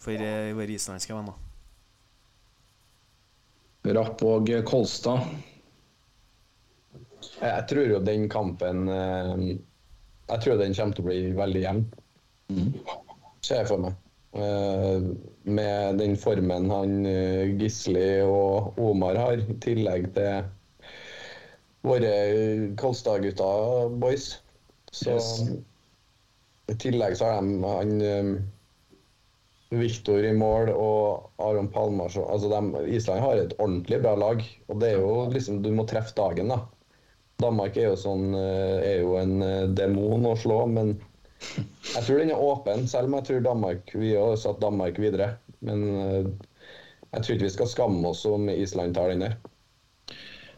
for 0.02 0.16
ja. 0.18 0.50
våre 0.58 0.76
islandske 0.76 1.14
venner. 1.14 1.38
Rapp 3.96 4.22
og 4.28 4.50
Kolstad. 4.68 5.24
Jeg 7.40 7.66
tror 7.70 7.88
jo 7.94 8.00
den 8.04 8.28
kampen 8.32 8.90
eh, 8.92 9.42
Jeg 10.30 10.44
tror 10.44 10.60
den 10.60 10.76
kommer 10.76 10.96
til 10.96 11.06
å 11.06 11.08
bli 11.08 11.20
veldig 11.38 11.64
jevn. 11.64 11.84
Ser 13.46 13.62
jeg 13.64 13.70
for 13.72 13.86
meg. 13.86 13.98
Eh, 14.38 15.08
Med 15.50 15.98
den 16.02 16.18
formen 16.20 16.70
han 16.70 17.06
eh, 17.10 17.56
Gisli 17.58 18.22
og 18.28 18.78
Omar 18.82 19.18
har, 19.18 19.40
i 19.42 19.58
tillegg 19.64 20.12
til 20.18 20.50
våre 21.88 22.14
Kolstad-gutta 22.78 23.50
boys. 24.02 24.36
Så 24.92 25.16
Yes. 25.16 25.32
I 26.70 26.78
tillegg 26.78 27.18
så 27.18 27.30
har 27.30 27.42
de 27.42 27.60
han 27.66 27.94
eh, 28.06 28.32
Viktor 29.70 30.26
i 30.26 30.34
mål 30.34 30.72
og 30.74 31.30
Aron 31.46 31.70
Palmars 31.70 32.18
altså 32.18 32.50
Island 32.90 33.22
har 33.22 33.38
et 33.38 33.54
ordentlig 33.60 34.02
bra 34.02 34.16
lag. 34.18 34.42
Og 34.68 34.82
det 34.82 34.94
er 34.94 35.02
jo 35.04 35.30
liksom 35.34 35.62
Du 35.66 35.70
må 35.76 35.86
treffe 35.90 36.16
dagen, 36.18 36.50
da. 36.50 36.64
Danmark 37.40 37.78
er 37.78 37.92
jo, 37.92 38.00
sånn, 38.00 38.34
eh, 38.36 38.80
er 38.84 38.98
jo 39.04 39.14
en 39.20 39.38
eh, 39.46 39.68
demon 39.72 40.26
å 40.28 40.36
slå, 40.36 40.64
men 40.68 40.98
jeg 41.94 42.02
tror 42.04 42.20
den 42.20 42.34
er 42.34 42.42
åpen, 42.44 42.88
selv 42.92 43.08
om 43.08 43.14
jeg 43.16 43.28
tror 43.30 43.46
Danmark 43.46 43.94
Vi 43.96 44.10
har 44.12 44.34
satt 44.42 44.60
Danmark 44.60 45.00
videre. 45.00 45.30
Men 45.64 45.86
eh, 46.02 46.26
jeg 47.14 47.22
tror 47.24 47.36
ikke 47.36 47.48
vi 47.48 47.54
skal 47.54 47.72
skamme 47.72 48.12
oss 48.12 48.26
om 48.28 48.50
Island 48.52 48.98
tar 48.98 49.14
den 49.14 49.24
der. 49.24 49.38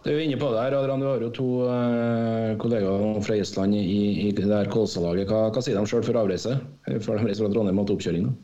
Du 0.02 0.10
er 0.10 0.24
inne 0.24 0.38
på 0.42 0.50
det 0.50 0.62
her, 0.64 0.76
Adrian. 0.80 1.02
Du 1.02 1.06
har 1.06 1.22
jo 1.22 1.32
to 1.36 1.48
uh, 1.70 2.54
kollegaer 2.62 3.20
fra 3.22 3.38
Island 3.38 3.78
i, 3.78 4.28
i 4.28 4.32
det 4.34 4.48
her 4.50 4.70
Kolstad-laget. 4.74 5.30
Hva, 5.30 5.50
hva 5.54 5.62
sier 5.62 5.78
de 5.78 5.84
sjøl 5.90 6.06
for 6.08 6.18
avreise? 6.18 6.56
Før 6.90 7.20
de 7.20 7.28
reiser 7.28 7.46
fra 7.46 7.52
Trondheim 7.54 7.82
og 7.82 7.90
til 7.90 8.00
oppkjøringa? 8.00 8.34
Uh, 8.34 8.42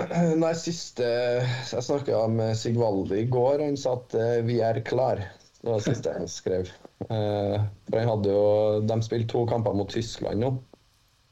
Eh, 0.00 0.32
Nei, 0.42 0.54
siste 0.56 1.04
Jeg 1.04 1.84
snakka 1.84 2.22
med 2.32 2.56
Sigvaldi 2.60 3.24
i 3.24 3.28
går. 3.32 3.64
Han 3.64 3.76
sa 3.80 3.96
at 3.98 4.16
uh, 4.16 4.38
vi 4.46 4.60
er 4.64 4.80
klar. 4.84 5.22
Det 5.60 5.68
var 5.68 5.80
det 5.80 5.94
siste 5.94 6.16
han 6.16 6.28
skrev. 6.30 6.72
Uh, 7.08 7.56
For 7.88 8.00
han 8.00 8.08
hadde 8.08 8.32
jo 8.32 8.44
De 8.88 8.96
spilte 9.04 9.32
to 9.32 9.46
kamper 9.48 9.76
mot 9.76 9.92
Tyskland 9.92 10.44
nå. 10.44 10.54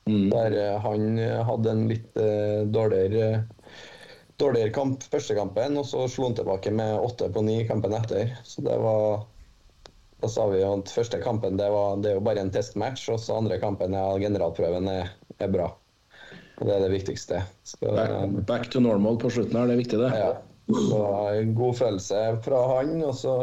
Mm. 0.08 0.30
Der 0.32 0.54
eh, 0.56 0.80
han 0.80 1.18
eh, 1.18 1.40
hadde 1.44 1.70
en 1.70 1.88
litt 1.90 2.16
eh, 2.16 2.64
dårligere 2.72 3.42
Dårligere 4.38 4.70
kamp 4.74 5.02
første 5.10 5.34
kampen, 5.34 5.76
og 5.80 5.86
så 5.88 6.04
slo 6.10 6.28
han 6.28 6.36
tilbake 6.38 6.70
med 6.74 6.94
åtte 7.02 7.26
på 7.34 7.42
ni 7.42 7.56
kampen 7.66 7.96
etter. 7.98 8.36
Så 8.46 8.62
det 8.66 8.76
var 8.78 9.24
Da 10.22 10.28
sa 10.30 10.48
vi 10.50 10.62
at 10.66 10.90
første 10.90 11.20
kampen 11.22 11.58
det, 11.58 11.66
var, 11.70 11.96
det 12.02 12.10
er 12.10 12.16
jo 12.18 12.22
bare 12.26 12.42
en 12.42 12.50
testmatch, 12.54 13.04
og 13.14 13.20
så 13.22 13.36
andre 13.38 13.58
kampen 13.62 13.94
ja, 13.94 14.06
generalprøven 14.18 14.88
er, 14.90 15.12
er 15.38 15.50
bra. 15.52 15.68
Og 16.58 16.66
det 16.66 16.74
er 16.74 16.82
det 16.82 16.90
viktigste. 16.90 17.42
Så, 17.62 17.78
Back, 17.86 18.14
back 18.48 18.70
to 18.70 18.82
normal 18.82 19.18
på 19.22 19.30
slutten 19.30 19.58
her, 19.58 19.70
det 19.70 19.76
er 19.76 19.82
viktig, 19.84 20.00
det. 20.02 20.10
ja. 20.18 20.32
Så 20.68 21.02
en 21.38 21.54
god 21.56 21.78
følelse 21.78 22.22
fra 22.44 22.62
han, 22.74 22.96
og 23.06 23.14
så 23.16 23.34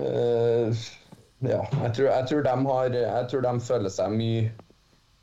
uh, 0.00 0.86
Ja, 1.40 1.60
jeg 1.64 1.92
tror, 1.96 2.06
jeg, 2.06 2.26
tror 2.28 2.42
de 2.46 2.54
har, 2.70 2.94
jeg 2.94 3.28
tror 3.32 3.44
de 3.44 3.52
føler 3.64 3.92
seg 3.92 4.12
mye 4.12 4.50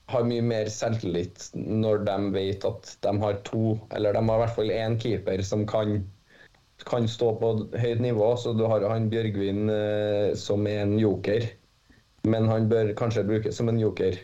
har 0.08 0.28
mye 0.28 0.43
mer 0.45 0.70
selvtillit 0.72 1.49
når 1.58 2.05
de 2.08 2.18
vet 2.36 2.66
at 2.68 2.93
de 3.03 3.14
har 3.24 3.41
to, 3.47 3.76
eller 3.95 4.16
de 4.16 4.24
har 4.24 4.39
i 4.39 4.43
hvert 4.45 4.55
fall 4.55 4.72
én 4.72 4.95
keeper 5.01 5.43
som 5.43 5.66
kan, 5.68 5.99
kan 6.88 7.10
stå 7.12 7.34
på 7.41 7.51
høyt 7.76 8.03
nivå. 8.03 8.32
Så 8.39 8.55
du 8.55 8.64
har 8.70 8.86
han 8.88 9.10
Bjørgvin 9.12 9.68
eh, 9.74 10.32
som 10.39 10.68
er 10.70 10.86
en 10.86 10.95
joker, 11.01 11.49
men 12.28 12.47
han 12.51 12.72
bør 12.72 12.95
kanskje 12.99 13.28
brukes 13.28 13.60
som 13.60 13.72
en 13.72 13.82
joker. 13.82 14.20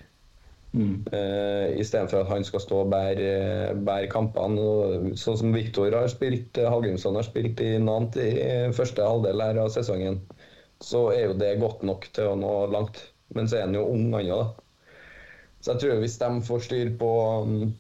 Mm. 0.73 1.05
Uh, 1.13 1.69
Istedenfor 1.77 2.23
at 2.23 2.31
han 2.31 2.43
skal 2.47 2.63
stå 2.63 2.79
og 2.81 2.89
bære, 2.89 3.75
bære 3.85 4.09
kampene. 4.09 4.61
Og, 4.61 5.11
sånn 5.19 5.37
som 5.37 5.53
Viktor 5.53 5.93
har 5.93 6.09
spilt, 6.09 6.57
Hallgrimsson 6.57 7.19
har 7.19 7.27
spilt 7.27 7.61
i 7.61 7.75
Nant 7.81 8.17
i 8.17 8.31
første 8.73 9.05
halvdel 9.05 9.43
her 9.43 9.61
av 9.61 9.69
sesongen, 9.75 10.23
så 10.83 11.09
er 11.13 11.27
jo 11.27 11.37
det 11.37 11.59
godt 11.61 11.85
nok 11.85 12.09
til 12.15 12.31
å 12.31 12.39
nå 12.39 12.55
langt. 12.73 13.03
Men 13.37 13.47
så 13.49 13.59
er 13.59 13.67
han 13.67 13.77
jo 13.77 13.85
ung, 13.91 14.09
òg, 14.17 14.31
da. 14.31 14.62
Så 15.63 15.71
jeg 15.71 15.79
tror 15.79 15.99
hvis 16.03 16.17
de 16.19 16.29
får 16.43 16.63
styr 16.65 16.89
på, 16.99 17.09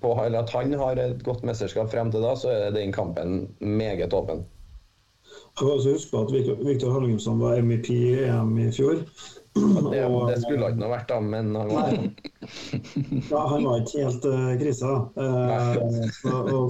på 0.01 0.11
at 0.23 0.49
han 0.55 0.73
har 0.79 0.99
et 1.03 1.23
godt 1.23 1.43
mesterskap 1.43 1.91
frem 1.91 2.11
til 2.13 2.23
da, 2.23 2.31
så 2.39 2.51
er 2.55 2.75
den 2.75 2.93
kampen 2.95 3.49
meget 3.59 4.13
åpen. 4.15 4.45
Jeg 5.53 5.59
kan 5.59 5.73
også 5.75 5.91
huske 5.91 6.17
at 6.17 6.31
Viktor 6.65 6.93
Hallgrimsson 6.93 7.41
var 7.41 7.59
MVP 7.61 7.89
i 7.91 8.13
EM 8.23 8.55
i 8.57 8.71
fjor. 8.71 9.03
Det, 9.53 9.99
det 10.29 10.39
skulle 10.41 10.69
ikke 10.71 10.81
noe 10.81 10.89
vært, 10.89 11.11
da, 11.11 11.19
men 11.21 11.51
han 11.53 11.69
var 11.69 11.91
Ja, 13.33 13.41
han 13.51 13.67
var 13.67 13.83
ikke 13.83 13.99
helt 14.01 14.25
uh. 14.25 14.53
Eh, 14.55 15.75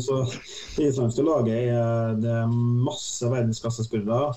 så, 0.03 0.17
Det 0.75 0.89
islandske 0.89 1.23
laget 1.23 1.69
er 1.71 2.17
det 2.19 2.33
er 2.41 2.51
masse 2.89 3.29
verdensklassespillere. 3.31 4.33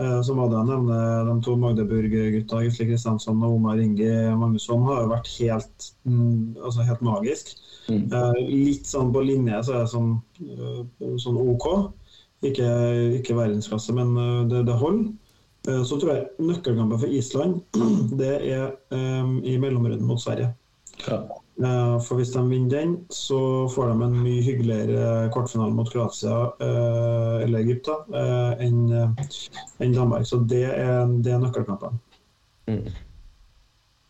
Uh, 0.00 0.20
så 0.24 0.32
må 0.32 0.46
jeg 0.48 0.64
nevne 0.64 0.98
de 1.28 1.34
to 1.44 1.56
Magdeburg-gutta, 1.60 2.62
Gisle 2.64 2.86
Kristiansson 2.88 3.42
og 3.44 3.58
Omar 3.58 3.80
Ingi 3.82 4.08
Magnusson, 4.40 4.86
har 4.88 5.02
jo 5.04 5.10
vært 5.12 5.28
helt, 5.36 5.90
mm, 6.08 6.56
altså 6.64 6.86
helt 6.88 7.04
magisk. 7.04 7.56
Mm. 7.90 8.06
litt 8.46 8.86
sånn 8.86 9.08
på 9.10 9.22
linje 9.24 9.56
så 9.66 9.72
er 9.74 9.80
det 9.82 9.90
sånn, 9.90 10.12
eh, 10.44 11.16
sånn 11.18 11.40
OK. 11.42 11.66
Ikke, 12.46 12.68
ikke 13.18 13.36
verdensklasse, 13.36 13.92
men 13.96 14.14
eh, 14.16 14.44
det, 14.48 14.62
det 14.68 14.76
holder. 14.80 15.10
Eh, 15.68 15.82
Så 15.84 15.98
tror 16.00 16.14
jeg 16.14 16.28
nøkkelkampen 16.40 17.00
for 17.02 17.12
Island 17.12 17.60
det 18.20 18.32
er 18.48 18.70
um, 18.94 19.40
i 19.44 19.58
mellomrunden 19.60 20.06
mot 20.08 20.20
Sverige. 20.22 20.54
Ja. 21.08 21.40
Eh, 21.60 21.96
For 22.00 22.16
hvis 22.16 22.32
de 22.32 22.40
vinner 22.48 22.70
den, 22.72 22.92
så 23.12 23.68
får 23.68 23.90
de 23.90 24.04
en 24.06 24.16
mye 24.24 24.42
hyggeligere 24.44 25.28
kvartfinale 25.34 25.74
mot 25.76 25.90
Kroatia 25.92 26.38
eh, 26.56 27.36
eller 27.44 27.60
Egypt 27.60 27.90
da, 27.90 27.96
eh, 28.16 28.64
enn 28.66 29.92
Danmark. 29.94 30.24
Så 30.28 30.40
det 30.48 30.64
er, 30.70 31.04
det 31.20 31.34
er 31.34 31.42
nøkkelkampen. 31.42 32.00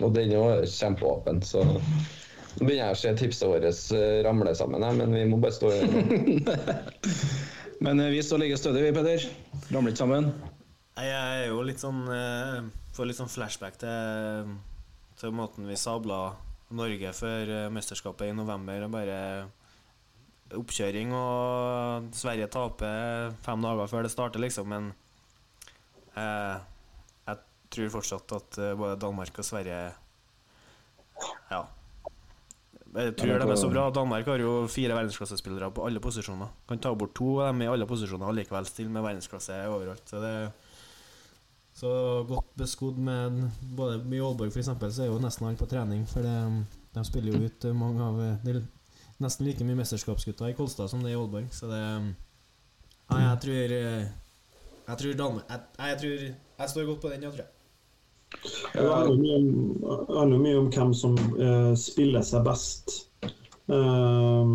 Og 0.00 0.14
den 0.14 0.30
er 0.30 0.36
jo 0.36 0.68
kjempeåpen, 0.70 1.42
så 1.44 1.64
nå 1.64 2.66
begynner 2.66 2.90
jeg 2.90 2.94
å 2.94 3.00
se 3.00 3.10
tipset 3.18 3.50
vårt 3.50 3.66
eh, 3.66 4.20
ramle 4.26 4.54
sammen, 4.58 4.82
her, 4.86 4.94
men 4.98 5.14
vi 5.14 5.24
må 5.30 5.38
bare 5.42 5.54
stå 5.54 5.70
Men 7.84 8.00
eh, 8.02 8.10
vi 8.12 8.22
står 8.22 8.44
like 8.44 8.58
stødig, 8.60 8.84
vi, 8.86 8.94
Peder. 8.94 9.26
Ramler 9.70 9.94
ikke 9.94 10.02
sammen. 10.04 10.30
Jeg 11.00 11.16
er 11.16 11.46
jo 11.48 11.62
litt 11.64 11.80
sånn 11.80 12.02
Får 12.92 13.06
litt 13.08 13.16
sånn 13.16 13.30
flashback 13.30 13.78
til, 13.80 14.50
til 15.16 15.32
måten 15.32 15.64
vi 15.70 15.78
sabla 15.78 16.18
Norge 16.70 17.12
før 17.16 17.50
eh, 17.54 17.70
mesterskapet 17.72 18.30
i 18.30 18.36
november. 18.36 18.84
og 18.86 18.92
Bare 18.94 19.18
oppkjøring, 20.58 21.12
og 21.14 22.10
Sverige 22.16 22.50
taper 22.50 23.34
fem 23.44 23.66
dager 23.66 23.90
før 23.90 24.06
det 24.06 24.12
starter, 24.12 24.42
liksom. 24.42 24.70
Men 24.70 24.92
eh, 26.18 26.56
jeg 27.28 27.42
tror 27.74 27.92
fortsatt 27.98 28.38
at 28.38 28.62
eh, 28.62 28.76
både 28.78 29.00
Danmark 29.02 29.42
og 29.42 29.46
Sverige 29.46 29.82
Ja. 31.50 31.66
Jeg 32.90 33.14
tror 33.14 33.38
de 33.38 33.46
er 33.46 33.58
så 33.60 33.68
bra. 33.70 33.84
Danmark 33.94 34.26
har 34.26 34.42
jo 34.42 34.66
fire 34.66 34.96
verdensklassespillere 34.96 35.68
på 35.70 35.84
alle 35.86 36.00
posisjoner. 36.02 36.48
Kan 36.66 36.80
ta 36.82 36.90
bort 36.98 37.14
to 37.14 37.36
av 37.38 37.52
dem 37.52 37.62
i 37.62 37.68
alle 37.70 37.86
posisjoner 37.86 38.26
og 38.26 38.34
likevel 38.34 38.66
stille 38.66 38.90
med 38.90 39.04
verdensklasse 39.04 39.60
overalt. 39.70 40.02
Så 40.10 40.18
det 40.18 40.32
så 41.80 42.24
godt 42.28 42.50
beskodd 42.60 42.98
med 43.00 43.40
både 43.76 44.00
i 44.12 44.20
Aalborg 44.20 44.52
f.eks. 44.52 44.68
så 44.68 45.02
er 45.02 45.08
jo 45.08 45.20
nesten 45.22 45.46
alle 45.48 45.56
på 45.56 45.68
trening. 45.70 46.02
For 46.08 46.24
det, 46.24 46.36
de 46.92 47.04
spiller 47.08 47.36
jo 47.36 47.48
ut 47.48 47.68
mange 47.76 48.04
av 48.04 48.20
er 48.20 48.60
nesten 49.20 49.46
like 49.46 49.64
mye 49.64 49.78
mesterskapsgutter 49.78 50.50
i 50.50 50.56
Kolstad 50.58 50.90
som 50.92 51.00
det 51.04 51.12
er 51.12 51.16
i 51.16 51.20
Aalborg. 51.20 51.48
Så 51.56 51.70
det 51.70 51.80
Nei, 53.10 53.22
jeg 53.24 53.38
tror 53.42 53.72
Jeg 53.72 54.98
tror 54.98 55.16
Danmark 55.18 55.48
jeg, 55.50 55.60
jeg 55.78 55.98
tror 56.02 56.20
Jeg 56.60 56.68
står 56.72 56.86
godt 56.86 57.00
på 57.02 57.08
den, 57.10 57.24
jeg 57.24 57.32
tror 57.32 57.44
jeg. 57.44 57.54
Det 58.74 58.84
handler 58.86 60.38
mye 60.38 60.58
om, 60.60 60.68
hvem 60.70 60.92
som 60.94 61.16
eh, 61.18 61.72
spiller 61.80 62.22
seg 62.22 62.44
best 62.46 62.92
eh, 63.72 64.52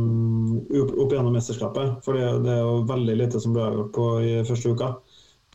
opp, 0.79 0.93
opp 0.93 1.11
gjennom 1.11 1.35
mesterskapet. 1.35 1.97
For 2.05 2.15
det, 2.15 2.29
det 2.45 2.53
er 2.53 2.61
jo 2.61 2.85
veldig 2.87 3.17
lite 3.19 3.41
som 3.43 3.57
ble 3.57 3.65
avgjort 3.65 3.91
på 3.97 4.07
i 4.23 4.31
første 4.47 4.71
uka. 4.71 4.93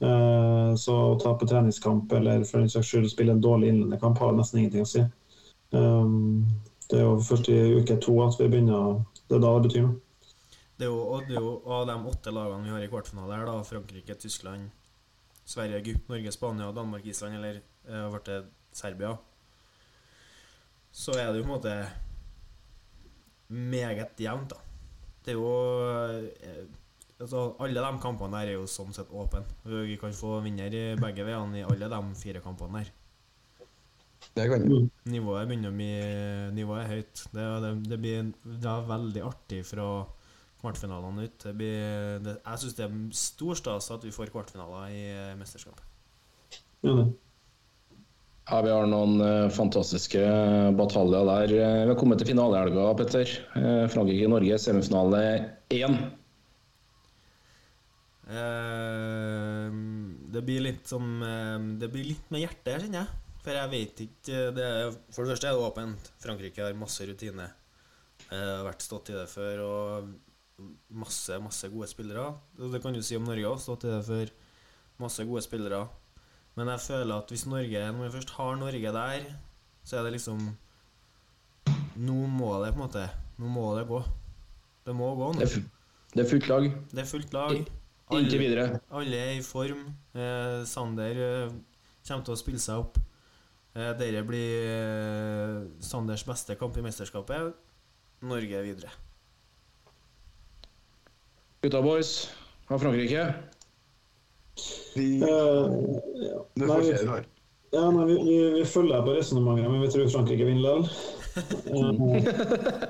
Eh, 0.01 0.75
så 0.81 0.95
å 0.97 1.17
tape 1.21 1.45
treningskamp 1.45 2.13
eller 2.17 2.45
for 2.49 2.63
den 2.63 2.71
saks 2.73 2.89
skyld 2.89 3.11
spille 3.13 3.35
en 3.37 3.43
dårlig 3.45 3.69
innledende 3.69 3.99
kamp 4.01 4.21
har 4.23 4.33
nesten 4.33 4.63
ingenting 4.63 4.87
å 4.87 4.89
si. 4.89 5.03
Eh, 5.77 6.13
det 6.91 6.99
er 6.99 7.05
jo 7.05 7.19
først 7.23 7.51
i 7.53 7.59
uke 7.77 7.99
to 8.03 8.17
at 8.25 8.39
vi 8.41 8.49
begynner 8.51 9.05
Det 9.29 9.37
er 9.37 9.43
da 9.45 9.51
det 9.55 9.69
betyr 9.69 9.85
noe. 9.85 9.99
Det 10.81 10.87
er 10.87 10.91
jo, 10.91 11.01
og 11.13 11.27
det 11.29 11.37
er 11.37 11.45
jo 11.45 11.51
av 11.71 11.85
de 11.87 11.95
åtte 12.09 12.33
lagene 12.33 12.65
vi 12.65 12.73
har 12.73 12.83
i 12.83 12.89
kvartfinale 12.91 13.37
her, 13.37 13.45
da, 13.47 13.59
Frankrike, 13.69 14.17
Tyskland, 14.19 14.71
Sverige, 15.45 15.77
Egypt, 15.77 16.09
Norge, 16.09 16.33
Spania, 16.33 16.71
Danmark, 16.73 17.05
Island 17.07 17.37
eller 17.37 17.61
eh, 17.61 18.07
ble 18.11 18.21
det 18.27 18.39
Serbia, 18.73 19.13
så 20.91 21.15
er 21.21 21.29
det 21.29 21.43
jo 21.43 21.45
på 21.45 21.51
en 21.51 21.55
måte 21.59 21.77
meget 23.53 24.25
jevnt, 24.25 24.55
da. 24.55 24.65
Det 25.21 25.35
er 25.35 25.39
jo 25.39 25.53
eh, 26.41 26.65
altså, 27.21 27.45
Alle 27.61 27.85
de 27.85 28.01
kampene 28.03 28.41
der 28.41 28.53
er 28.53 28.59
jo 28.59 28.67
sånn 28.71 28.95
sett 28.97 29.13
åpne. 29.13 29.45
Vi 29.65 29.99
kan 30.01 30.17
få 30.17 30.39
vinner 30.45 30.73
i 30.73 30.87
begge 31.01 31.27
veiene 31.27 31.61
i 31.61 31.67
alle 31.67 31.91
de 31.93 32.01
fire 32.21 32.43
kampene 32.45 32.81
der. 32.81 32.97
Det 34.37 34.47
kan 34.51 34.65
vi. 34.69 34.81
Nivået 35.11 35.49
begynner 35.49 35.73
å 35.73 35.77
bli 35.77 35.93
Nivået 36.55 36.85
er 36.85 36.91
høyt. 36.95 37.23
Det, 37.33 37.47
det, 37.65 37.71
det 37.89 38.01
blir 38.03 38.33
det 38.45 38.73
er 38.73 38.91
veldig 38.91 39.25
artig 39.27 39.63
fra 39.69 39.87
kvartfinalene 40.61 41.25
ut. 41.25 41.39
Det 41.41 41.55
blir, 41.57 42.21
det, 42.25 42.37
jeg 42.45 42.63
syns 42.63 42.77
det 42.77 42.87
er 42.87 43.01
stor 43.17 43.59
stas 43.59 43.91
at 43.95 44.05
vi 44.05 44.13
får 44.15 44.33
kvartfinaler 44.35 44.93
i 44.93 45.03
eh, 45.15 45.35
mesterskapet. 45.41 45.87
Enig. 46.85 47.11
Ja, 48.51 48.61
Vi 48.67 48.73
har 48.73 48.89
noen 48.91 49.21
eh, 49.25 49.49
fantastiske 49.55 50.21
bataljer 50.79 51.29
der. 51.29 51.57
Eh, 51.57 51.83
vi 51.85 51.93
har 51.93 51.99
kommet 51.99 52.21
til 52.21 52.33
finalehelga, 52.33 52.89
Petter. 52.99 53.35
Uh, 53.55 53.87
Frankrike-Norge, 53.93 54.59
semifinale 54.61 55.23
én. 55.73 56.01
Eh, 58.31 59.71
det 60.31 60.43
blir 60.47 60.63
litt 60.63 60.87
som 60.87 61.03
eh, 61.27 61.57
Det 61.81 61.89
blir 61.91 62.07
litt 62.13 62.29
med 62.31 62.45
hjertet 62.45 62.85
kjenner 62.85 63.03
jeg. 63.03 63.37
For 63.41 63.57
jeg 63.57 63.71
vet 63.73 64.03
ikke 64.05 64.43
det 64.55 64.67
er, 64.67 64.91
For 65.11 65.25
det 65.25 65.35
første 65.35 65.49
er 65.51 65.57
det 65.57 65.67
åpent. 65.67 66.11
Frankrike 66.23 66.63
har 66.63 66.77
masse 66.79 67.07
rutine. 67.09 67.49
Eh, 68.29 68.37
har 68.37 68.67
vært 68.69 68.85
stått 68.85 69.11
i 69.11 69.17
det 69.17 69.27
før. 69.33 69.65
Og 69.67 70.69
masse, 71.03 71.41
masse 71.43 71.73
gode 71.73 71.89
spillere. 71.91 72.29
Det 72.61 72.83
kan 72.85 72.95
du 72.95 73.03
si 73.03 73.19
om 73.19 73.27
Norge 73.27 73.51
òg. 73.51 73.59
Stått 73.63 73.89
i 73.89 73.95
det 73.95 74.05
før. 74.07 74.33
Masse 75.01 75.27
gode 75.27 75.43
spillere. 75.47 75.83
Men 76.59 76.71
jeg 76.75 76.85
føler 76.85 77.15
at 77.15 77.31
hvis 77.31 77.47
Norge 77.47 77.83
Når 77.95 78.03
vi 78.03 78.15
først 78.19 78.33
har 78.37 78.57
Norge 78.59 78.93
der, 78.93 79.27
så 79.87 80.01
er 80.01 80.03
det 80.07 80.17
liksom 80.19 80.41
Nå 82.01 82.17
må 82.27 82.51
det 82.65 82.73
på 82.75 82.81
en 82.81 82.83
måte 82.83 83.05
Nå 83.39 83.51
må 83.55 83.69
det 83.79 83.87
gå. 83.89 84.01
Det 84.85 84.95
må 84.97 85.15
gå 85.17 85.33
nå. 85.33 85.41
Det, 85.41 85.47
er 85.47 86.17
det 86.17 86.25
er 86.25 86.29
fullt 86.29 86.49
lag. 86.51 86.67
Det 86.91 87.03
er 87.05 87.09
fullt 87.09 87.33
lag. 87.33 87.71
Inntil 88.19 88.41
videre. 88.43 88.81
Alle 88.91 89.17
er 89.21 89.37
i 89.39 89.43
form. 89.47 89.85
Eh, 90.15 90.65
Sander 90.67 91.21
eh, 91.27 91.53
kommer 92.09 92.25
til 92.27 92.35
å 92.35 92.39
spille 92.41 92.59
seg 92.63 92.81
opp. 92.83 92.99
Eh, 93.77 93.93
Dette 94.01 94.23
blir 94.27 94.67
eh, 94.67 95.61
Sanders 95.85 96.25
beste 96.27 96.57
kamp 96.59 96.77
i 96.77 96.83
mesterskapet. 96.83 97.53
Norge 98.27 98.59
er 98.59 98.67
videre. 98.67 98.91
Gutta 101.63 101.81
boys 101.85 102.15
fra 102.67 102.79
Frankrike. 102.83 103.29
Vi, 104.97 105.07
Eh, 105.23 105.67
ja. 106.27 106.41
du 106.57 106.67
får 106.67 106.81
vi- 106.81 106.87
se 106.91 106.97
det 107.05 107.09
her. 107.15 107.27
Ja, 107.73 107.85
nei, 107.95 108.05
vi, 108.09 108.15
vi, 108.27 108.37
vi 108.57 108.65
følger 108.67 109.05
på 109.07 109.13
resonnementet, 109.15 109.71
men 109.71 109.81
vi 109.85 109.89
tror 109.95 110.09
Frankrike 110.11 110.45
vinner 110.49 110.81
likevel. 110.83 110.91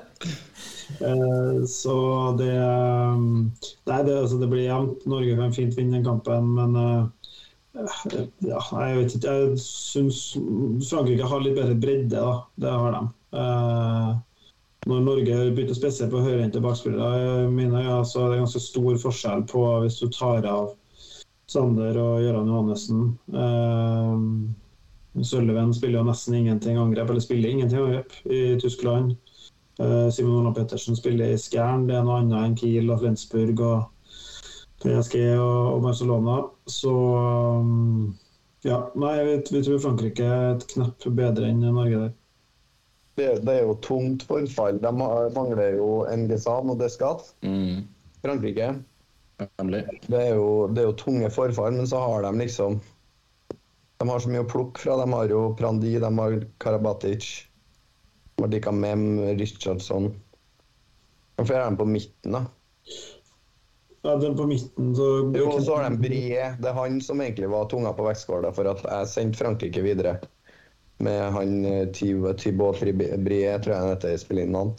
Eh, 0.99 1.63
så 1.69 1.95
det 2.39 2.51
eh, 2.51 3.15
Nei, 3.21 4.01
det, 4.07 4.17
altså, 4.17 4.37
det 4.41 4.49
blir 4.51 4.67
jevnt. 4.67 5.05
Norge 5.09 5.37
kan 5.39 5.55
fint 5.55 5.77
vinne 5.77 5.99
den 5.99 6.05
kampen, 6.07 6.51
men 6.57 6.75
eh, 6.81 7.03
ja, 7.71 8.59
jeg 8.59 8.97
vet 8.97 9.15
ikke. 9.15 9.37
Jeg 9.37 9.61
syns 9.63 10.19
Frankrike 10.89 11.29
har 11.31 11.43
litt 11.43 11.55
bedre 11.57 11.77
bredde, 11.79 12.17
da. 12.17 12.35
Det 12.59 12.75
har 12.83 12.97
de. 12.97 13.05
Eh, 13.41 14.11
når 14.89 15.03
Norge 15.05 15.39
bytter 15.55 15.77
spesielt 15.77 16.11
på 16.13 16.23
høyrehendte 16.25 16.61
bakspillere, 16.63 17.49
mine 17.53 17.83
øyne, 17.83 18.05
så 18.05 18.25
er 18.25 18.31
det 18.33 18.41
ganske 18.41 18.63
stor 18.63 18.97
forskjell 19.03 19.45
på 19.51 19.65
hvis 19.83 19.99
du 20.01 20.07
tar 20.09 20.47
av 20.49 20.71
Sander 21.51 21.99
og 22.01 22.23
Gøran 22.23 22.49
Johannessen. 22.49 23.05
Eh, 23.29 25.23
Sølven 25.27 25.73
spiller 25.75 25.99
jo 25.99 26.07
nesten 26.07 26.37
ingenting 26.39 26.79
angrep, 26.79 27.09
eller 27.11 27.23
spiller 27.23 27.51
ingenting 27.51 27.81
angrep 27.83 28.15
i 28.25 28.41
Tyskland. 28.61 29.17
Eh, 29.81 30.09
Simon 30.13 30.43
Ola 30.43 30.53
Pettersen 30.53 30.97
spiller 30.97 31.33
i 31.33 31.39
Skjern, 31.41 31.87
det 31.89 31.97
er 31.97 32.05
noe 32.05 32.19
annet 32.21 32.37
enn 32.45 32.57
Kiel 32.59 32.91
og 32.93 33.01
Flensburg 33.01 33.63
og 33.65 33.79
PSG 34.81 35.17
og, 35.39 35.75
og 35.75 35.81
Barcelona. 35.87 36.37
Så 36.69 36.91
um, 36.93 38.11
ja, 38.65 38.83
nei, 38.99 39.15
vi, 39.25 39.37
vi 39.49 39.63
tror 39.65 39.81
Frankrike 39.81 40.27
er 40.27 40.47
et 40.55 40.67
knepp 40.69 41.07
bedre 41.17 41.49
enn 41.49 41.65
Norge 41.65 42.03
der. 42.05 42.13
Det, 43.19 43.27
det 43.45 43.57
er 43.57 43.65
jo 43.67 43.75
tungt 43.83 44.23
forfall. 44.27 44.79
De 44.81 44.91
mangler 44.95 45.75
jo 45.79 45.89
Ngesan 46.07 46.71
og 46.71 46.79
Descat. 46.79 47.25
Mm. 47.45 47.83
Frankrike. 48.21 48.71
Det 49.41 50.17
er, 50.17 50.35
jo, 50.37 50.67
det 50.69 50.83
er 50.83 50.89
jo 50.91 50.97
tunge 50.97 51.29
forfall, 51.33 51.73
men 51.73 51.89
så 51.89 51.97
har 52.03 52.27
de 52.27 52.43
liksom 52.43 52.75
De 53.97 54.05
har 54.09 54.21
så 54.21 54.29
mye 54.29 54.43
å 54.45 54.49
plukke 54.49 54.81
fra. 54.81 54.99
De 55.01 55.07
har 55.09 55.33
jo 55.33 55.41
Prandi, 55.57 55.95
de 56.01 56.11
har 56.19 56.37
Karabatic. 56.61 57.31
Mardika 58.41 58.73
Mem, 58.75 59.05
Richardson 59.39 60.11
Hvorfor 61.37 61.57
er 61.57 61.65
den 61.65 61.77
på 61.79 61.87
midten, 61.89 62.35
da? 62.35 62.45
Ja, 64.01 64.15
den 64.15 64.35
på 64.37 64.45
midten, 64.49 64.95
så 64.95 65.07
Jo, 65.35 65.47
og 65.51 65.63
så 65.63 65.75
har 65.77 65.89
de 65.89 65.97
Brie. 66.01 66.45
Det 66.59 66.69
er 66.69 66.77
han 66.77 66.99
som 67.01 67.21
egentlig 67.21 67.49
var 67.49 67.69
tunga 67.69 67.93
på 67.97 68.05
vektskåla 68.05 68.51
for 68.53 68.69
at 68.69 68.81
jeg 68.85 69.09
sendte 69.09 69.41
Frankrike 69.41 69.81
videre. 69.85 70.15
Med 71.01 71.21
han 71.33 71.65
eh, 71.65 71.87
Thibaut 71.93 72.81
Brie, 72.81 73.57
tror 73.61 73.73
jeg 73.73 73.81
han 73.81 73.93
heter, 73.93 74.17
spiller 74.21 74.45
inn 74.45 74.53
navn. 74.57 74.73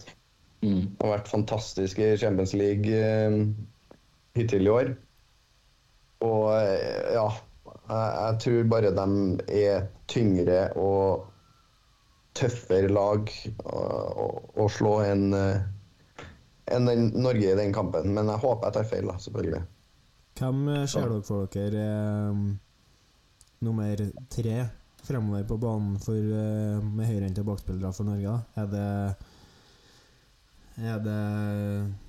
Mm. 0.62 0.82
Han 0.98 1.06
har 1.06 1.16
vært 1.16 1.30
fantastisk 1.30 1.98
i 1.98 2.12
Champions 2.18 2.54
League 2.54 2.94
eh, 2.94 3.38
hittil 4.38 4.66
i 4.66 4.74
år. 4.74 4.92
Og 6.22 6.46
eh, 6.54 7.14
ja, 7.16 7.26
jeg, 7.66 8.06
jeg 8.18 8.40
tror 8.44 8.70
bare 8.70 8.94
de 8.98 9.08
er 9.66 9.86
tyngre 10.10 10.64
og 10.78 11.31
tøffere 12.36 12.88
lag 12.92 13.28
å, 13.64 14.66
slå 14.72 14.96
enn 15.04 15.34
en 16.72 16.88
enn 16.88 17.08
Norge 17.18 17.52
i 17.52 17.58
den 17.58 17.72
kampen. 17.74 18.12
Men 18.14 18.30
jeg 18.30 18.42
håper 18.44 18.68
jeg 18.68 18.76
tar 18.78 18.88
feil, 18.88 19.10
da, 19.10 19.16
selvfølgelig. 19.20 19.62
Hvem 20.40 20.62
eh, 20.72 20.86
ser 20.88 21.10
dere 21.10 21.26
for 21.26 21.50
dere 21.52 21.82
eh, 21.88 22.38
nummer 23.66 24.06
tre 24.32 24.56
fremover 25.02 25.44
på 25.48 25.58
banen 25.60 25.98
for, 26.02 26.16
eh, 26.16 26.80
med 26.80 27.10
høyrehendte 27.10 27.44
bakspillere 27.46 27.92
for 27.96 28.08
Norge? 28.08 28.38
Er 28.56 28.72
det 28.72 28.88
Er 30.82 30.98
det 31.04 31.20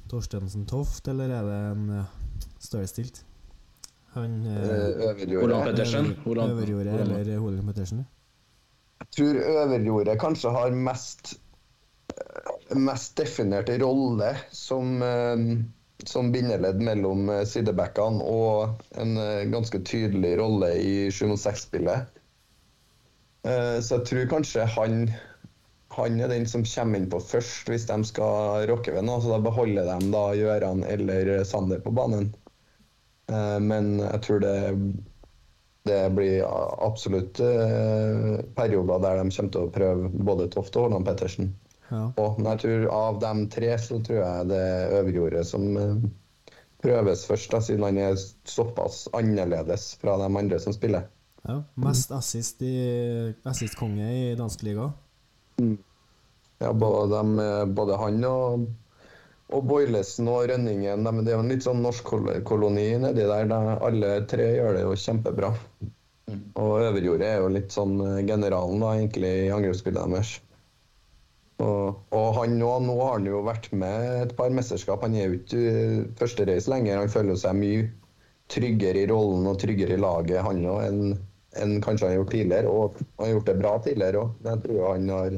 Torstensen 0.07 0.65
Toft, 0.65 1.07
eller 1.11 1.29
er 1.35 1.43
det 1.43 1.57
en 1.73 1.89
uh, 1.89 2.05
større 2.63 2.87
stilt? 2.87 3.23
Han 4.13 4.45
eh, 4.45 4.55
Eh, 4.55 5.09
Øverjordet. 5.09 5.83
Øverjordet 6.25 6.99
eller 7.01 7.39
Holen 7.39 7.65
Pettersen? 7.67 8.05
Tror 9.11 9.35
Øverjordet 9.35 10.19
kanskje 10.21 10.51
har 10.55 10.71
mest 10.71 11.33
eh, 12.15 12.75
mest 12.77 13.15
definerte 13.19 13.77
rolle 13.81 14.31
som, 14.51 15.01
eh, 15.03 15.43
som 16.09 16.31
bindeledd 16.33 16.81
mellom 16.81 17.29
eh, 17.29 17.43
sidebackene 17.45 18.23
og 18.23 18.81
en 19.03 19.15
ganske 19.53 19.83
tydelig 19.85 20.35
rolle 20.41 20.71
i 20.81 20.95
7 21.11 21.27
mot 21.33 21.39
6-spillet. 21.43 22.09
Eh, 23.45 23.79
Så 23.81 23.99
jeg 23.99 24.07
tror 24.09 24.29
kanskje 24.37 24.65
han, 24.77 25.07
han 25.97 26.19
er 26.21 26.31
den 26.31 26.47
som 26.49 26.63
kommer 26.65 26.97
inn 26.99 27.09
på 27.11 27.19
først 27.21 27.69
hvis 27.69 27.85
de 27.91 27.99
skal 28.07 28.65
rocke 28.71 28.93
ved 28.95 29.05
noe. 29.05 29.21
Så 29.21 29.29
da 29.33 29.41
beholder 29.43 29.89
de 29.91 30.11
da 30.13 30.25
Gjøran 30.37 30.83
eller 30.87 31.43
Sander 31.45 31.83
på 31.83 31.91
banen. 31.93 32.31
Men 33.63 33.99
jeg 34.03 34.19
tror 34.25 34.41
det 34.43 34.55
det 35.83 36.09
blir 36.15 36.43
absolutt 36.85 37.39
eh, 37.43 38.39
perioder 38.55 39.01
der 39.03 39.19
de 39.19 39.29
kommer 39.35 39.53
til 39.53 39.65
å 39.65 39.71
prøve 39.73 40.11
både 40.29 40.47
Toft 40.53 40.77
og 40.79 40.87
Haaland 40.87 41.07
Pettersen. 41.07 41.53
Ja. 41.89 42.05
Og, 42.17 42.39
jeg 42.39 42.61
tror 42.63 42.85
av 42.95 43.19
de 43.21 43.31
tre 43.53 43.73
så 43.81 43.99
tror 44.05 44.21
jeg 44.21 44.49
det 44.49 44.59
er 44.59 44.95
Øverjordet 45.01 45.43
som 45.47 45.65
eh, 45.77 46.05
prøves 46.83 47.25
først, 47.27 47.51
da, 47.51 47.59
siden 47.63 47.83
han 47.87 47.99
er 47.99 48.15
såpass 48.49 49.05
annerledes 49.15 49.93
fra 50.01 50.15
de 50.21 50.29
andre 50.31 50.59
som 50.63 50.75
spiller. 50.75 51.09
ja. 51.47 51.59
Mest 51.75 52.11
assist 52.15 52.63
i 52.63 52.75
assistkonge 53.43 54.07
i 54.07 54.35
dansk 54.39 54.63
liga. 54.63 54.91
Ja, 56.63 56.71
både, 56.71 57.09
dem, 57.11 57.35
eh, 57.43 57.65
både 57.75 57.99
han 57.99 58.23
og, 58.29 58.69
og 59.53 59.67
Boilesen 59.69 60.29
og 60.31 60.47
Rønningen. 60.51 61.05
De, 61.05 61.13
det 61.23 61.33
er 61.33 61.37
jo 61.37 61.43
en 61.43 61.51
litt 61.53 61.65
sånn 61.65 61.83
norsk 61.85 62.13
koloni 62.47 62.87
nedi 63.03 63.27
der. 63.29 63.49
De, 63.51 63.59
alle 63.89 64.13
tre 64.29 64.47
gjør 64.57 64.77
det 64.77 64.85
jo 64.85 64.95
kjempebra. 65.05 65.51
Og 66.59 66.73
Øverjordet 66.87 67.27
er 67.27 67.43
jo 67.43 67.51
litt 67.51 67.75
sånn 67.75 67.97
eh, 68.01 68.23
generalen 68.27 68.81
da, 68.81 68.93
egentlig 68.97 69.33
i 69.45 69.51
angrepsspillet 69.53 70.13
deres. 70.15 70.37
Og, 71.63 71.99
og 72.15 72.29
han 72.39 72.55
nå, 72.59 72.69
nå 72.83 72.95
har 72.99 73.19
han 73.19 73.27
jo 73.29 73.43
vært 73.45 73.69
med 73.77 74.07
et 74.23 74.33
par 74.37 74.53
mesterskap. 74.55 75.03
Han 75.05 75.15
er 75.15 75.29
jo 75.29 75.37
ikke 75.37 75.59
uh, 75.59 75.99
førstereis 76.19 76.67
lenger. 76.71 77.03
Han 77.03 77.11
føler 77.13 77.37
seg 77.39 77.59
mye 77.59 77.85
tryggere 78.51 79.03
i 79.03 79.09
rollen 79.11 79.45
og 79.47 79.59
tryggere 79.61 79.95
i 79.95 80.01
laget, 80.01 80.41
han 80.43 80.65
òg, 80.67 80.81
enn 80.87 81.13
enn 81.61 81.81
kanskje 81.85 82.07
han 82.07 82.13
har 82.13 82.19
gjort 82.21 82.31
tidligere. 82.33 82.69
Og 82.69 82.95
han 82.97 83.25
har 83.25 83.33
gjort 83.35 83.49
det 83.49 83.57
bra 83.59 83.73
tidligere 83.85 84.23
òg. 84.23 84.31
Jeg 84.47 84.61
tror 84.63 84.87
han 84.87 85.09
har 85.13 85.35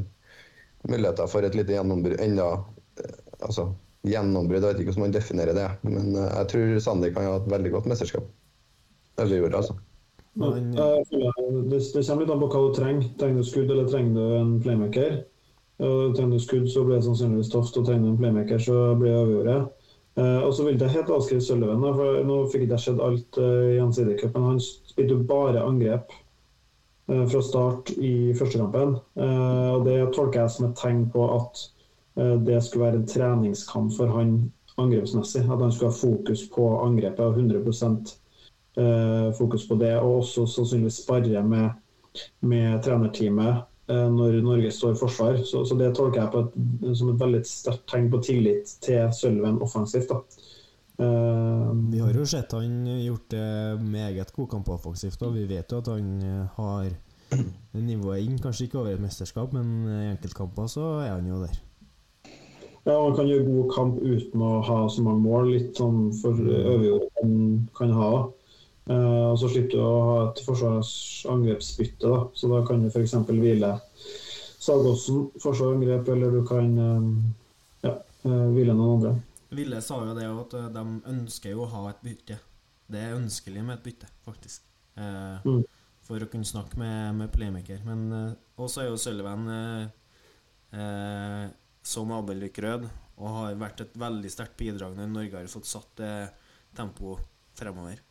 muligheter 0.87 1.31
for 1.31 1.47
et 1.47 1.57
lite 1.57 1.75
gjennombrudd. 1.75 2.21
Enda, 2.23 2.47
eh, 3.03 3.17
altså, 3.39 3.67
gjennombrudd, 4.09 4.63
jeg 4.63 4.73
vet 4.73 4.81
ikke 4.81 4.93
hvordan 4.93 5.05
man 5.05 5.15
definerer 5.15 5.57
det. 5.57 5.67
Men 5.87 6.15
eh, 6.15 6.31
jeg 6.31 6.49
tror 6.53 6.73
Sander 6.87 7.13
kan 7.15 7.29
ha 7.29 7.37
et 7.41 7.51
veldig 7.51 7.75
godt 7.77 7.91
mesterskap. 7.91 8.27
Øverjordet, 9.21 9.61
altså. 9.61 9.77
Men, 10.35 10.73
det, 10.75 11.79
det 11.95 12.03
kommer 12.03 12.25
litt 12.25 12.33
an 12.33 12.41
på 12.41 12.49
hva 12.51 12.65
du 12.65 12.75
trenger. 12.75 13.07
Trenger 13.19 13.39
du 13.39 13.47
skudd, 13.47 13.71
eller 13.71 13.87
trenger 13.87 14.17
du 14.17 14.35
en 14.41 14.57
playmaker? 14.63 15.21
Trenger 15.79 16.35
du 16.35 16.43
skudd, 16.43 16.67
så 16.71 16.83
blir 16.83 16.99
det 16.99 17.05
sannsynligvis 17.07 17.51
Toft, 17.51 17.77
og 17.79 17.87
trenger 17.87 18.09
du 18.09 18.13
en 18.13 18.19
playmaker, 18.19 18.59
så 18.63 18.81
blir 18.99 19.13
det 19.13 19.21
avgjort. 19.21 19.71
Eh, 20.15 20.41
og 20.47 20.53
så 20.55 20.63
vil 20.63 20.79
jeg 20.79 20.93
helt 20.93 21.11
avskrive 21.11 21.43
Sølven, 21.43 21.81
for 21.83 22.21
nå 22.23 22.37
fikk 22.51 22.69
ikke 22.69 22.79
skjedd 22.79 22.99
sett 23.01 23.03
alt 23.03 23.39
uh, 23.41 23.65
i 23.67 23.73
Gjensidigcupen. 23.75 24.45
Han 24.47 24.61
spilte 24.63 25.11
jo 25.11 25.25
bare 25.27 25.63
angrep 25.63 26.13
eh, 27.11 27.25
fra 27.27 27.41
start 27.43 27.91
i 27.99 28.31
første 28.39 28.61
kampen. 28.61 28.95
Eh, 29.19 29.71
og 29.75 29.83
det 29.89 29.97
tolker 30.15 30.45
jeg 30.45 30.53
som 30.55 30.69
et 30.69 30.79
tegn 30.79 31.03
på 31.11 31.27
at 31.35 31.59
eh, 31.59 31.74
det 32.15 32.61
skulle 32.63 32.85
være 32.85 33.01
en 33.01 33.07
treningskamp 33.07 33.91
for 33.97 34.07
han 34.15 34.37
angrepsmessig. 34.77 35.41
At 35.41 35.61
han 35.61 35.71
skulle 35.71 35.91
ha 35.91 35.97
fokus 35.97 36.49
på 36.49 36.67
angrepet 36.83 37.25
og 37.25 37.39
100 37.39 37.59
eh, 38.77 39.33
fokus 39.37 39.67
på 39.67 39.75
det, 39.75 39.95
og 39.99 40.17
også 40.23 40.45
sannsynligvis 40.47 41.03
sparre 41.03 41.43
med, 41.43 41.69
med 42.41 42.83
trenerteamet 42.83 43.63
eh, 43.89 44.09
når 44.11 44.41
Norge 44.41 44.71
står 44.71 44.95
i 44.95 44.99
forsvar. 44.99 45.39
Så, 45.43 45.65
så 45.65 45.77
det 45.79 45.93
tolker 45.95 46.21
jeg 46.21 46.43
et, 46.43 46.97
som 46.97 47.13
et 47.13 47.23
veldig 47.23 47.45
sterkt 47.47 47.87
tegn 47.91 48.11
på 48.11 48.21
tillit 48.25 48.77
til 48.83 49.09
Sølven 49.15 49.61
offensivt. 49.61 50.11
da. 50.11 50.21
Uh, 50.95 51.73
Vi 51.91 51.99
har 51.99 52.13
jo 52.15 52.23
sett 52.23 52.53
han 52.55 52.85
gjort 52.87 53.25
det 53.33 53.81
meget 53.83 54.31
god 54.31 54.47
kamp 54.53 54.69
offensivt, 54.71 55.21
og 55.27 55.33
vi 55.35 55.43
vet 55.49 55.71
jo 55.71 55.81
at 55.83 55.89
han 55.91 56.13
eh, 56.23 56.45
har 56.55 56.93
nivået 57.73 58.23
inn. 58.23 58.39
Kanskje 58.39 58.69
ikke 58.69 58.79
over 58.79 58.93
et 58.95 59.03
mesterskap, 59.03 59.51
men 59.51 59.89
i 59.91 60.11
enkeltkamper 60.13 60.71
så 60.71 60.85
er 61.03 61.17
han 61.17 61.27
jo 61.27 61.41
der. 61.43 61.64
Ja, 62.85 62.95
man 63.01 63.15
kan 63.17 63.27
gjøre 63.29 63.45
god 63.47 63.69
kamp 63.73 63.99
uten 64.01 64.41
å 64.45 64.53
ha 64.65 64.79
så 64.93 65.03
mange 65.05 65.23
mål, 65.25 65.51
litt 65.55 65.77
sånn 65.79 66.09
for 66.19 66.37
øvrige 66.37 66.99
kan, 67.17 67.35
kan 67.77 67.93
ha. 67.97 68.09
da. 68.15 68.23
Eh, 68.85 69.23
og 69.31 69.39
så 69.41 69.49
slipper 69.49 69.79
du 69.79 69.81
å 69.81 70.01
ha 70.05 70.17
et 70.27 70.41
forsvarsangrepsbytte, 70.45 72.05
da. 72.05 72.19
så 72.37 72.49
da 72.51 72.59
kan 72.67 72.83
du 72.83 72.91
f.eks. 72.91 73.15
hvile 73.31 73.71
Sagåsen, 74.65 75.27
forsvarsangrep, 75.41 76.07
eller 76.13 76.31
du 76.33 76.43
kan 76.47 76.69
eh, 76.81 77.07
ja, 77.85 77.95
eh, 78.25 78.45
hvile 78.53 78.73
noen 78.77 78.97
andre. 78.99 79.15
Ville 79.55 79.81
sa 79.85 79.99
jo 80.05 80.13
det 80.17 80.25
at 80.29 80.53
eh, 80.57 80.69
de 80.73 80.85
ønsker 81.11 81.53
jo 81.53 81.65
å 81.65 81.71
ha 81.73 81.83
et 81.91 82.05
bytte. 82.05 82.37
Det 82.89 83.01
er 83.01 83.17
ønskelig 83.17 83.65
med 83.65 83.79
et 83.79 83.89
bytte, 83.89 84.09
faktisk. 84.25 84.61
Eh, 84.97 85.41
Mm. 85.45 85.63
For 86.05 86.21
å 86.21 86.27
kunne 86.29 86.45
snakke 86.45 86.77
med, 86.77 87.15
med 87.17 87.31
playmaker. 87.33 87.79
Men 87.85 88.01
eh, 88.13 88.33
også 88.61 88.83
er 88.83 88.91
jo 88.91 88.97
Sølven 89.01 89.47
eh, 89.49 89.85
eh, 90.77 91.45
som 91.85 92.11
Abel 92.15 92.43
Rød 92.49 92.87
og 93.15 93.31
har 93.37 93.59
vært 93.61 93.85
et 93.85 93.95
veldig 93.99 94.31
sterkt 94.31 94.57
bidrag 94.59 94.97
når 94.97 95.11
Norge 95.11 95.39
har 95.39 95.51
fått 95.51 95.69
satt 95.69 95.91
det 96.01 96.13
tempoet 96.75 97.21
fremover. 97.55 98.01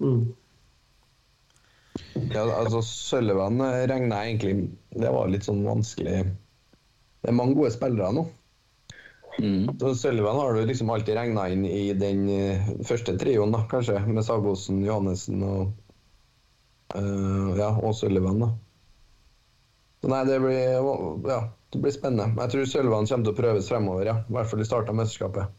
Mm. 0.00 0.32
Ja, 2.32 2.44
altså 2.44 2.82
Sølvan 2.86 3.60
regna 3.60 4.20
jeg 4.22 4.30
egentlig 4.30 4.52
Det 4.94 5.10
var 5.12 5.28
litt 5.28 5.44
sånn 5.44 5.64
vanskelig 5.66 6.22
Det 6.22 7.28
er 7.28 7.36
mange 7.36 7.58
gode 7.58 7.72
spillere 7.74 8.12
nå. 8.16 8.22
Mm. 9.38 9.78
Så 9.80 9.94
Sullivan 9.94 10.36
har 10.36 10.54
du 10.54 10.66
liksom 10.66 10.90
alltid 10.90 11.16
regna 11.16 11.48
inn 11.48 11.64
i 11.64 11.92
den 11.96 12.28
eh, 12.28 12.70
første 12.86 13.16
trioen, 13.18 13.52
da, 13.54 13.62
kanskje. 13.70 14.00
Med 14.06 14.24
Sagosen, 14.26 14.82
Johannessen 14.84 15.44
og 15.46 15.70
uh, 16.96 17.56
Ja, 17.58 17.70
og 17.72 17.94
Sullivan, 17.96 18.42
da. 18.42 18.50
Nei, 20.08 20.20
det 20.24 20.38
blir 20.40 20.58
Ja, 21.28 21.40
det 21.72 21.80
blir 21.82 21.92
spennende. 21.92 22.32
Jeg 22.40 22.52
tror 22.54 22.68
Sølvan 22.68 23.08
kommer 23.10 23.26
til 23.26 23.34
å 23.34 23.40
prøves 23.40 23.68
fremover, 23.68 24.06
ja. 24.08 24.16
I 24.24 24.36
hvert 24.36 24.50
fall 24.50 24.62
i 24.64 24.68
starten 24.68 24.94
av 24.94 25.00
mesterskapet. 25.02 25.56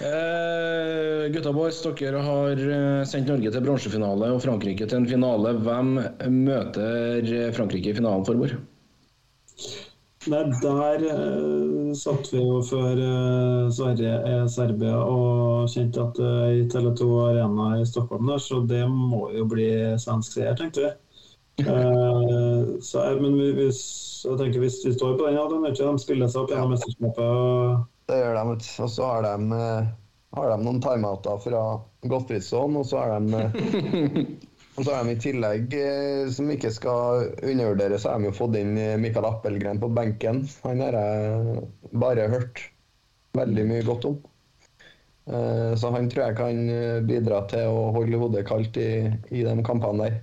Eh, 0.00 1.28
gutta 1.34 1.52
boys, 1.54 1.78
dere 1.84 2.22
har 2.24 2.64
eh, 2.64 3.04
sendt 3.06 3.30
Norge 3.30 3.52
til 3.54 3.64
bronsefinale 3.64 4.32
og 4.34 4.42
Frankrike 4.42 4.88
til 4.88 5.02
en 5.02 5.08
finale. 5.10 5.54
Hvem 5.62 5.94
møter 6.40 7.30
Frankrike 7.56 7.92
i 7.92 7.96
finalen, 8.00 8.26
for 8.26 8.34
Forbord? 8.34 8.58
Nei, 10.28 10.42
der 10.60 11.04
eh, 11.08 11.92
satt 11.96 12.26
vi 12.28 12.42
jo 12.42 12.58
før 12.68 12.98
eh, 13.00 13.68
Sverige 13.72 14.16
er 14.28 14.42
Serbia 14.52 14.98
og 15.00 15.70
kjente 15.72 16.02
at 16.02 16.20
er 16.20 16.58
i 16.58 16.66
Tele2 16.68 17.06
Arena 17.24 17.70
i 17.80 17.86
Stockholm 17.88 18.28
der, 18.28 18.42
så 18.44 18.60
det 18.68 18.82
må 18.92 19.30
jo 19.32 19.46
bli 19.48 19.70
svensk 20.02 20.36
seier, 20.36 20.52
tenkte 20.58 20.84
vi. 20.84 20.90
Eh, 21.68 22.80
så, 22.80 23.04
men 23.20 23.38
vi, 23.38 23.48
hvis, 23.56 23.80
jeg 24.26 24.38
tenker 24.40 24.62
hvis 24.64 24.80
vi 24.86 24.94
står 24.94 25.16
på 25.18 25.26
den, 25.26 25.38
ja, 25.38 25.46
er 25.46 25.72
ikke 25.72 25.88
de 25.88 26.02
spiller 26.02 26.30
seg 26.30 26.44
opp 26.44 26.52
gjennom 26.54 26.74
mesterskapet. 26.74 27.88
Det 28.10 28.20
gjør 28.20 28.38
de. 28.38 28.54
Og 28.84 28.92
så 28.94 29.08
har 29.08 29.26
de, 29.26 29.58
eh, 29.58 29.90
har 30.38 30.52
de 30.52 30.60
noen 30.66 30.80
timeouter 30.84 31.42
fra 31.44 31.64
Gottfridsson, 32.12 32.78
og 32.80 32.88
så 32.88 33.02
har 33.02 33.18
de, 33.18 33.44
eh, 33.44 34.22
Og 34.78 34.84
så 34.86 34.94
har 34.94 35.04
de 35.04 35.12
i 35.12 35.20
tillegg, 35.20 35.74
som 36.32 36.46
ikke 36.48 36.70
skal 36.72 37.24
undervurderes, 37.42 38.00
så 38.00 38.12
har 38.12 38.20
de 38.22 38.30
jo 38.30 38.36
fått 38.38 38.54
inn 38.56 38.78
Mikael 39.02 39.26
Appelgren 39.28 39.80
på 39.82 39.90
benken. 39.92 40.38
Han 40.62 40.80
har 40.80 40.96
jeg 40.96 41.64
bare 42.00 42.28
hørt 42.32 42.62
veldig 43.36 43.66
mye 43.66 43.84
godt 43.84 44.06
om. 44.08 44.14
Så 45.26 45.90
han 45.92 46.08
tror 46.08 46.30
jeg 46.30 46.38
kan 46.38 46.72
bidra 47.10 47.42
til 47.50 47.68
å 47.68 47.90
holde 47.98 48.22
hodet 48.22 48.46
kaldt 48.48 48.78
i, 48.80 49.10
i 49.34 49.42
de 49.44 49.56
kampene 49.66 50.06
der. 50.06 50.16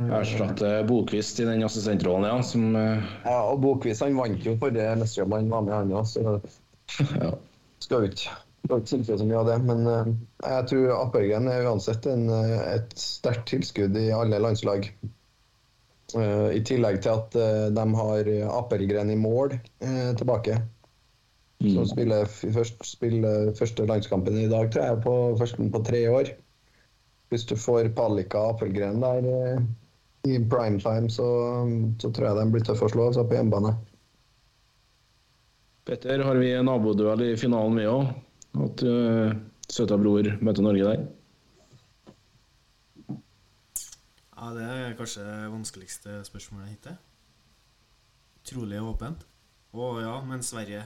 Erstatte 0.00 0.84
Bokvist 0.88 1.40
i 1.40 1.44
den 1.44 1.64
assistentrollen, 1.64 2.28
ja. 2.28 2.42
Som 2.42 2.76
eh, 2.76 3.02
Ja, 3.24 3.42
og 3.50 3.60
Bokvist 3.62 4.04
han 4.04 4.16
vant 4.18 4.44
jo 4.46 4.56
forrige 4.60 4.94
mesterjobb, 5.00 5.36
han 5.36 5.50
var 5.52 5.66
med 5.66 5.76
han 5.76 5.92
òg, 6.00 6.08
så 6.08 6.38
ja. 7.24 7.34
skal 7.82 8.06
vi 8.06 8.12
ikke 8.14 8.38
ikke 8.72 9.18
så 9.18 9.24
mye 9.26 9.40
av 9.40 9.48
det. 9.50 9.58
Men 9.66 9.88
eh, 9.90 10.12
jeg 10.46 10.68
tror 10.70 10.94
Appelgren 10.96 11.48
er 11.50 11.66
uansett 11.68 12.06
en, 12.10 12.28
eh, 12.30 12.60
et 12.76 12.94
sterkt 12.98 13.48
tilskudd 13.50 13.96
i 13.98 14.10
alle 14.14 14.40
landslag. 14.42 14.88
Eh, 16.16 16.48
I 16.56 16.62
tillegg 16.66 17.02
til 17.02 17.16
at 17.16 17.36
eh, 17.38 17.66
de 17.74 17.86
har 17.98 18.30
Appelgren 18.60 19.10
i 19.12 19.18
mål 19.18 19.58
eh, 19.58 20.12
tilbake. 20.18 20.60
Som 21.62 21.86
spiller, 21.86 22.26
først, 22.26 22.80
spiller 22.82 23.52
første 23.54 23.84
landskampen 23.86 24.34
i 24.40 24.48
dag, 24.50 24.66
tror 24.72 24.88
jeg, 24.88 25.02
på 25.04 25.12
førsten 25.38 25.70
på 25.70 25.82
tre 25.86 26.00
år. 26.10 26.32
Hvis 27.30 27.46
du 27.48 27.54
får 27.56 27.92
Pallika 27.96 28.40
og 28.42 28.56
Appelgren 28.56 28.98
der 29.02 29.28
eh, 29.30 29.60
i 30.28 30.38
primetime, 30.50 31.10
så, 31.10 31.26
så 31.98 32.10
tror 32.14 32.28
jeg 32.28 32.38
de 32.38 32.52
blir 32.54 32.66
tøffe 32.66 32.86
å 32.86 32.92
slå 32.92 33.08
altså, 33.10 33.24
på 33.26 33.34
hjemmebane. 33.38 33.72
Petter, 35.82 36.22
har 36.22 36.38
vi 36.38 36.52
naboduell 36.62 37.24
i 37.26 37.32
finalen, 37.38 37.80
vi 37.80 37.88
òg? 37.90 38.12
At 38.62 38.84
uh, 38.86 39.32
søta 39.66 39.98
bror 39.98 40.28
møter 40.44 40.62
Norge 40.62 40.92
der? 40.92 41.02
Ja, 44.42 44.52
det 44.54 44.66
er 44.66 44.94
kanskje 44.98 45.24
det 45.26 45.50
vanskeligste 45.50 46.20
spørsmålet 46.26 46.70
hittil. 46.70 46.96
Utrolig 48.42 48.80
åpent. 48.82 49.26
Å 49.72 49.90
ja, 50.02 50.16
men 50.26 50.42
Sverige 50.44 50.82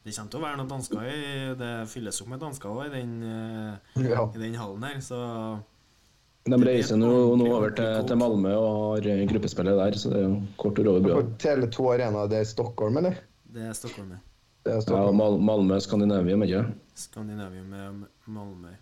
Det 0.00 0.14
kommer 0.16 0.30
til 0.32 0.38
å 0.38 0.44
være 0.46 0.56
noen 0.56 0.70
dansker 0.70 1.08
i 1.10 1.16
Det 1.60 1.72
fylles 1.92 2.20
opp 2.22 2.30
med 2.32 2.40
dansker 2.40 2.70
også 2.70 2.86
i 2.86 2.92
den, 2.94 3.10
eh, 3.22 4.06
Ja. 4.06 4.22
i 4.24 4.38
den 4.40 4.54
hallen 4.56 4.86
her, 4.86 5.00
så 5.04 5.18
De 6.48 6.56
reiser 6.64 6.96
nå, 6.96 7.10
nå 7.36 7.46
over 7.52 7.74
til, 7.76 7.98
til 8.08 8.16
Malmö 8.16 8.52
og 8.56 8.76
har 8.80 9.06
eh, 9.12 9.26
gruppespillet 9.28 9.76
der, 9.76 9.96
så 10.00 10.12
det 10.12 10.22
er 10.22 10.28
jo 10.28 10.36
kort 10.60 10.78
og 10.80 10.88
over 10.94 11.02
brua. 11.04 11.18
På 11.20 11.34
Tele2 11.42 11.88
Arena, 11.94 12.26
det 12.30 12.38
er 12.40 12.46
Stockholm, 12.48 12.96
eller? 13.02 13.18
det 13.52 13.66
er 13.68 13.72
Stockholm. 13.76 14.14
ja. 14.16 14.20
Det 14.64 14.72
er 14.72 14.76
Ja, 14.78 14.84
Stockholm. 14.84 15.16
Mal 15.16 15.36
Malmö, 15.40 15.80
Skandinavium, 15.80 16.42
ikke 16.44 16.64
Skandinavium 16.94 17.66
med 17.66 18.06
Malmö. 18.28 18.72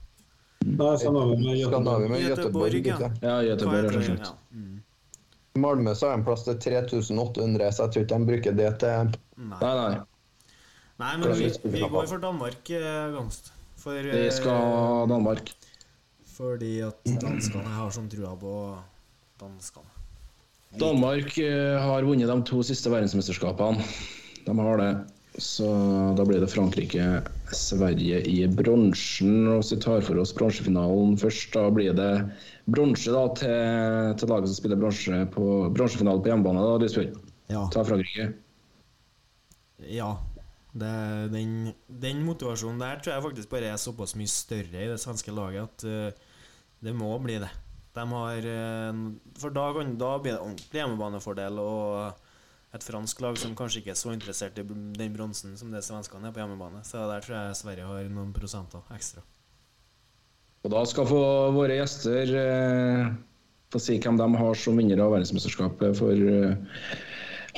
Nei, 0.66 0.96
Skandinavium 0.98 1.70
Skandinavia 1.70 2.28
Göteborg. 2.28 2.74
Göteborg, 2.74 2.86
ja. 2.86 3.10
Ja, 3.22 3.42
Göteborg, 3.42 3.82
det? 3.82 3.92
selvsagt. 3.92 4.32
Ja. 4.50 4.56
Mm. 4.56 4.82
Malmö 5.54 5.94
så 5.94 6.08
har 6.08 6.16
de 6.18 6.24
plass 6.24 6.44
til 6.44 6.58
3800, 6.58 7.72
så 7.72 7.82
jeg 7.82 7.92
tror 7.92 8.02
ikke 8.02 8.18
de 8.18 8.30
bruker 8.32 8.52
det 8.52 8.72
til 8.82 9.18
Nei. 9.38 9.58
Nei, 9.60 9.74
nei. 9.74 10.00
Nei, 10.98 11.12
men 11.18 11.34
vi, 11.38 11.50
vi 11.62 11.80
går 11.90 12.06
for 12.10 12.18
Danmark, 12.18 12.58
gangst 12.66 13.14
Gamst. 13.14 13.52
For, 13.78 13.94
Vi 14.02 14.26
eh, 14.26 14.32
skal 14.34 15.06
Danmark. 15.10 15.52
Fordi 16.38 16.76
at 16.86 17.14
danskene 17.18 17.76
har 17.80 17.90
sånn 17.94 18.10
trua 18.12 18.36
på 18.38 18.54
danskene. 19.40 19.94
Danmark 20.78 21.32
eh, 21.40 21.78
har 21.80 22.04
vunnet 22.06 22.28
de 22.30 22.36
to 22.46 22.60
siste 22.66 22.92
verdensmesterskapene. 22.92 23.82
De 24.46 24.54
har 24.58 24.78
det. 24.78 24.92
Så 25.38 25.66
da 26.18 26.24
blir 26.26 26.40
det 26.42 26.50
Frankrike-Sverige 26.50 28.20
i 28.26 28.46
bronsen. 28.50 29.46
Hvis 29.52 29.72
vi 29.72 29.80
tar 29.82 30.02
for 30.02 30.18
oss 30.18 30.34
bronsefinalen 30.34 31.18
først, 31.20 31.52
da 31.54 31.68
blir 31.74 31.94
det 31.94 32.10
bronse 32.66 33.12
til, 33.38 34.14
til 34.18 34.32
laget 34.32 34.50
som 34.50 34.58
spiller 34.58 34.80
bronsefinale 34.80 35.28
på 35.34 35.68
på 35.74 36.32
hjemmebane. 36.32 36.64
da, 36.64 36.78
du 36.78 37.12
Ja. 37.48 37.68
Ta 37.72 37.84
Frankrike. 37.84 38.32
ja. 39.78 40.16
Det, 40.78 41.30
den, 41.32 41.72
den 41.88 42.22
motivasjonen 42.22 42.78
der 42.78 42.98
tror 43.00 43.14
jeg 43.14 43.22
faktisk 43.22 43.50
bare 43.50 43.70
er 43.72 43.76
såpass 43.80 44.14
mye 44.14 44.28
større 44.30 44.82
i 44.84 44.90
det 44.90 44.98
svenske 45.00 45.32
laget 45.32 45.62
at 45.64 45.84
eh, 45.88 46.27
det 46.84 46.94
må 46.94 47.10
bli 47.22 47.38
det. 47.42 47.50
De 47.96 48.04
har 48.12 48.48
eh, 48.52 49.04
For 49.40 49.54
da, 49.54 49.68
da 49.98 50.10
blir 50.22 50.36
det 50.36 50.42
ordentlig 50.42 50.82
hjemmebanefordel 50.82 51.60
og 51.62 52.24
et 52.76 52.84
fransk 52.84 53.22
lag 53.24 53.38
som 53.40 53.56
kanskje 53.56 53.80
ikke 53.80 53.94
er 53.94 53.98
så 53.98 54.12
interessert 54.12 54.58
i 54.60 54.66
den 54.66 55.14
bronsen 55.14 55.56
som 55.56 55.72
det 55.72 55.80
svenskene 55.86 56.28
er 56.28 56.34
på 56.36 56.42
hjemmebane. 56.42 56.82
Så 56.84 57.00
der 57.08 57.24
tror 57.24 57.38
jeg 57.38 57.58
Sverige 57.62 57.88
har 57.88 58.10
noen 58.12 58.34
prosenter 58.36 58.84
ekstra. 58.94 59.24
Og 60.66 60.72
da 60.74 60.82
skal 60.90 61.08
få 61.08 61.22
våre 61.54 61.78
gjester 61.78 62.34
eh, 62.36 63.08
få 63.72 63.80
si 63.82 63.98
hvem 64.02 64.18
de 64.20 64.28
har 64.40 64.58
som 64.58 64.76
vinner 64.78 65.00
av 65.04 65.14
verdensmesterskapet 65.14 65.96
for 65.98 66.12
eh, 66.12 66.92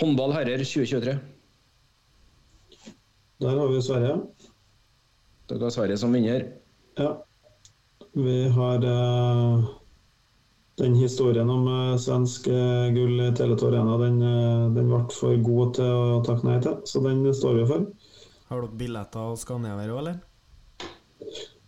håndball 0.01 0.35
herrer 0.37 0.63
2023. 0.63 1.17
Der 3.41 3.57
har 3.57 3.73
vi 3.73 3.83
Sverige. 3.83 4.17
Dere 5.51 5.67
har 5.67 5.75
Sverige 5.75 5.99
som 5.99 6.13
vinner. 6.15 6.45
Ja. 7.01 7.15
Vi 8.13 8.49
har 8.49 8.85
eh, 8.85 9.65
den 10.77 10.95
historien 10.95 11.51
om 11.51 11.69
eh, 11.69 11.99
svensk 11.99 12.47
eh, 12.47 12.89
gull 12.91 13.21
i 13.21 13.31
Tele2 13.31 13.69
Arena. 13.69 13.99
Den, 13.99 14.19
den 14.75 14.91
ble 14.91 15.05
for 15.15 15.37
god 15.47 15.77
til 15.79 15.91
å 15.91 16.19
takke 16.27 16.49
nei 16.49 16.59
til, 16.65 16.81
så 16.91 17.03
den 17.05 17.23
står 17.35 17.61
vi 17.61 17.69
for. 17.71 17.87
Har 18.51 18.65
dere 18.65 18.81
billetter 18.81 19.31
og 19.31 19.39
skal 19.39 19.63
nedover 19.63 19.95
òg, 19.95 20.01
eller? 20.03 20.19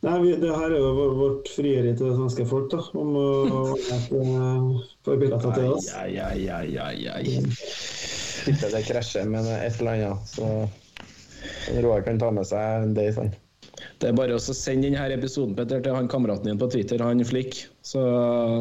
Nei, 0.03 0.17
vi, 0.19 0.33
det 0.43 0.51
her 0.51 0.73
er 0.75 0.81
jo 0.83 1.11
vårt 1.15 1.53
frieri 1.55 1.93
til 1.95 2.09
det 2.09 2.17
svenske 2.17 2.47
folk, 2.51 2.73
da, 2.73 2.81
om 2.99 3.13
å 3.15 3.27
uh, 3.47 4.81
få 5.07 5.15
billetter 5.21 5.55
til 5.55 5.77
oss. 5.77 5.93
Ai, 5.95 6.17
ai, 6.19 6.49
ai, 6.51 6.75
ai, 6.83 6.97
ai. 7.13 7.37
Tipper 8.43 8.75
det 8.75 8.83
krasjer 8.89 9.31
med 9.31 9.47
et 9.61 9.79
eller 9.79 9.95
annet. 9.95 10.35
Så 10.35 11.79
Roar 11.85 12.03
kan 12.03 12.19
ta 12.19 12.35
med 12.35 12.51
seg 12.51 12.89
en 12.89 12.99
day, 12.99 13.15
sånn. 13.15 13.31
Det 14.03 14.11
er 14.11 14.17
bare 14.19 14.37
å 14.37 14.43
sende 14.43 14.89
denne 14.89 15.17
episoden 15.17 15.57
Peter, 15.59 15.83
til 15.85 15.95
han 15.97 16.11
kameraten 16.11 16.51
din 16.51 16.61
på 16.61 16.71
Twitter, 16.73 17.03
han 17.05 17.23
Flikk. 17.27 17.65
Så, 17.83 18.01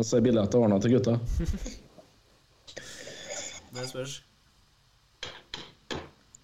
så 0.05 0.17
er 0.17 0.25
billetter 0.25 0.61
ordna 0.61 0.79
til 0.83 0.97
gutta. 0.97 1.17
Det 3.71 3.85
spørs. 3.87 4.17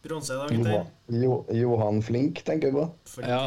Bronse, 0.07 0.35
da, 0.39 0.45
gutter? 0.47 0.85
Jo, 1.11 1.41
Johan 1.51 1.99
Flink, 2.05 2.39
tenker 2.47 2.71
du 2.71 2.79
på? 2.79 2.85
Flink, 3.17 3.27
Ja. 3.27 3.41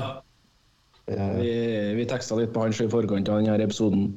Ja, 1.10 1.24
Vi, 1.34 1.50
vi 1.96 2.04
teksta 2.06 2.36
litt 2.38 2.52
på 2.54 2.62
han 2.62 2.70
i 2.76 2.90
forkant 2.92 3.28
av 3.32 3.40
denne 3.40 3.56
episoden. 3.64 4.12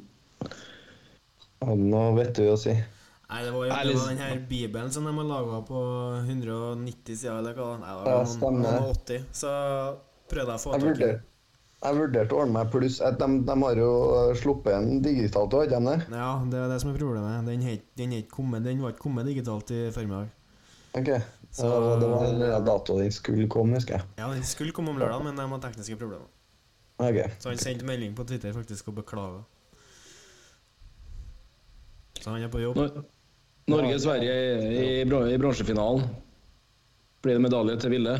Hadde 1.64 2.02
vet 2.18 2.36
du 2.36 2.44
å 2.52 2.58
si. 2.60 2.74
Nei, 3.24 3.40
det 3.42 3.52
var 3.54 3.64
jo 3.64 3.70
det 3.72 3.94
var 3.96 4.10
den 4.12 4.20
her 4.20 4.42
bibelen 4.46 4.92
som 4.94 5.06
de 5.08 5.14
har 5.16 5.26
laga 5.26 5.62
på 5.66 5.80
190 6.20 7.16
sider, 7.16 7.38
eller 7.40 7.56
hva? 7.56 7.70
Nei, 7.80 7.88
det 7.88 8.04
var 8.04 8.20
noen, 8.20 8.28
stemmer. 8.30 8.76
noen 8.76 8.90
80. 8.92 9.24
Så 9.34 9.54
prøvde 10.30 10.50
jeg 10.54 10.60
å 10.60 10.64
få 10.64 10.74
tak 10.78 11.00
i 11.08 11.14
jeg 11.84 11.96
vurderte 11.98 12.32
å 12.32 12.38
ordne 12.40 12.54
meg 12.56 12.70
pluss 12.72 12.94
at 13.04 13.18
de, 13.20 13.26
de 13.44 13.54
har 13.60 13.76
jo 13.76 13.88
sluppet 14.40 14.72
en 14.72 15.02
digitalt 15.04 15.52
òg, 15.52 15.66
ikke 15.66 15.80
de 15.84 15.90
det? 15.90 16.06
Ja, 16.16 16.28
det 16.48 16.56
er 16.62 16.70
det 16.72 16.78
som 16.80 16.88
er 16.94 16.96
problemet. 16.96 17.42
Den, 17.44 17.60
het, 17.66 17.82
den, 18.00 18.14
het 18.16 18.30
kommet, 18.32 18.64
den 18.64 18.80
var 18.80 18.94
ikke 18.94 19.02
kommet 19.04 19.26
digitalt 19.28 19.68
i 19.76 19.82
formiddag. 19.92 20.30
Ok. 20.96 21.10
Så- 21.52 21.68
ja, 21.68 21.98
det 22.00 22.08
var 22.08 22.24
en 22.24 22.38
liten 22.40 22.64
dato 22.70 22.96
den 22.96 23.12
skulle 23.12 23.44
komme, 23.52 23.76
husker 23.76 23.98
jeg. 23.98 24.06
Ja, 24.16 24.30
den 24.32 24.46
skulle 24.48 24.72
komme 24.72 24.94
om 24.94 25.02
lørdag, 25.02 25.26
men 25.26 25.36
de 25.36 25.44
har 25.50 25.60
tekniske 25.66 25.98
problemer. 26.00 26.24
Ok. 27.04 27.20
Så 27.42 27.52
han 27.52 27.60
sendte 27.60 27.84
melding 27.84 28.14
på 28.16 28.24
Twitter 28.32 28.56
faktisk 28.56 28.88
og 28.88 28.94
beklaga. 29.02 29.42
Så 32.22 32.30
han 32.32 32.42
er 32.46 32.48
på 32.48 32.62
jobb. 32.62 32.76
Nor- 32.80 33.04
Norge-Sverige 33.74 34.32
i, 34.72 34.80
i, 35.02 35.04
bron- 35.04 35.28
i 35.28 35.36
bronsefinalen. 35.40 36.08
Blir 37.24 37.36
det 37.38 37.44
medalje 37.44 37.76
til 37.84 37.92
Ville? 37.98 38.16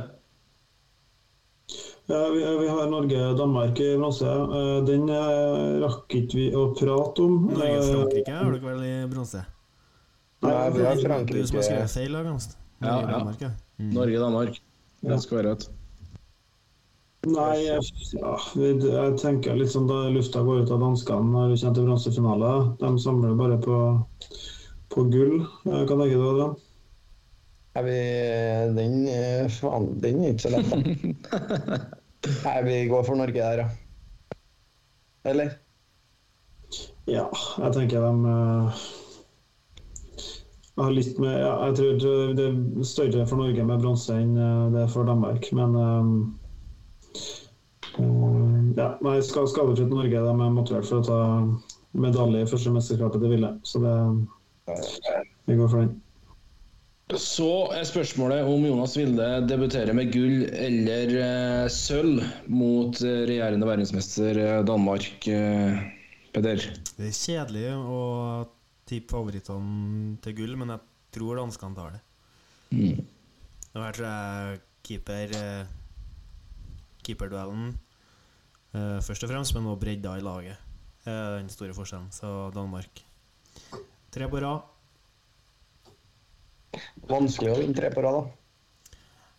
Ja, 2.06 2.28
vi, 2.28 2.40
vi 2.60 2.68
har 2.68 2.90
Norge-Danmark 2.90 3.80
i 3.80 3.96
bronse. 3.96 4.28
Eh, 4.28 4.84
Den 4.84 5.08
eh, 5.08 5.78
rakk 5.80 6.12
ikke 6.18 6.36
vi 6.36 6.48
å 6.52 6.66
prate 6.76 7.24
om. 7.24 7.38
Eh, 7.48 7.56
Norge-Frankrike 7.56 8.34
har 8.34 8.50
dere 8.52 8.66
vel 8.66 8.82
i 8.84 8.96
bronse? 9.08 9.44
Nei, 10.44 10.58
vi 10.74 10.84
har 10.84 10.98
Du 11.00 11.46
som 11.48 11.56
har 11.56 11.64
skrevet 11.64 11.94
feil, 11.94 12.12
Norge-Danmark. 12.12 13.40
Ja, 13.40 13.48
ja. 13.48 13.54
Mm. 13.80 13.94
Norge-Danmark. 13.96 14.60
Det 15.04 15.18
skal 15.22 15.40
være 15.40 15.54
rett. 15.54 15.66
Nei, 17.24 17.56
ja, 17.64 17.78
jeg 18.60 19.16
tenker 19.22 19.56
liksom 19.56 19.86
da 19.88 20.02
lufta 20.12 20.42
går 20.44 20.66
ut 20.66 20.72
av 20.74 20.82
danskene 20.84 21.32
når 21.32 21.54
vi 21.54 21.60
kommer 21.62 21.78
til 21.78 21.86
bronsefinale. 21.88 22.50
De 22.82 22.90
samler 23.00 23.38
bare 23.38 23.56
på, 23.64 23.78
på 24.92 25.06
gull. 25.08 25.38
Eh, 25.40 25.80
Hva 25.88 25.96
tenker 25.96 26.18
du, 26.20 26.26
Adrian? 26.34 26.54
Er 27.74 27.82
vi 27.82 27.98
Den 28.76 29.00
eh, 29.10 29.50
Faen, 29.50 29.88
den 30.02 30.22
er 30.22 30.34
ikke 30.34 30.46
så 30.46 30.54
lett, 30.54 30.70
da. 30.70 31.78
Nei, 32.46 32.58
vi 32.64 32.76
går 32.88 33.02
for 33.04 33.18
Norge 33.18 33.36
der, 33.36 33.64
ja. 33.64 33.68
Eller? 35.24 35.56
Ja, 37.10 37.26
jeg 37.58 37.74
tenker 37.74 38.00
de 38.00 38.12
eh, 38.30 38.84
har 40.76 40.94
litt 40.94 41.18
med 41.22 41.34
Jeg 41.36 41.76
tror 41.78 42.34
det 42.38 42.46
er 42.46 42.86
større 42.88 43.26
for 43.28 43.42
Norge 43.42 43.66
med 43.66 43.82
bronse 43.82 44.16
enn 44.16 44.34
eh, 44.38 44.64
det 44.74 44.84
er 44.84 44.92
for 44.94 45.06
Danmark, 45.08 45.46
men 45.56 45.76
eh, 45.80 46.08
eh, 48.00 48.56
ja, 48.78 48.88
nei, 49.04 49.18
Skadefritt 49.22 49.92
Norge 49.92 50.24
de 50.24 50.32
er 50.34 50.56
motivert 50.58 50.88
for 50.88 51.02
å 51.02 51.06
ta, 51.06 51.20
medalje 51.94 52.42
i 52.42 52.48
første 52.50 52.72
mesterskapet 52.74 53.22
de 53.22 53.30
Ville. 53.30 53.52
Så 53.62 53.82
det 53.84 53.94
Vi 55.44 55.56
går 55.58 55.68
for 55.68 55.84
den. 55.84 56.00
Så 57.12 57.68
er 57.76 57.84
spørsmålet 57.84 58.46
om 58.48 58.62
Jonas 58.64 58.94
Vilde 58.96 59.26
debuterer 59.44 59.92
med 59.92 60.08
gull 60.08 60.46
eller 60.48 61.10
eh, 61.20 61.66
sølv 61.68 62.22
mot 62.48 62.96
eh, 63.04 63.26
regjerende 63.28 63.68
verdensmester 63.68 64.40
eh, 64.40 64.60
Danmark. 64.64 65.28
Eh, 65.28 65.82
Peder. 66.32 66.64
Det 66.96 67.10
er 67.10 67.12
kjedelig 67.14 67.66
å 67.76 68.00
tippe 68.88 69.12
favorittene 69.12 70.16
til 70.24 70.34
gull, 70.40 70.56
men 70.58 70.72
jeg 70.72 70.82
tror 71.18 71.42
danskene 71.42 71.76
tar 71.76 71.92
det. 71.98 72.02
Mm. 72.72 73.04
Og 73.74 73.84
her 73.84 73.98
tror 73.98 74.08
jeg 74.08 74.58
keeper 74.88 75.36
eh, 75.38 75.70
keeperduellen 77.04 77.74
eh, 78.72 78.98
først 79.04 79.28
og 79.28 79.34
fremst, 79.34 79.52
men 79.52 79.68
også 79.68 79.84
bredda 79.84 80.16
i 80.16 80.24
laget 80.24 80.70
den 81.04 81.50
store 81.52 81.74
forskjellen. 81.76 82.08
Så 82.16 82.48
Danmark. 82.56 83.02
Tre 84.08 84.24
på 84.32 84.40
rad. 84.40 84.73
Vanskelig 87.10 87.52
å 87.52 87.60
vinne 87.60 87.76
tre 87.76 87.88
på 87.94 88.00
rad, 88.04 88.14
da. 88.20 88.24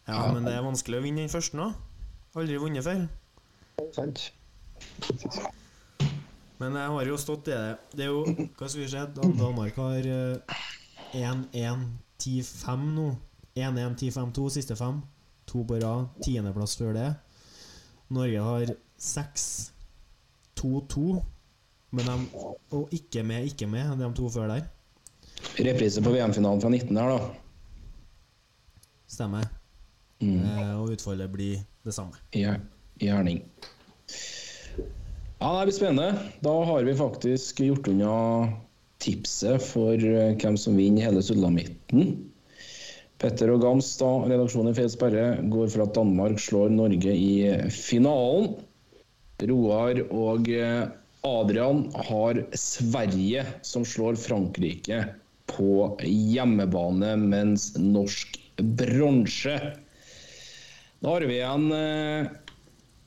Ja, 0.05 0.19
men 0.33 0.41
det 0.45 0.53
er 0.53 0.63
vanskelig 0.65 0.97
å 0.99 1.05
vinne 1.05 1.21
den 1.23 1.33
første 1.33 1.57
nå. 1.57 1.67
Aldri 2.37 2.55
vunnet 2.61 2.85
før. 2.85 2.99
Sant? 3.95 4.17
Men 6.61 6.71
jeg 6.79 6.89
har 6.93 7.05
jo 7.09 7.15
stått 7.19 7.45
i 7.49 7.51
det. 7.55 7.73
Det 7.95 8.03
er 8.05 8.11
jo 8.11 8.21
Hva 8.55 8.65
skal 8.69 8.81
vi 8.81 8.91
se? 8.91 9.01
Danmark 9.15 9.75
har 9.81 10.01
eh, 10.07 10.37
1-1-10-5 11.15 12.85
nå. 12.95 13.07
1-1-10-5-2 13.55 14.49
siste 14.57 14.75
fem. 14.79 14.95
To 15.51 15.59
på 15.67 15.75
rad. 15.81 16.01
Tiendeplass 16.23 16.73
før 16.79 16.91
det. 16.95 17.09
Norge 18.15 18.41
har 18.45 18.65
6-2-2. 19.01 21.05
Men 21.95 22.05
de 22.11 22.15
Og 22.75 22.83
ikke 22.95 23.21
med, 23.23 23.39
ikke 23.51 23.67
med, 23.71 23.83
de 23.99 24.05
to 24.15 24.25
før 24.29 24.47
der. 24.51 24.63
Reprise 25.55 26.01
på 26.03 26.11
VM-finalen 26.11 26.61
fra 26.61 26.69
19 26.69 26.97
her, 26.97 27.15
da. 27.15 27.19
Stemmer. 29.07 29.47
Mm. 30.23 30.41
Eh, 30.41 30.75
og 30.79 30.91
utfallet 30.95 31.31
blir 31.31 31.63
det 31.85 31.93
samme. 31.95 32.19
I 32.35 32.45
gjerning. 32.99 33.41
Ja, 35.39 35.49
det 35.59 35.65
blir 35.67 35.75
spennende. 35.77 36.29
Da 36.43 36.53
har 36.69 36.83
vi 36.83 36.95
faktisk 36.95 37.59
gjort 37.59 37.87
unna 37.91 38.15
tipset 39.03 39.63
for 39.63 39.93
eh, 39.93 40.35
hvem 40.39 40.57
som 40.57 40.77
vinner 40.79 41.05
hele 41.05 41.23
sulamitten. 41.23 42.15
Petter 43.21 43.51
og 43.53 43.61
Gamstad, 43.63 44.27
redaksjonen 44.27 44.73
i 44.73 44.77
Feil 44.77 44.91
sperre, 44.91 45.27
går 45.51 45.69
for 45.71 45.85
at 45.85 45.95
Danmark 45.95 46.39
slår 46.41 46.73
Norge 46.75 47.13
i 47.15 47.69
finalen. 47.71 48.55
Roar 49.45 49.99
og 50.09 50.49
eh, 50.51 50.87
Adrian 51.25 51.85
har 52.07 52.41
Sverige 52.59 53.45
som 53.65 53.85
slår 53.87 54.19
Frankrike 54.21 55.03
på 55.51 55.95
hjemmebane, 56.03 57.15
mens 57.21 57.71
norsk 57.77 58.39
bronse. 58.57 59.55
Da 61.03 61.11
har 61.11 61.25
vi 61.27 61.37
igjen 61.37 61.69
eh, 61.75 62.29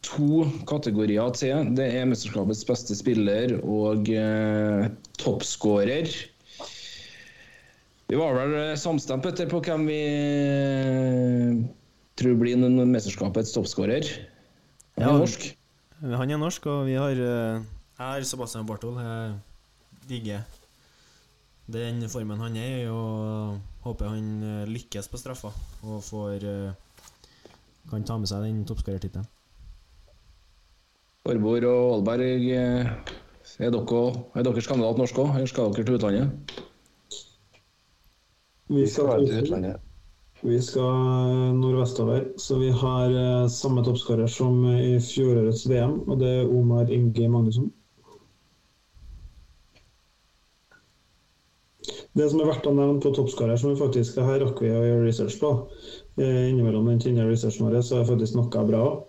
to 0.06 0.44
kategorier 0.68 1.32
til. 1.36 1.72
Det 1.76 1.88
er 1.98 2.08
mesterskapets 2.08 2.64
beste 2.68 2.96
spiller 2.98 3.56
og 3.62 4.10
eh, 4.12 4.88
toppskårer. 5.18 6.12
Vi 8.08 8.16
var 8.16 8.36
vel 8.38 8.54
eh, 8.56 8.76
samstemt 8.80 9.24
Petter, 9.24 9.48
på 9.50 9.60
hvem 9.64 9.88
vi 9.88 10.00
eh, 10.00 11.58
tror 12.20 12.38
blir 12.40 12.56
en 12.56 12.84
mesterskapets 12.92 13.52
toppskårer. 13.56 14.12
Han 14.98 15.10
er 15.10 15.18
norsk. 15.24 15.50
Han 16.00 16.30
er 16.32 16.40
norsk, 16.40 16.70
og 16.70 16.86
vi 16.88 16.96
har 16.98 17.18
eh, 17.18 17.66
Jeg 17.98 18.04
har 18.04 18.30
Sebastian 18.30 18.68
Bartol. 18.68 18.96
Jeg 19.02 19.34
digger 20.08 20.57
den 21.68 22.00
formen 22.08 22.40
han 22.40 22.56
er 22.56 22.74
i, 22.82 22.84
og 22.88 23.58
håper 23.84 24.08
han 24.08 24.28
eh, 24.44 24.68
lykkes 24.68 25.08
på 25.12 25.20
straffa 25.20 25.50
og 25.84 25.98
får 26.04 26.46
eh, 26.48 27.50
kan 27.90 28.06
ta 28.08 28.16
med 28.20 28.30
seg 28.30 28.46
den 28.46 28.62
toppskårertittelen. 28.68 29.28
Aarbor 31.28 31.66
og 31.68 31.82
Aalberg, 31.98 32.46
eh, 32.56 32.88
er 33.60 33.74
dere, 33.74 34.00
er 34.38 34.46
deres 34.48 34.70
kandidat 34.70 35.00
norsk 35.00 35.20
òg, 35.20 35.34
eller 35.36 35.50
skal 35.50 35.74
dere 35.76 35.84
til 35.84 35.98
utlandet? 35.98 36.56
Vi 38.68 38.80
Vi 38.80 38.86
skal 38.86 38.94
skal, 38.94 39.12
være 39.12 39.26
til 39.26 39.44
utlandet. 39.44 39.84
vi 40.42 40.60
skal 40.62 41.54
nordvestover, 41.60 42.24
så 42.40 42.58
vi 42.60 42.70
har 42.70 43.48
samme 43.52 43.84
toppskårer 43.84 44.28
som 44.28 44.64
i 44.72 44.96
fjorårets 45.04 45.68
VM, 45.68 46.00
og 46.08 46.20
det 46.20 46.32
er 46.38 46.48
Omar 46.48 46.88
Inge 46.88 47.28
Magnusson. 47.28 47.72
Det 52.18 52.26
som 52.32 52.40
er 52.42 52.48
verdt 52.50 52.66
å 52.66 52.74
nevne 52.74 52.98
på 53.02 53.12
toppskårer, 53.14 53.58
som 53.60 53.70
vi 53.70 53.78
faktisk 53.78 54.18
har 54.18 54.32
her 54.32 54.42
rakk 54.42 54.58
vi 54.64 54.72
å 54.74 54.82
gjøre 54.82 55.04
research 55.04 55.36
på, 55.38 55.52
eh, 56.18 56.48
innimellom 56.48 56.88
den 56.90 56.98
tynne 57.02 57.28
researchen 57.28 57.68
vår, 57.68 57.78
så 57.86 58.00
er 58.00 58.08
faktisk 58.10 58.38
noe 58.38 58.66
bra. 58.72 58.84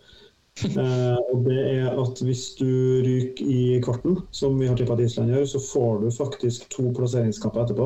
Eh, 0.60 1.18
og 1.32 1.45
det 1.45 1.55
er 1.55 1.93
at 2.01 2.20
hvis 2.20 2.41
du 2.60 2.99
ryker 3.05 3.47
i 3.47 3.80
kvarten, 3.80 4.18
som 4.36 4.57
vi 4.60 4.68
har 4.68 4.76
tippa 4.76 4.97
at 4.97 5.05
Island 5.05 5.32
gjør, 5.32 5.45
så 5.47 5.62
får 5.64 6.01
du 6.01 6.07
faktisk 6.12 6.66
to 6.74 6.89
plasseringskamper 6.97 7.64
etterpå. 7.64 7.86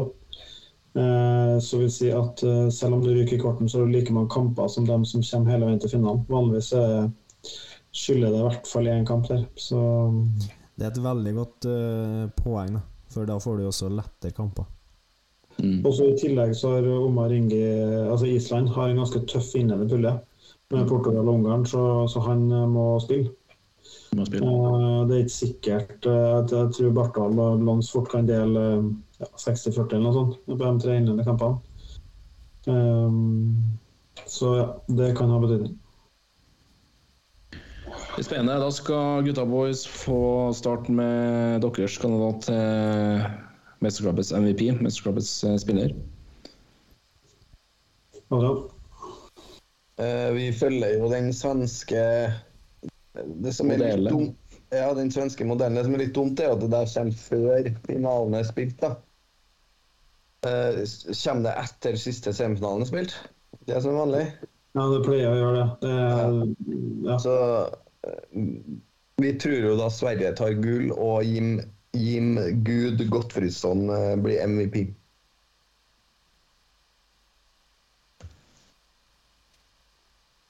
Eh, 0.97 1.59
så 1.61 1.84
vil 1.84 1.91
si 1.93 2.09
at 2.09 2.41
eh, 2.41 2.71
selv 2.74 2.97
om 2.97 3.05
du 3.05 3.11
ryker 3.13 3.38
i 3.38 3.43
kvarten, 3.43 3.69
så 3.69 3.78
har 3.78 3.86
du 3.86 3.93
like 3.93 4.15
mange 4.15 4.34
kamper 4.34 4.74
som 4.74 4.89
dem 4.89 5.05
som 5.05 5.21
kommer 5.21 5.53
hele 5.53 5.69
veien 5.69 5.84
til 5.86 5.93
finalen. 5.93 6.26
Vanligvis 6.34 6.74
er, 6.80 7.11
skylder 7.93 8.34
det 8.34 8.41
i 8.41 8.47
hvert 8.47 8.74
fall 8.74 8.89
én 8.89 9.05
kamp 9.05 9.30
der. 9.30 9.45
Så 9.53 9.84
Det 10.74 10.88
er 10.88 10.95
et 10.95 11.03
veldig 11.03 11.38
godt 11.38 11.69
uh, 11.69 12.24
poeng, 12.41 12.80
da, 12.80 12.88
for 13.13 13.30
da 13.30 13.38
får 13.38 13.61
du 13.61 13.67
også 13.69 13.93
lettere 13.93 14.34
kamper. 14.34 14.72
Mm. 15.61 15.85
også 15.85 16.09
I 16.09 16.17
tillegg 16.17 16.55
så 16.57 16.75
har 16.75 16.87
Omar 16.89 17.31
Inge, 17.31 17.61
Altså 18.09 18.25
Island 18.25 18.71
har 18.73 18.89
en 18.89 18.97
ganske 19.03 19.21
tøff 19.29 19.53
innledende 19.55 19.89
pulje 19.89 20.13
med 20.73 20.87
Portugal 20.89 21.27
og 21.27 21.33
Ungarn, 21.33 21.65
så, 21.65 22.07
så 22.09 22.19
han 22.25 22.47
eh, 22.51 22.69
må 22.69 22.99
spille. 23.03 23.29
Må 24.17 24.25
spille. 24.25 24.49
Og 24.49 25.07
Det 25.09 25.15
er 25.15 25.25
ikke 25.25 25.35
sikkert 25.35 26.07
eh, 26.09 26.31
at 26.39 26.55
jeg 26.55 26.73
tror 26.77 26.95
Bartdal 26.97 27.39
og 27.45 27.61
Lons 27.67 27.91
fort 27.93 28.09
kan 28.11 28.27
dele 28.29 28.65
eh, 28.71 28.89
ja, 29.21 29.29
60-40 29.37 29.85
eller 29.93 30.03
noe 30.07 30.17
sånt 30.17 30.41
på 30.47 30.57
de 30.57 30.73
tre 30.81 30.97
innledende 30.97 31.27
kampene. 31.27 31.61
Um, 32.63 33.55
så 34.29 34.53
ja, 34.55 34.67
det 34.87 35.13
kan 35.17 35.31
ha 35.33 35.39
betydning. 35.43 35.73
Spennende. 38.21 38.59
Da 38.61 38.69
skal 38.71 39.23
gutta 39.25 39.43
boys 39.45 39.83
få 39.89 40.53
starte 40.55 40.93
med 40.93 41.65
deres 41.65 41.97
kandidat 41.99 42.45
til 42.47 43.25
mesterskapets 43.84 44.31
MVP, 44.36 44.65
mesterskapets 44.79 45.31
eh, 45.47 45.57
spiller. 45.61 45.93
Eh, 49.97 50.29
vi 50.34 50.47
følger 50.57 50.95
jo 50.97 51.09
den 51.11 51.34
svenske 51.38 51.99
Det 53.13 53.51
som 53.53 53.69
er 53.69 53.84
litt 53.84 54.09
dumt 54.09 54.55
Ja, 54.73 54.88
den 54.97 55.11
svenske 55.13 55.45
modellen. 55.45 55.77
Det 55.77 55.86
som 55.86 55.93
er 55.93 56.01
litt 56.01 56.15
dumt, 56.15 56.39
er 56.41 56.55
at 56.55 56.63
det 56.63 56.71
der 56.73 56.89
kommer 56.89 57.19
før 57.27 57.67
finalen 57.86 58.39
er 58.39 58.47
spilt. 58.47 58.79
da. 58.81 58.95
Uh, 60.43 60.81
kommer 61.13 61.45
det 61.45 61.53
etter 61.61 61.99
siste 62.01 62.34
semifinalen 62.34 62.81
er 62.81 62.89
spilt? 62.89 63.13
Det 63.67 63.77
er 63.77 63.84
som 63.86 63.99
vanlig. 63.99 64.23
Ja, 64.73 64.88
det 64.89 65.03
pleier 65.05 65.29
å 65.29 65.38
gjøre 65.38 65.59
det. 65.59 65.67
det 65.86 65.93
er, 65.93 66.39
ja. 67.05 67.19
Så 67.21 67.36
vi 69.21 69.34
tror 69.39 69.67
jo 69.69 69.75
da 69.77 69.89
Sverige 69.93 70.34
tar 70.36 70.57
gull, 70.57 70.89
og 70.97 71.23
Jim, 71.27 71.59
Jim 71.93 72.35
Gud 72.65 73.01
Gottfridsson 73.09 73.89
eh, 73.89 74.15
blir 74.17 74.41
MVP. 74.47 74.87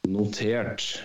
Notert. 0.07 1.03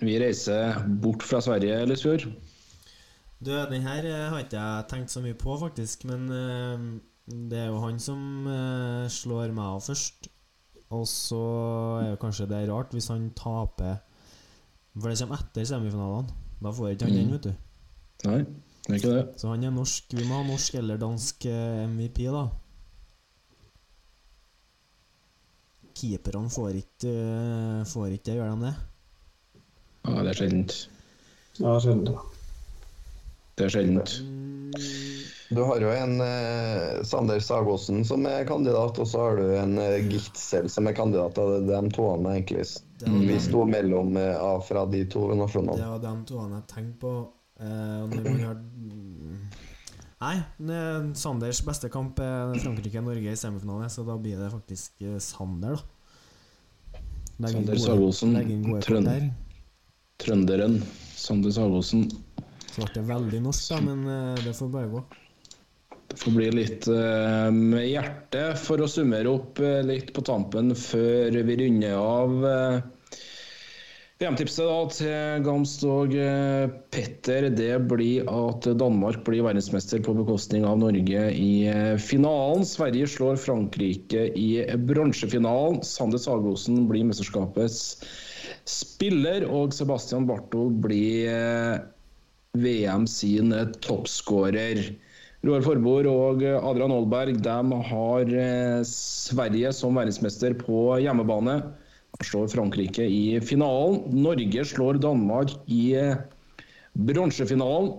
Vi 0.00 0.16
reiser 0.22 0.80
bort 1.02 1.24
fra 1.26 1.42
Sverige, 1.44 1.84
Lysfjord. 1.84 2.24
Du, 3.40 3.52
den 3.52 3.84
her 3.84 4.04
eh, 4.04 4.26
har 4.32 4.44
ikke 4.44 4.56
jeg 4.56 4.88
tenkt 4.88 5.12
så 5.12 5.20
mye 5.24 5.36
på, 5.36 5.56
faktisk, 5.60 6.04
men 6.08 6.26
uh, 6.32 6.90
det 7.50 7.66
er 7.66 7.68
jo 7.68 7.80
han 7.84 8.00
som 8.00 8.20
uh, 8.48 9.08
slår 9.12 9.52
meg 9.56 9.64
av 9.76 9.84
først. 9.84 10.30
Og 10.90 11.04
så 11.08 11.40
er 12.00 12.08
jo 12.14 12.20
kanskje 12.20 12.48
det 12.50 12.64
rart 12.68 12.96
hvis 12.96 13.06
han 13.12 13.28
taper 13.38 14.00
For 14.96 15.06
det 15.06 15.20
kommer 15.20 15.38
etter 15.38 15.68
semifinalene. 15.68 16.49
Da 16.60 16.72
får 16.76 16.90
ikke 16.94 17.04
han 17.08 17.14
den, 17.16 17.26
Mm. 17.26 17.32
vet 17.32 17.42
du. 17.42 17.52
Nei, 18.28 18.38
det 18.86 18.90
er 18.90 18.98
ikke 18.98 19.14
det. 19.16 19.38
Så 19.40 19.48
han 19.48 19.64
er 19.64 19.70
norsk. 19.70 20.04
Vi 20.12 20.24
må 20.28 20.42
ha 20.42 20.46
norsk 20.48 20.74
eller 20.74 20.96
dansk 21.00 21.46
eh, 21.46 21.86
MVP, 21.88 22.24
da. 22.34 22.48
Keeperne 26.00 26.50
får 26.52 26.76
ikke 26.80 27.10
eh, 27.12 27.84
Får 27.90 28.06
ikke 28.14 28.24
det, 28.30 28.34
gjør 28.38 28.54
de 28.54 28.66
det? 28.66 28.74
Ja, 30.08 30.22
det 30.24 30.30
er 30.32 30.38
sjeldent. 30.38 30.76
ja 31.60 31.74
sjelden. 31.84 32.14
Det 33.60 33.66
er 33.68 33.72
sjeldent. 33.74 34.12
Du 35.50 35.58
har 35.66 35.82
jo 35.82 35.90
en 35.90 36.20
eh, 36.22 37.00
Sander 37.04 37.42
Sagosen 37.42 38.04
som 38.06 38.22
er 38.30 38.46
kandidat, 38.48 38.96
og 39.02 39.08
så 39.10 39.24
har 39.26 39.40
du 39.40 39.50
en 39.58 39.74
eh, 39.82 39.98
Gitzel 40.08 40.70
som 40.70 40.86
er 40.88 40.94
kandidat. 40.96 41.36
Det 41.36 41.58
er 41.58 41.66
de 41.66 41.90
to 41.92 42.06
han 42.12 42.28
egentlig 42.30 42.64
vi 43.26 43.36
sto 43.42 43.64
mellom 43.68 44.16
eh, 44.16 44.36
av 44.38 44.62
fra 44.64 44.86
de 44.86 45.02
to 45.10 45.26
Det 45.32 45.40
nasjonene. 45.42 45.90
var 45.90 46.00
de 46.06 46.14
to 46.30 46.38
jeg 46.38 46.62
tenkte 46.70 46.96
på. 47.02 47.12
Eh, 47.60 47.98
og 48.04 48.14
når 48.14 48.30
man 48.30 48.40
har 48.46 48.62
Nei, 50.20 50.34
er 50.68 51.04
Sanders 51.16 51.62
beste 51.64 51.88
kamp 51.92 52.18
er 52.20 52.52
Frankrike-Norge 52.60 53.32
i 53.32 53.38
semifinale, 53.40 53.88
så 53.88 54.04
da 54.04 54.18
blir 54.20 54.36
det 54.40 54.50
faktisk 54.52 55.04
eh, 55.04 55.16
Sander, 55.24 55.80
da. 55.80 57.04
Legger 57.40 57.64
Sander 57.64 57.84
Sagosen. 57.84 59.30
Trønderen 60.20 60.82
Sander 61.16 61.54
Sagosen. 61.56 62.04
Så 62.70 62.84
ble 62.84 62.92
det 62.94 63.08
veldig 63.08 63.40
norsk, 63.42 63.66
da, 63.72 63.80
men 63.82 64.06
uh, 64.06 64.38
det 64.44 64.54
får 64.54 64.70
bare 64.70 64.92
gå. 64.92 65.02
Det 66.10 66.18
får 66.20 66.36
bli 66.36 66.46
litt 66.54 66.86
uh, 66.90 67.50
med 67.54 67.88
hjertet 67.88 68.62
for 68.62 68.82
å 68.82 68.88
summere 68.90 69.30
opp 69.30 69.58
uh, 69.62 69.80
litt 69.86 70.12
på 70.14 70.22
tampen 70.26 70.70
før 70.78 71.34
vi 71.48 71.58
runder 71.64 71.98
av. 71.98 72.38
VM-tipset 74.20 74.66
da 74.68 74.78
til 74.92 75.44
Gamst 75.46 75.82
og 75.88 76.12
Petter 76.92 77.46
det 77.56 77.70
blir 77.88 78.26
at 78.28 78.66
Danmark 78.78 79.22
blir 79.24 79.46
verdensmester 79.46 80.02
på 80.04 80.12
bekostning 80.18 80.66
av 80.68 80.76
Norge 80.82 81.22
i 81.32 81.54
finalen. 82.04 82.66
Sverige 82.68 83.08
slår 83.08 83.40
Frankrike 83.40 84.26
i 84.36 84.50
bronsefinalen. 84.90 85.80
Sander 85.88 86.20
Sagosen 86.20 86.84
blir 86.90 87.08
mesterskapets 87.08 87.80
spiller, 88.68 89.48
og 89.48 89.72
Sebastian 89.72 90.28
Bartol 90.28 90.76
blir 90.84 91.80
VM 92.58 93.06
sin 93.06 93.54
toppskårer. 93.80 94.80
Roar 95.46 95.62
Forbord 95.64 96.08
og 96.10 96.42
Adrian 96.42 96.92
Aalberg 96.92 97.38
har 97.86 98.32
eh, 98.34 98.80
Sverige 98.84 99.70
som 99.72 99.96
verdensmester 99.96 100.56
på 100.58 100.98
hjemmebane. 101.00 101.60
De 102.18 102.26
slår 102.26 102.50
Frankrike 102.52 103.06
i 103.06 103.38
finalen. 103.40 104.02
Norge 104.10 104.64
slår 104.66 104.98
Danmark 105.00 105.54
i 105.70 105.94
eh, 105.96 106.18
bronsefinalen. 106.92 107.94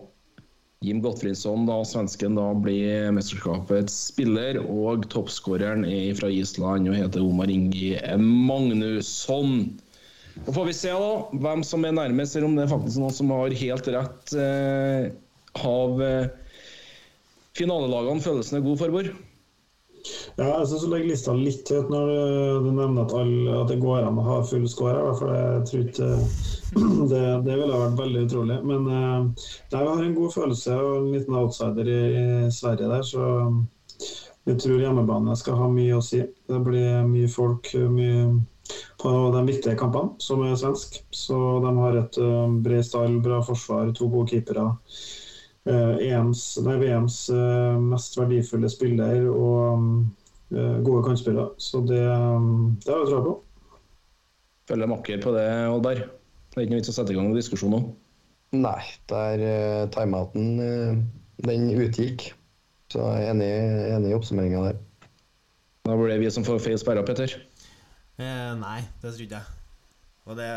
Jim 0.81 0.99
Gottfridsson, 1.01 1.67
da, 1.69 1.79
svensken, 1.85 2.35
da 2.35 2.51
blir 2.57 3.11
mesterskapets 3.13 3.95
spiller. 4.11 4.59
Og 4.65 5.07
toppskåreren 5.13 5.85
er 5.85 6.11
fra 6.17 6.29
Island 6.29 6.89
og 6.89 6.97
heter 6.97 7.23
Omar 7.23 7.53
Ingi 7.53 7.95
Magnusson. 8.19 9.77
Så 10.45 10.53
får 10.53 10.65
vi 10.65 10.73
se 10.73 10.91
da, 10.95 11.09
hvem 11.43 11.63
som 11.67 11.85
er 11.85 11.95
nærmest, 11.95 12.35
eller 12.35 12.47
om 12.47 12.55
det 12.57 12.65
er 12.65 12.71
faktisk 12.71 13.01
noen 13.01 13.15
som 13.15 13.33
har 13.35 13.57
helt 13.61 13.89
rett 13.93 14.33
eh, 14.39 15.09
av 15.67 16.01
eh, 16.05 16.29
finalelagene. 17.57 18.23
Følelsen 18.23 18.59
er 18.59 18.65
god, 18.65 18.79
Forbord? 18.81 19.11
Ja, 20.39 20.47
jeg 20.47 20.69
syns 20.69 20.85
du 20.85 20.89
legger 20.89 21.11
lista 21.11 21.33
litt 21.37 21.69
høyt 21.69 21.91
når 21.93 22.07
du, 22.09 22.21
du 22.65 22.69
nevner 22.73 23.03
at, 23.03 23.13
alle, 23.13 23.57
at 23.59 23.69
det 23.69 23.77
går 23.83 24.07
an 24.07 24.17
å 24.17 24.25
ha 24.25 24.37
full 24.47 24.65
score. 24.71 25.11
For 25.19 25.35
jeg 25.35 25.65
tror 25.69 25.83
ikke 25.85 26.09
det, 27.11 27.25
det 27.45 27.59
ville 27.59 27.83
vært 27.83 27.99
veldig 27.99 28.23
utrolig. 28.29 28.57
Men 28.71 28.89
eh, 28.89 29.51
vi 29.75 29.83
har 29.83 29.91
en 30.07 30.17
god 30.17 30.35
følelse 30.37 30.79
og 30.79 30.95
en 30.95 31.11
liten 31.13 31.37
outsider 31.37 31.91
i, 31.91 32.01
i 32.47 32.55
Sverige 32.55 32.89
der, 32.89 33.05
så 33.05 33.27
vi 34.49 34.55
tror 34.57 34.81
hjemmebane 34.81 35.35
skal 35.37 35.59
ha 35.59 35.67
mye 35.69 35.99
å 35.99 36.05
si. 36.05 36.23
Det 36.49 36.63
blir 36.65 37.05
mye 37.05 37.29
folk 37.29 37.69
mye 37.93 38.23
på 39.01 39.11
de 39.33 39.41
viktige 39.47 39.77
kampene, 39.79 40.15
som 40.21 40.43
er 40.45 40.57
svensk. 40.59 40.99
Så 41.15 41.37
de 41.63 41.73
har 41.77 41.99
et 41.99 42.19
uh, 42.21 42.47
bred 42.63 42.85
stall, 42.85 43.19
bra 43.23 43.41
forsvar, 43.45 43.91
to 43.97 44.09
gode 44.11 44.31
keepere. 44.33 44.67
Uh, 45.61 45.99
EMs, 46.01 46.43
nei, 46.65 46.77
VMs 46.81 47.17
uh, 47.33 47.77
mest 47.81 48.17
verdifulle 48.17 48.69
spiller 48.71 49.27
og 49.29 49.83
eh, 50.49 50.77
gode 50.81 51.03
kantspillere. 51.05 51.51
Så 51.61 51.83
det, 51.85 52.01
um, 52.09 52.73
det 52.81 52.93
har 52.93 53.03
jeg 53.03 53.11
troa 53.11 53.25
på. 53.27 53.35
Følger 54.71 54.89
makker 54.89 55.21
på 55.21 55.33
det, 55.35 55.47
Oddberg. 55.69 56.05
Det 56.51 56.57
er 56.57 56.65
ikke 56.65 56.73
noe 56.73 56.81
vits 56.81 56.91
å 56.91 56.95
sette 56.97 57.13
i 57.13 57.17
gang 57.17 57.29
noen 57.29 57.37
diskusjon 57.37 57.73
nå. 57.75 57.81
Nei, 58.57 58.81
der 59.07 59.45
uh, 59.45 59.89
timeouten 59.93 61.05
den 61.45 61.69
utgikk. 61.77 62.31
Så 62.91 62.99
jeg 62.99 63.29
er 63.29 63.31
enig, 63.31 63.51
enig 63.95 64.11
i 64.11 64.17
oppsummeringa 64.17 64.65
der. 64.65 64.81
Da 65.87 65.95
blir 65.97 66.11
det 66.11 66.19
vi 66.21 66.33
som 66.33 66.45
får 66.45 66.59
feil 66.61 66.77
sperra, 66.81 67.05
Petter. 67.05 67.33
Eh, 68.21 68.53
nei, 68.59 68.79
det 69.01 69.11
tror 69.13 69.25
ikke 69.25 69.39
jeg. 69.41 69.57
Og 70.29 70.37
det 70.37 70.47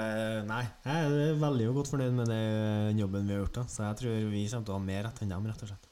Nei, 0.45 0.63
jeg 0.85 1.05
er 1.09 1.39
veldig 1.41 1.69
godt 1.79 1.93
fornøyd 1.93 2.17
med 2.19 2.29
den 2.29 2.99
jobben 3.01 3.25
vi 3.25 3.33
har 3.33 3.45
gjort. 3.45 3.61
da 3.61 3.69
Så 3.71 3.87
jeg 3.87 4.01
tror 4.01 4.27
vi 4.33 4.43
kommer 4.51 4.67
til 4.67 4.75
å 4.75 4.79
ha 4.79 4.89
mer 4.89 5.07
rett 5.07 5.23
enn 5.25 5.33
dem, 5.33 5.47
rett 5.49 5.63
og 5.65 5.71
slett. 5.71 5.89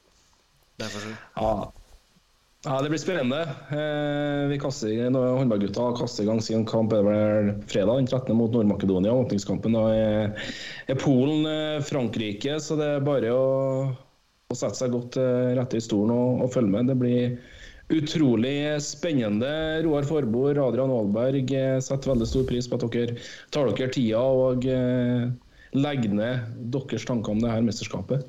Derfor 0.83 1.03
så 1.05 1.15
Ja. 1.41 1.71
ja, 2.67 2.77
det 2.81 2.91
blir 2.93 3.01
spennende. 3.01 3.41
Eh, 3.73 4.43
vi 4.51 4.59
kaster, 4.61 4.93
Håndballgutta 5.09 5.89
kaster 5.97 6.23
i 6.23 6.29
gang 6.29 6.41
sin 6.41 6.65
kamp 6.69 6.93
er 6.93 7.01
det 7.01 7.09
vel 7.09 7.51
fredag 7.65 7.97
den 7.97 8.07
13. 8.07 8.37
mot 8.37 8.53
Nord-Makedonia. 8.53 9.13
Åpningskampen 9.25 9.75
er, 9.81 10.37
er 10.87 11.01
Polen-Frankrike, 11.01 12.59
så 12.61 12.77
det 12.77 12.91
er 12.93 13.05
bare 13.09 13.33
å, 13.33 13.49
å 14.49 14.55
sette 14.57 14.77
seg 14.83 14.93
godt 14.93 15.17
rett 15.17 15.57
rette 15.57 15.81
i 15.81 15.85
stolen 15.85 16.13
og, 16.13 16.45
og 16.45 16.53
følge 16.53 16.77
med. 16.77 16.93
Det 16.93 16.99
blir 17.01 17.37
utrolig 17.89 18.81
spennende. 18.81 19.83
Roar 19.83 20.03
Forbord, 20.03 20.57
Adrian 20.57 20.91
Aalberg 20.91 21.51
eh, 21.51 21.79
setter 21.83 22.13
veldig 22.13 22.27
stor 22.27 22.45
pris 22.47 22.69
på 22.69 22.79
at 22.79 22.85
dere 22.93 23.17
tar 23.53 23.71
dere 23.71 23.91
tida 23.93 24.21
og 24.23 24.65
eh, 24.69 25.27
legger 25.75 26.15
ned 26.15 26.55
deres 26.73 27.05
tanker 27.09 27.33
om 27.33 27.43
det 27.43 27.51
her 27.51 27.65
mesterskapet. 27.65 28.25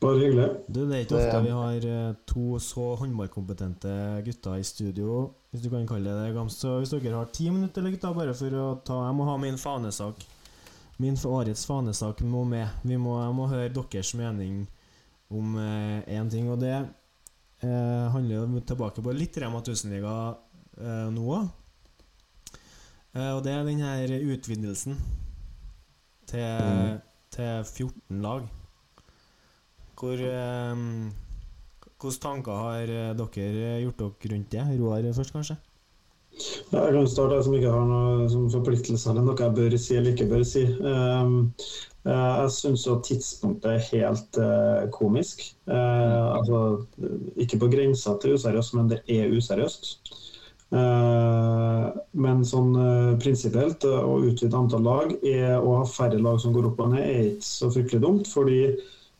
Bare 0.00 0.16
hyggelig. 0.16 0.46
Du, 0.72 0.84
det 0.88 0.96
er 0.96 1.02
ikke 1.04 1.18
ofte 1.18 1.40
vi 1.44 1.52
har 1.52 1.86
eh, 1.90 2.12
to 2.30 2.60
så 2.62 2.94
håndballkompetente 3.02 3.94
gutter 4.24 4.56
i 4.56 4.64
studio, 4.64 5.22
hvis 5.50 5.66
du 5.66 5.72
kan 5.72 5.88
kalle 5.88 6.14
det 6.14 6.30
det. 6.32 6.46
Så 6.54 6.78
hvis 6.78 6.94
dere 6.94 7.18
har 7.18 7.32
ti 7.34 7.50
minutter, 7.50 7.82
eller 7.82 7.96
gutter, 7.96 8.16
bare 8.16 8.36
for 8.36 8.60
å 8.62 8.68
ta 8.86 9.02
Jeg 9.08 9.18
må 9.18 9.26
ha 9.28 9.36
min 9.42 9.60
fanesak. 9.60 10.24
Min 11.00 11.16
årets 11.16 11.64
fanesak 11.68 12.20
må 12.28 12.44
med. 12.44 12.68
Vi 12.84 12.96
må, 13.00 13.18
jeg 13.20 13.36
må 13.36 13.48
høre 13.48 13.72
deres 13.72 14.14
mening 14.16 14.66
om 15.32 15.54
én 15.56 16.28
ting, 16.28 16.48
og 16.50 16.58
det 16.60 16.74
eh, 17.64 18.06
handler 18.14 18.36
jo 18.36 18.62
tilbake 18.72 19.04
på 19.04 19.14
litt 19.16 19.38
Rema 19.40 19.62
1000-liga 19.62 20.14
eh, 20.80 21.08
nå 21.14 21.24
òg. 21.38 21.48
Eh, 23.14 23.32
og 23.34 23.42
det 23.46 23.54
er 23.54 23.66
den 23.66 23.82
her 23.84 24.14
utvidelsen 24.34 24.98
til, 26.30 27.00
til 27.34 27.64
14 27.64 28.22
lag. 28.22 28.46
Hvor 30.00 30.22
eh, 30.24 30.86
Hvilke 32.00 32.20
tanker 32.22 32.56
har 32.56 32.88
eh, 32.88 33.10
dere 33.12 33.72
gjort 33.82 33.98
dere 34.00 34.30
rundt 34.32 34.54
det? 34.54 34.62
Roar 34.80 35.12
først, 35.12 35.34
kanskje? 35.34 35.56
Ja, 36.72 36.84
Jeg 36.86 36.94
kan 36.94 37.08
starte, 37.10 37.34
jeg 37.34 37.44
som 37.44 37.54
ikke 37.58 37.72
har 37.74 37.86
noe 37.90 38.28
som 38.32 38.46
forpliktelse 38.52 39.10
eller 39.10 39.26
noe 39.26 39.36
jeg 39.36 39.56
bør 39.58 39.76
si 39.76 39.96
eller 39.98 40.14
ikke 40.14 40.28
bør 40.30 40.44
si. 40.48 40.62
Um, 40.80 41.34
eh, 41.58 41.89
jeg 42.04 42.52
syns 42.54 42.86
jo 42.86 42.96
tidspunktet 43.04 43.74
er 43.74 43.88
helt 43.90 44.38
eh, 44.40 44.86
komisk. 44.94 45.42
Eh, 45.68 46.26
altså, 46.32 46.86
ikke 47.36 47.58
på 47.60 47.68
grensa 47.72 48.14
til 48.22 48.38
useriøst, 48.38 48.76
men 48.78 48.88
det 48.88 49.02
er 49.04 49.34
useriøst. 49.36 49.90
Eh, 50.70 51.98
men 52.24 52.46
sånn 52.48 52.72
prinsipielt, 53.20 53.84
eh, 53.84 54.00
å 54.00 54.16
utvide 54.30 54.56
antall 54.56 54.86
lag 54.86 55.12
er, 55.20 55.58
og 55.58 55.82
ha 55.82 55.84
færre 55.90 56.22
lag 56.22 56.40
som 56.40 56.56
går 56.56 56.70
opp 56.70 56.80
og 56.86 56.94
ned, 56.94 57.04
er 57.04 57.28
ikke 57.34 57.50
så 57.50 57.70
fryktelig 57.74 58.02
dumt. 58.06 58.32
fordi 58.32 58.62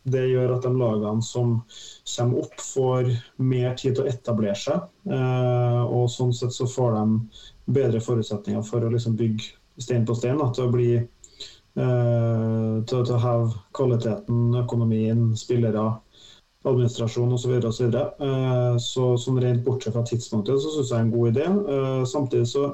det 0.09 0.31
gjør 0.31 0.55
at 0.55 0.65
de 0.65 0.71
lagene 0.81 1.23
som 1.25 1.57
kommer 2.17 2.45
opp, 2.45 2.61
får 2.65 3.11
mer 3.37 3.75
tid 3.77 3.97
til 3.97 4.07
å 4.07 4.09
etablere 4.09 4.57
seg. 4.57 4.87
Eh, 5.11 5.83
og 5.85 6.09
sånn 6.13 6.33
sett 6.33 6.55
så 6.57 6.69
får 6.71 6.97
de 6.97 7.75
bedre 7.81 8.01
forutsetninger 8.01 8.65
for 8.67 8.85
å 8.85 8.93
liksom 8.93 9.19
bygge 9.21 9.53
stein 9.81 10.07
på 10.09 10.17
stein. 10.17 10.41
Da, 10.41 10.49
til 10.55 10.69
å 10.69 10.73
bli 10.73 10.91
eh, 11.77 12.77
til, 12.87 13.05
til 13.05 13.17
å 13.17 13.25
heve 13.25 13.51
kvaliteten, 13.77 14.47
økonomien, 14.63 15.31
spillere, 15.39 15.89
administrasjon 16.65 17.33
osv. 17.33 17.61
Så, 17.63 17.73
så, 17.73 17.89
eh, 17.89 18.77
så 18.85 19.07
sånn 19.21 19.41
rent 19.43 19.65
bortsett 19.65 19.97
fra 19.97 20.05
tidspunktet 20.07 20.61
så 20.61 20.75
syns 20.75 20.93
jeg 20.93 20.99
er 20.99 21.07
en 21.07 21.15
god 21.15 21.33
idé. 21.33 21.47
Eh, 21.75 22.03
samtidig 22.09 22.49
så 22.53 22.65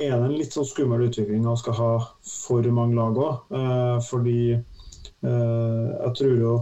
er 0.00 0.14
det 0.14 0.28
en 0.28 0.36
litt 0.38 0.56
sånn 0.56 0.68
skummel 0.68 1.04
utvikling 1.08 1.48
å 1.48 1.58
skal 1.60 1.76
ha 1.76 1.90
for 2.24 2.68
mange 2.72 2.96
lag 2.96 3.18
òg. 3.20 3.56
Eh, 3.56 3.96
fordi 4.08 4.42
jeg 5.20 6.12
tror 6.16 6.38
jo 6.40 6.52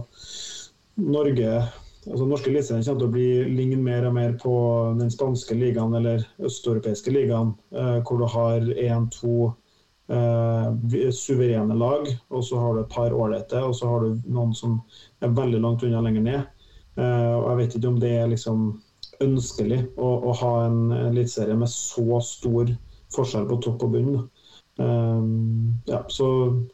Norge 0.99 1.51
altså 2.09 2.25
Norske 2.27 2.49
eliteserien 2.49 2.83
kommer 2.83 2.99
til 2.99 3.07
å 3.07 3.13
bli 3.13 3.27
ligne 3.55 3.77
mer 3.79 4.07
og 4.09 4.17
mer 4.17 4.33
på 4.41 4.51
den 4.99 5.13
spanske 5.13 5.55
ligaen 5.55 5.95
eller 5.95 6.25
østeuropeiske 6.43 7.13
ligaen, 7.15 7.53
hvor 8.03 8.19
du 8.19 8.25
har 8.33 8.67
én-to 8.73 9.53
eh, 10.09 11.09
suverene 11.15 11.77
lag, 11.77 12.09
og 12.29 12.43
så 12.45 12.59
har 12.61 12.75
du 12.75 12.83
et 12.83 12.93
par 12.93 13.13
ålreite, 13.13 13.63
og 13.63 13.75
så 13.77 13.89
har 13.91 14.05
du 14.05 14.29
noen 14.29 14.53
som 14.57 14.79
er 15.21 15.35
veldig 15.37 15.61
langt 15.63 15.85
unna 15.85 16.03
lenger 16.05 16.25
ned. 16.25 16.67
Eh, 16.99 17.33
og 17.35 17.49
Jeg 17.51 17.59
vet 17.61 17.79
ikke 17.79 17.93
om 17.93 17.99
det 18.01 18.13
er 18.17 18.31
liksom 18.31 18.67
ønskelig 19.23 19.81
å, 19.99 20.09
å 20.29 20.35
ha 20.41 20.53
en 20.65 20.93
eliteserie 21.11 21.57
med 21.59 21.71
så 21.71 22.21
stor 22.23 22.71
forskjell 23.13 23.47
på 23.49 23.59
topp 23.65 23.87
og 23.87 23.95
bunn. 23.95 24.19
Um, 24.79 25.73
ja, 25.85 26.05
så 26.07 26.27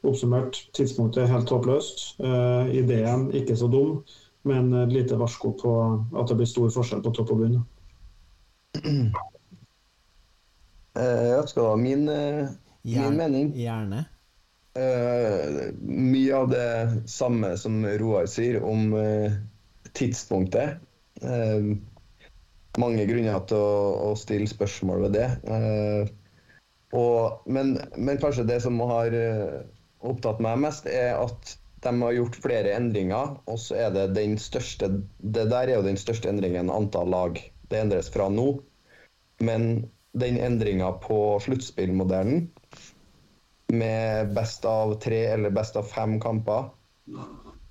oppsummert, 0.06 0.60
tidspunktet 0.78 1.24
er 1.24 1.32
helt 1.32 1.50
håpløst. 1.50 2.04
Uh, 2.22 2.70
ideen 2.70 3.32
ikke 3.34 3.58
så 3.58 3.70
dum, 3.72 4.04
men 4.46 4.70
et 4.78 4.94
lite 4.94 5.18
varsko 5.18 5.56
på 5.58 5.72
at 6.14 6.30
det 6.30 6.38
blir 6.38 6.50
stor 6.50 6.70
forskjell 6.76 7.02
på 7.06 7.16
topp 7.18 7.34
og 7.34 7.42
bunn. 7.42 7.58
Uh, 8.86 9.10
jeg 11.34 11.50
skal 11.50 11.72
ha 11.72 11.80
min, 11.82 12.06
eh, 12.86 13.10
min 13.10 13.18
mening? 13.18 13.50
Gjerne. 13.58 14.06
Uh, 14.76 15.72
mye 15.88 16.36
av 16.36 16.50
det 16.52 16.70
samme 17.08 17.54
som 17.58 17.80
Roar 18.00 18.28
sier 18.28 18.60
om 18.64 18.92
uh, 18.94 19.38
tidspunktet. 19.96 20.82
Uh, 21.24 21.78
mange 22.78 23.06
grunner 23.08 23.40
til 23.48 23.58
å, 23.58 24.12
å 24.12 24.16
stille 24.20 24.52
spørsmål 24.52 25.06
ved 25.08 25.16
det. 25.16 25.28
Og, 26.96 27.46
men, 27.48 27.78
men 27.96 28.20
kanskje 28.20 28.44
det 28.50 28.58
som 28.66 28.82
har 28.84 29.16
opptatt 30.04 30.42
meg 30.44 30.60
mest, 30.66 30.90
er 30.92 31.16
at 31.16 31.56
de 31.86 31.94
har 32.02 32.18
gjort 32.18 32.38
flere 32.44 32.74
endringer, 32.76 33.38
og 33.48 33.60
så 33.62 33.78
er 33.86 33.96
det 33.96 34.10
den 34.18 34.36
største 34.42 34.90
Det 35.20 35.46
der 35.52 35.70
er 35.70 35.78
jo 35.78 35.88
den 35.88 36.00
største 36.00 36.28
endringen 36.32 36.72
antall 36.74 37.12
lag. 37.14 37.40
Det 37.72 37.80
endres 37.80 38.12
fra 38.12 38.28
nå. 38.28 38.58
Men 39.40 39.86
den 40.20 40.40
endringa 40.40 40.92
på 41.04 41.38
sluttspillmodellen 41.44 42.48
med 43.74 44.34
best 44.36 44.66
av 44.70 44.98
tre 45.02 45.22
eller 45.34 45.54
best 45.54 45.78
av 45.80 45.88
fem 45.90 46.20
kamper 46.22 46.70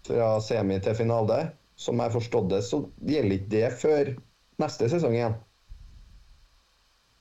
fra 0.05 0.31
semi 0.45 0.79
til 0.85 0.97
finale, 0.99 1.41
som 1.77 2.01
jeg 2.03 2.15
forstått 2.15 2.51
det, 2.53 2.63
så 2.67 2.85
gjelder 3.03 3.37
ikke 3.39 3.53
det 3.55 3.69
før 3.81 4.11
neste 4.63 4.89
sesong 4.93 5.17
igjen. 5.17 5.37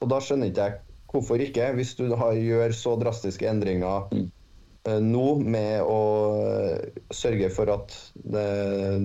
Og 0.04 0.10
da 0.12 0.20
skjønner 0.22 0.52
ikke 0.52 0.68
jeg 0.68 0.82
hvorfor 1.14 1.42
ikke, 1.46 1.70
hvis 1.78 1.94
du 2.00 2.08
har, 2.18 2.34
gjør 2.34 2.74
så 2.74 2.96
drastiske 2.98 3.46
endringer 3.46 4.08
eh, 4.10 5.00
nå 5.00 5.26
med 5.40 5.86
å 5.86 6.00
eh, 6.42 7.02
sørge 7.14 7.52
for 7.54 7.70
at 7.70 7.94
det, 8.18 8.48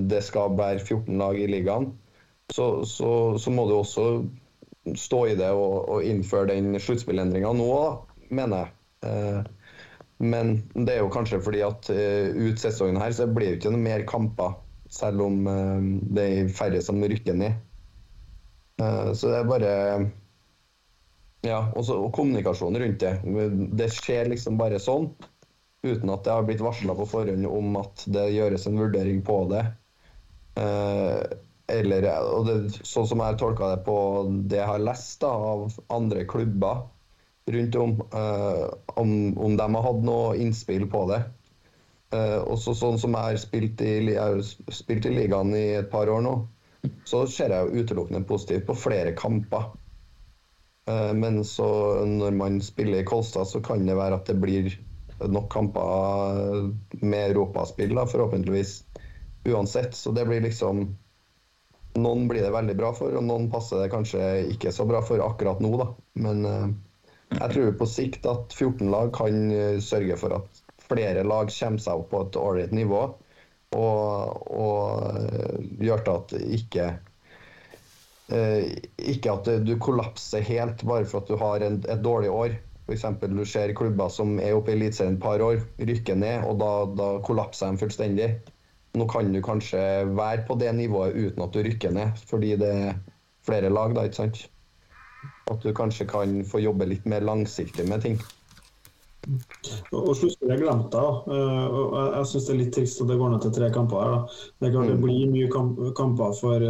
det 0.08 0.22
skal 0.24 0.56
være 0.56 0.80
14 0.80 1.20
lag 1.20 1.36
i 1.36 1.48
ligaen, 1.52 1.90
så, 2.48 2.70
så, 2.88 3.10
så 3.36 3.52
må 3.52 3.66
du 3.68 3.76
også 3.76 4.06
stå 4.96 5.20
i 5.28 5.36
det 5.36 5.50
og, 5.52 5.84
og 5.92 6.08
innføre 6.08 6.54
den 6.54 6.80
sluttspillendringa 6.80 7.52
nå, 7.58 7.68
mener 8.32 8.64
jeg. 8.64 8.74
Eh, 9.04 9.54
men 10.18 10.56
det 10.74 10.96
er 10.96 11.02
jo 11.04 11.12
kanskje 11.14 11.40
fordi 11.42 11.62
at 11.66 11.90
uh, 11.94 12.34
ut 12.34 12.60
sesongen 12.60 12.98
her 13.00 13.14
så 13.14 13.28
blir 13.30 13.52
det 13.52 13.60
ikke 13.60 13.72
noe 13.74 13.84
mer 13.84 14.04
kamper, 14.08 14.56
selv 14.90 15.22
om 15.28 15.44
uh, 15.46 15.78
det 16.14 16.24
er 16.26 16.54
færre 16.54 16.82
som 16.84 16.98
rykker 17.02 17.38
ned. 17.38 17.58
Uh, 18.82 19.14
så 19.14 19.30
det 19.30 19.40
er 19.40 19.50
bare 19.50 19.72
Ja, 21.46 21.60
også, 21.78 22.00
og 22.02 22.12
kommunikasjon 22.16 22.76
rundt 22.82 23.02
det. 23.04 23.14
Det 23.78 23.86
skjer 23.94 24.32
liksom 24.32 24.58
bare 24.58 24.80
sånn, 24.82 25.12
uten 25.86 26.10
at 26.10 26.24
det 26.26 26.34
har 26.34 26.46
blitt 26.46 26.64
varsla 26.64 26.96
på 26.98 27.06
forhånd 27.06 27.46
om 27.46 27.76
at 27.78 28.02
det 28.10 28.32
gjøres 28.34 28.66
en 28.66 28.80
vurdering 28.80 29.20
på 29.22 29.44
det. 29.52 29.62
Eh, 30.58 31.20
eller, 31.68 32.06
og 32.32 32.48
det, 32.48 32.56
sånn 32.82 33.06
som 33.06 33.22
jeg 33.22 33.38
tolka 33.40 33.74
det 33.74 33.82
på 33.86 33.98
det 34.48 34.58
jeg 34.58 34.70
har 34.70 34.82
lest 34.82 35.20
da, 35.22 35.30
av 35.30 35.76
andre 35.94 36.24
klubber 36.28 36.86
rundt 37.54 37.76
om, 37.80 37.96
uh, 38.14 38.68
om, 39.00 39.10
om 39.38 39.56
de 39.56 39.66
har 39.74 39.84
hatt 39.84 40.04
noe 40.06 40.36
innspill 40.40 40.86
på 40.90 41.04
det. 41.10 41.22
Uh, 42.14 42.40
også 42.48 42.72
sånn 42.76 42.96
som 43.00 43.16
jeg 43.16 43.32
har 43.32 43.40
spilt 43.40 43.82
i, 43.84 44.14
har 44.16 44.40
spilt 44.72 45.08
i 45.08 45.12
ligaen 45.12 45.52
i 45.56 45.66
et 45.80 45.90
par 45.92 46.08
år 46.08 46.22
nå, 46.24 46.38
så 47.08 47.26
ser 47.28 47.52
jeg 47.52 47.82
utelukkende 47.82 48.24
positivt 48.28 48.68
på 48.68 48.78
flere 48.78 49.12
kamper. 49.18 49.70
Uh, 50.88 51.12
men 51.16 51.42
så 51.44 51.68
når 52.08 52.38
man 52.38 52.60
spiller 52.64 53.02
i 53.02 53.08
Kolstad, 53.08 53.50
så 53.50 53.60
kan 53.64 53.84
det 53.88 53.98
være 53.98 54.20
at 54.20 54.30
det 54.30 54.38
blir 54.40 54.72
nok 55.18 55.50
kamper 55.52 56.70
med 57.02 57.30
europaspill, 57.32 57.92
da, 57.98 58.06
forhåpentligvis. 58.06 58.82
Uansett. 59.48 59.94
Så 59.94 60.12
det 60.12 60.26
blir 60.28 60.44
liksom 60.44 60.96
Noen 61.98 62.28
blir 62.28 62.44
det 62.44 62.52
veldig 62.54 62.74
bra 62.78 62.92
for, 62.94 63.10
og 63.16 63.24
noen 63.26 63.48
passer 63.50 63.80
det 63.80 63.88
kanskje 63.90 64.20
ikke 64.52 64.70
så 64.70 64.84
bra 64.86 65.00
for 65.02 65.18
akkurat 65.24 65.58
nå, 65.64 65.70
da. 65.80 65.86
Men 66.20 66.44
jeg 67.34 67.50
tror 67.52 67.74
på 67.80 67.88
sikt 67.88 68.26
at 68.28 68.54
14 68.56 68.88
lag 68.92 69.12
kan 69.16 69.50
eh, 69.52 69.80
sørge 69.84 70.16
for 70.20 70.36
at 70.38 70.62
flere 70.88 71.24
lag 71.26 71.50
kommer 71.52 71.82
seg 71.82 72.00
opp 72.00 72.08
på 72.12 72.22
et 72.24 72.38
ålreit 72.40 72.72
nivå. 72.76 73.02
Og, 73.76 74.46
og 74.48 75.18
eh, 75.20 75.58
gjør 75.84 76.04
til 76.06 76.14
at 76.14 76.32
ikke 76.56 76.86
eh, 78.32 78.70
ikke 79.12 79.34
at 79.34 79.50
du 79.66 79.74
kollapser 79.82 80.44
helt 80.48 80.84
bare 80.88 81.08
for 81.08 81.20
at 81.20 81.28
du 81.28 81.36
har 81.40 81.64
en, 81.66 81.82
et 81.84 82.04
dårlig 82.04 82.32
år. 82.32 82.56
F.eks. 82.88 83.04
du 83.20 83.44
ser 83.44 83.74
klubber 83.76 84.08
som 84.08 84.38
er 84.40 84.56
oppe 84.56 84.72
i 84.72 84.78
Eliteserien 84.78 85.18
et 85.18 85.22
par 85.22 85.42
år, 85.44 85.60
rykker 85.76 86.16
ned, 86.16 86.46
og 86.48 86.56
da, 86.62 86.70
da 86.96 87.08
kollapser 87.26 87.74
de 87.74 87.82
fullstendig. 87.82 88.30
Nå 88.96 89.04
kan 89.12 89.28
du 89.34 89.42
kanskje 89.44 89.82
være 90.16 90.46
på 90.48 90.56
det 90.56 90.72
nivået 90.78 91.12
uten 91.12 91.44
at 91.44 91.52
du 91.52 91.60
rykker 91.66 91.92
ned, 91.92 92.22
fordi 92.30 92.54
det 92.56 92.70
er 92.72 92.94
flere 93.44 93.68
lag, 93.68 93.92
da, 93.92 94.08
ikke 94.08 94.22
sant? 94.22 94.46
At 95.48 95.62
du 95.64 95.72
kanskje 95.76 96.08
kan 96.08 96.42
få 96.44 96.60
jobbe 96.60 96.88
litt 96.90 97.06
mer 97.08 97.24
langsiktig 97.24 97.88
med 97.88 98.04
ting. 98.04 98.18
Og 99.92 100.14
sluttspillet 100.16 100.54
er 100.54 100.62
glemt, 100.62 100.88
da. 100.94 101.04
Eh, 101.28 101.76
jeg, 102.16 102.28
syns 102.30 102.46
det 102.46 102.54
er 102.54 102.60
litt 102.62 102.72
trist 102.76 103.02
at 103.02 103.10
det 103.10 103.18
går 103.20 103.34
ned 103.34 103.44
til 103.44 103.54
tre 103.58 103.68
kamper 103.74 104.00
her. 104.00 104.14
da. 104.14 104.40
Det 104.56 104.68
er 104.68 104.74
klart 104.76 104.92
det 104.92 105.02
blir 105.02 105.34
mye 105.34 105.52
kamp, 105.52 105.84
kamper 105.98 106.34
for 106.38 106.66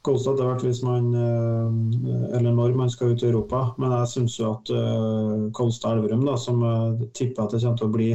Kolstad 0.00 0.38
etter 0.38 0.46
hvert 0.48 0.62
hvis 0.64 0.78
man 0.80 1.10
uh, 1.12 1.68
Eller 2.32 2.54
når 2.56 2.72
man 2.72 2.88
skal 2.88 3.12
ut 3.12 3.20
i 3.20 3.28
Europa. 3.28 3.74
Men 3.76 3.92
jeg 3.98 4.12
syns 4.14 4.38
jo 4.40 4.54
at 4.54 4.72
Kolstad-Elverum, 5.56 6.24
som 6.40 6.64
jeg 6.64 7.10
tipper 7.18 7.44
at 7.44 7.52
det 7.52 7.60
kommer 7.66 7.82
til 7.82 7.90
å 7.90 7.96
bli 7.98 8.10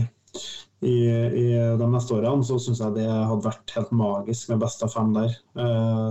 i, 0.85 0.95
i 1.05 1.45
de 1.77 1.89
neste 1.89 2.17
årene, 2.17 2.45
så 2.45 2.57
syns 2.61 2.81
jeg 2.81 2.97
det 2.97 3.05
hadde 3.05 3.45
vært 3.45 3.75
helt 3.77 3.93
magisk 3.95 4.49
med 4.49 4.63
best 4.65 4.81
av 4.85 4.91
fem 4.93 5.13
der. 5.15 5.37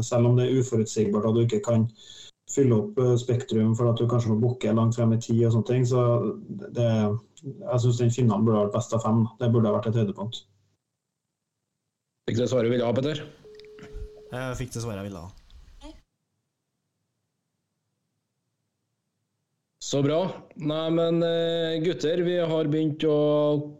Selv 0.07 0.31
om 0.31 0.39
det 0.39 0.47
er 0.47 0.63
uforutsigbart 0.63 1.29
at 1.29 1.37
du 1.37 1.43
ikke 1.43 1.61
kan 1.67 1.85
fylle 2.53 2.77
opp 2.77 2.99
uh, 3.01 3.15
Spektrum 3.21 3.73
for 3.79 3.91
at 3.91 4.01
du 4.01 4.09
kanskje 4.11 4.33
må 4.33 4.41
booke 4.43 4.73
langt 4.77 4.99
frem 4.99 5.15
i 5.17 5.21
tid 5.21 5.45
og 5.47 5.55
sånne 5.55 5.71
ting. 5.71 5.87
Så 5.89 6.03
det, 6.77 6.91
jeg 7.45 7.85
syns 7.85 8.03
den 8.03 8.13
finalen 8.15 8.45
burde 8.47 8.67
vært 8.67 8.77
best 8.77 8.97
av 8.97 9.05
fem. 9.07 9.25
Det 9.41 9.53
burde 9.55 9.71
ha 9.71 9.79
vært 9.79 9.93
et 9.93 10.03
høydepunkt. 10.03 10.45
Fikk 12.29 12.41
det 12.41 12.51
svaret 12.51 12.71
du 12.71 12.77
ville 12.77 12.87
ha, 12.89 12.97
Petter? 12.97 13.25
Jeg 14.35 14.61
fikk 14.61 14.77
det 14.77 14.85
svaret 14.85 15.03
jeg 15.03 15.11
ville 15.11 15.25
ha. 15.25 15.33
Så 19.85 20.01
bra. 20.03 20.23
Nei, 20.65 20.87
men 20.97 21.21
eh, 21.23 21.77
gutter, 21.85 22.23
vi 22.25 22.39
har 22.41 22.71
begynt 22.73 23.05
å 23.05 23.19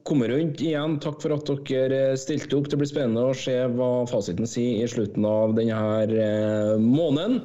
komme 0.07 0.29
rundt 0.29 0.61
igjen. 0.61 0.99
Takk 1.03 1.17
for 1.25 1.33
at 1.35 1.49
dere 1.71 2.03
stilte 2.21 2.59
opp. 2.59 2.69
Det 2.69 2.79
blir 2.79 2.91
spennende 2.91 3.25
å 3.31 3.37
se 3.39 3.57
hva 3.73 3.89
fasiten 4.11 4.47
sier 4.47 4.85
i 4.85 4.91
slutten 4.91 5.25
av 5.25 5.57
denne 5.57 5.81
eh, 6.05 6.75
måneden. 6.79 7.41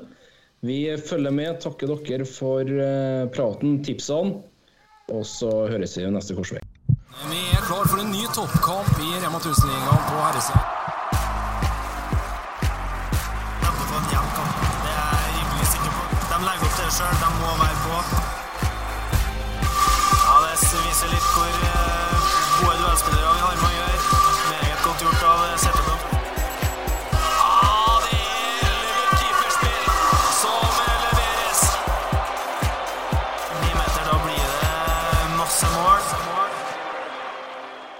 Vi 0.59 0.97
følger 1.09 1.31
med. 1.31 1.61
Takker 1.63 1.87
dere 2.07 2.25
for 2.27 2.67
eh, 2.67 3.27
praten, 3.31 3.79
tipsene. 3.83 4.41
Og 5.09 5.23
så 5.25 5.49
høres 5.71 5.95
vi 5.97 6.05
neste 6.11 6.35
korsvei. 6.37 6.59
Vi 7.29 7.39
er 7.55 7.63
klar 7.65 7.87
for 7.89 7.99
en 8.03 8.11
ny 8.11 8.25
toppkamp 8.35 8.91
i 9.01 9.09
Rema 9.23 9.39
1000-ligaen 9.39 10.03
på 10.09 10.19
herresida. 10.19 10.61
Det 13.99 14.93
er 14.93 15.15
jeg 15.23 15.31
rimelig 15.39 15.67
sikker 15.71 15.91
på. 15.95 16.03
De 16.29 16.37
legger 16.45 16.67
opp 16.67 16.75
til 16.77 16.85
det 16.85 16.93
sjøl, 16.99 17.15
de 17.23 17.29
må 17.39 17.49
være 17.63 17.79
på. 17.85 17.95
Ja, 20.27 20.35
det 20.45 20.53
viser 20.85 21.13
litt 21.15 21.29
hvor 21.33 21.51
eh, 21.71 22.18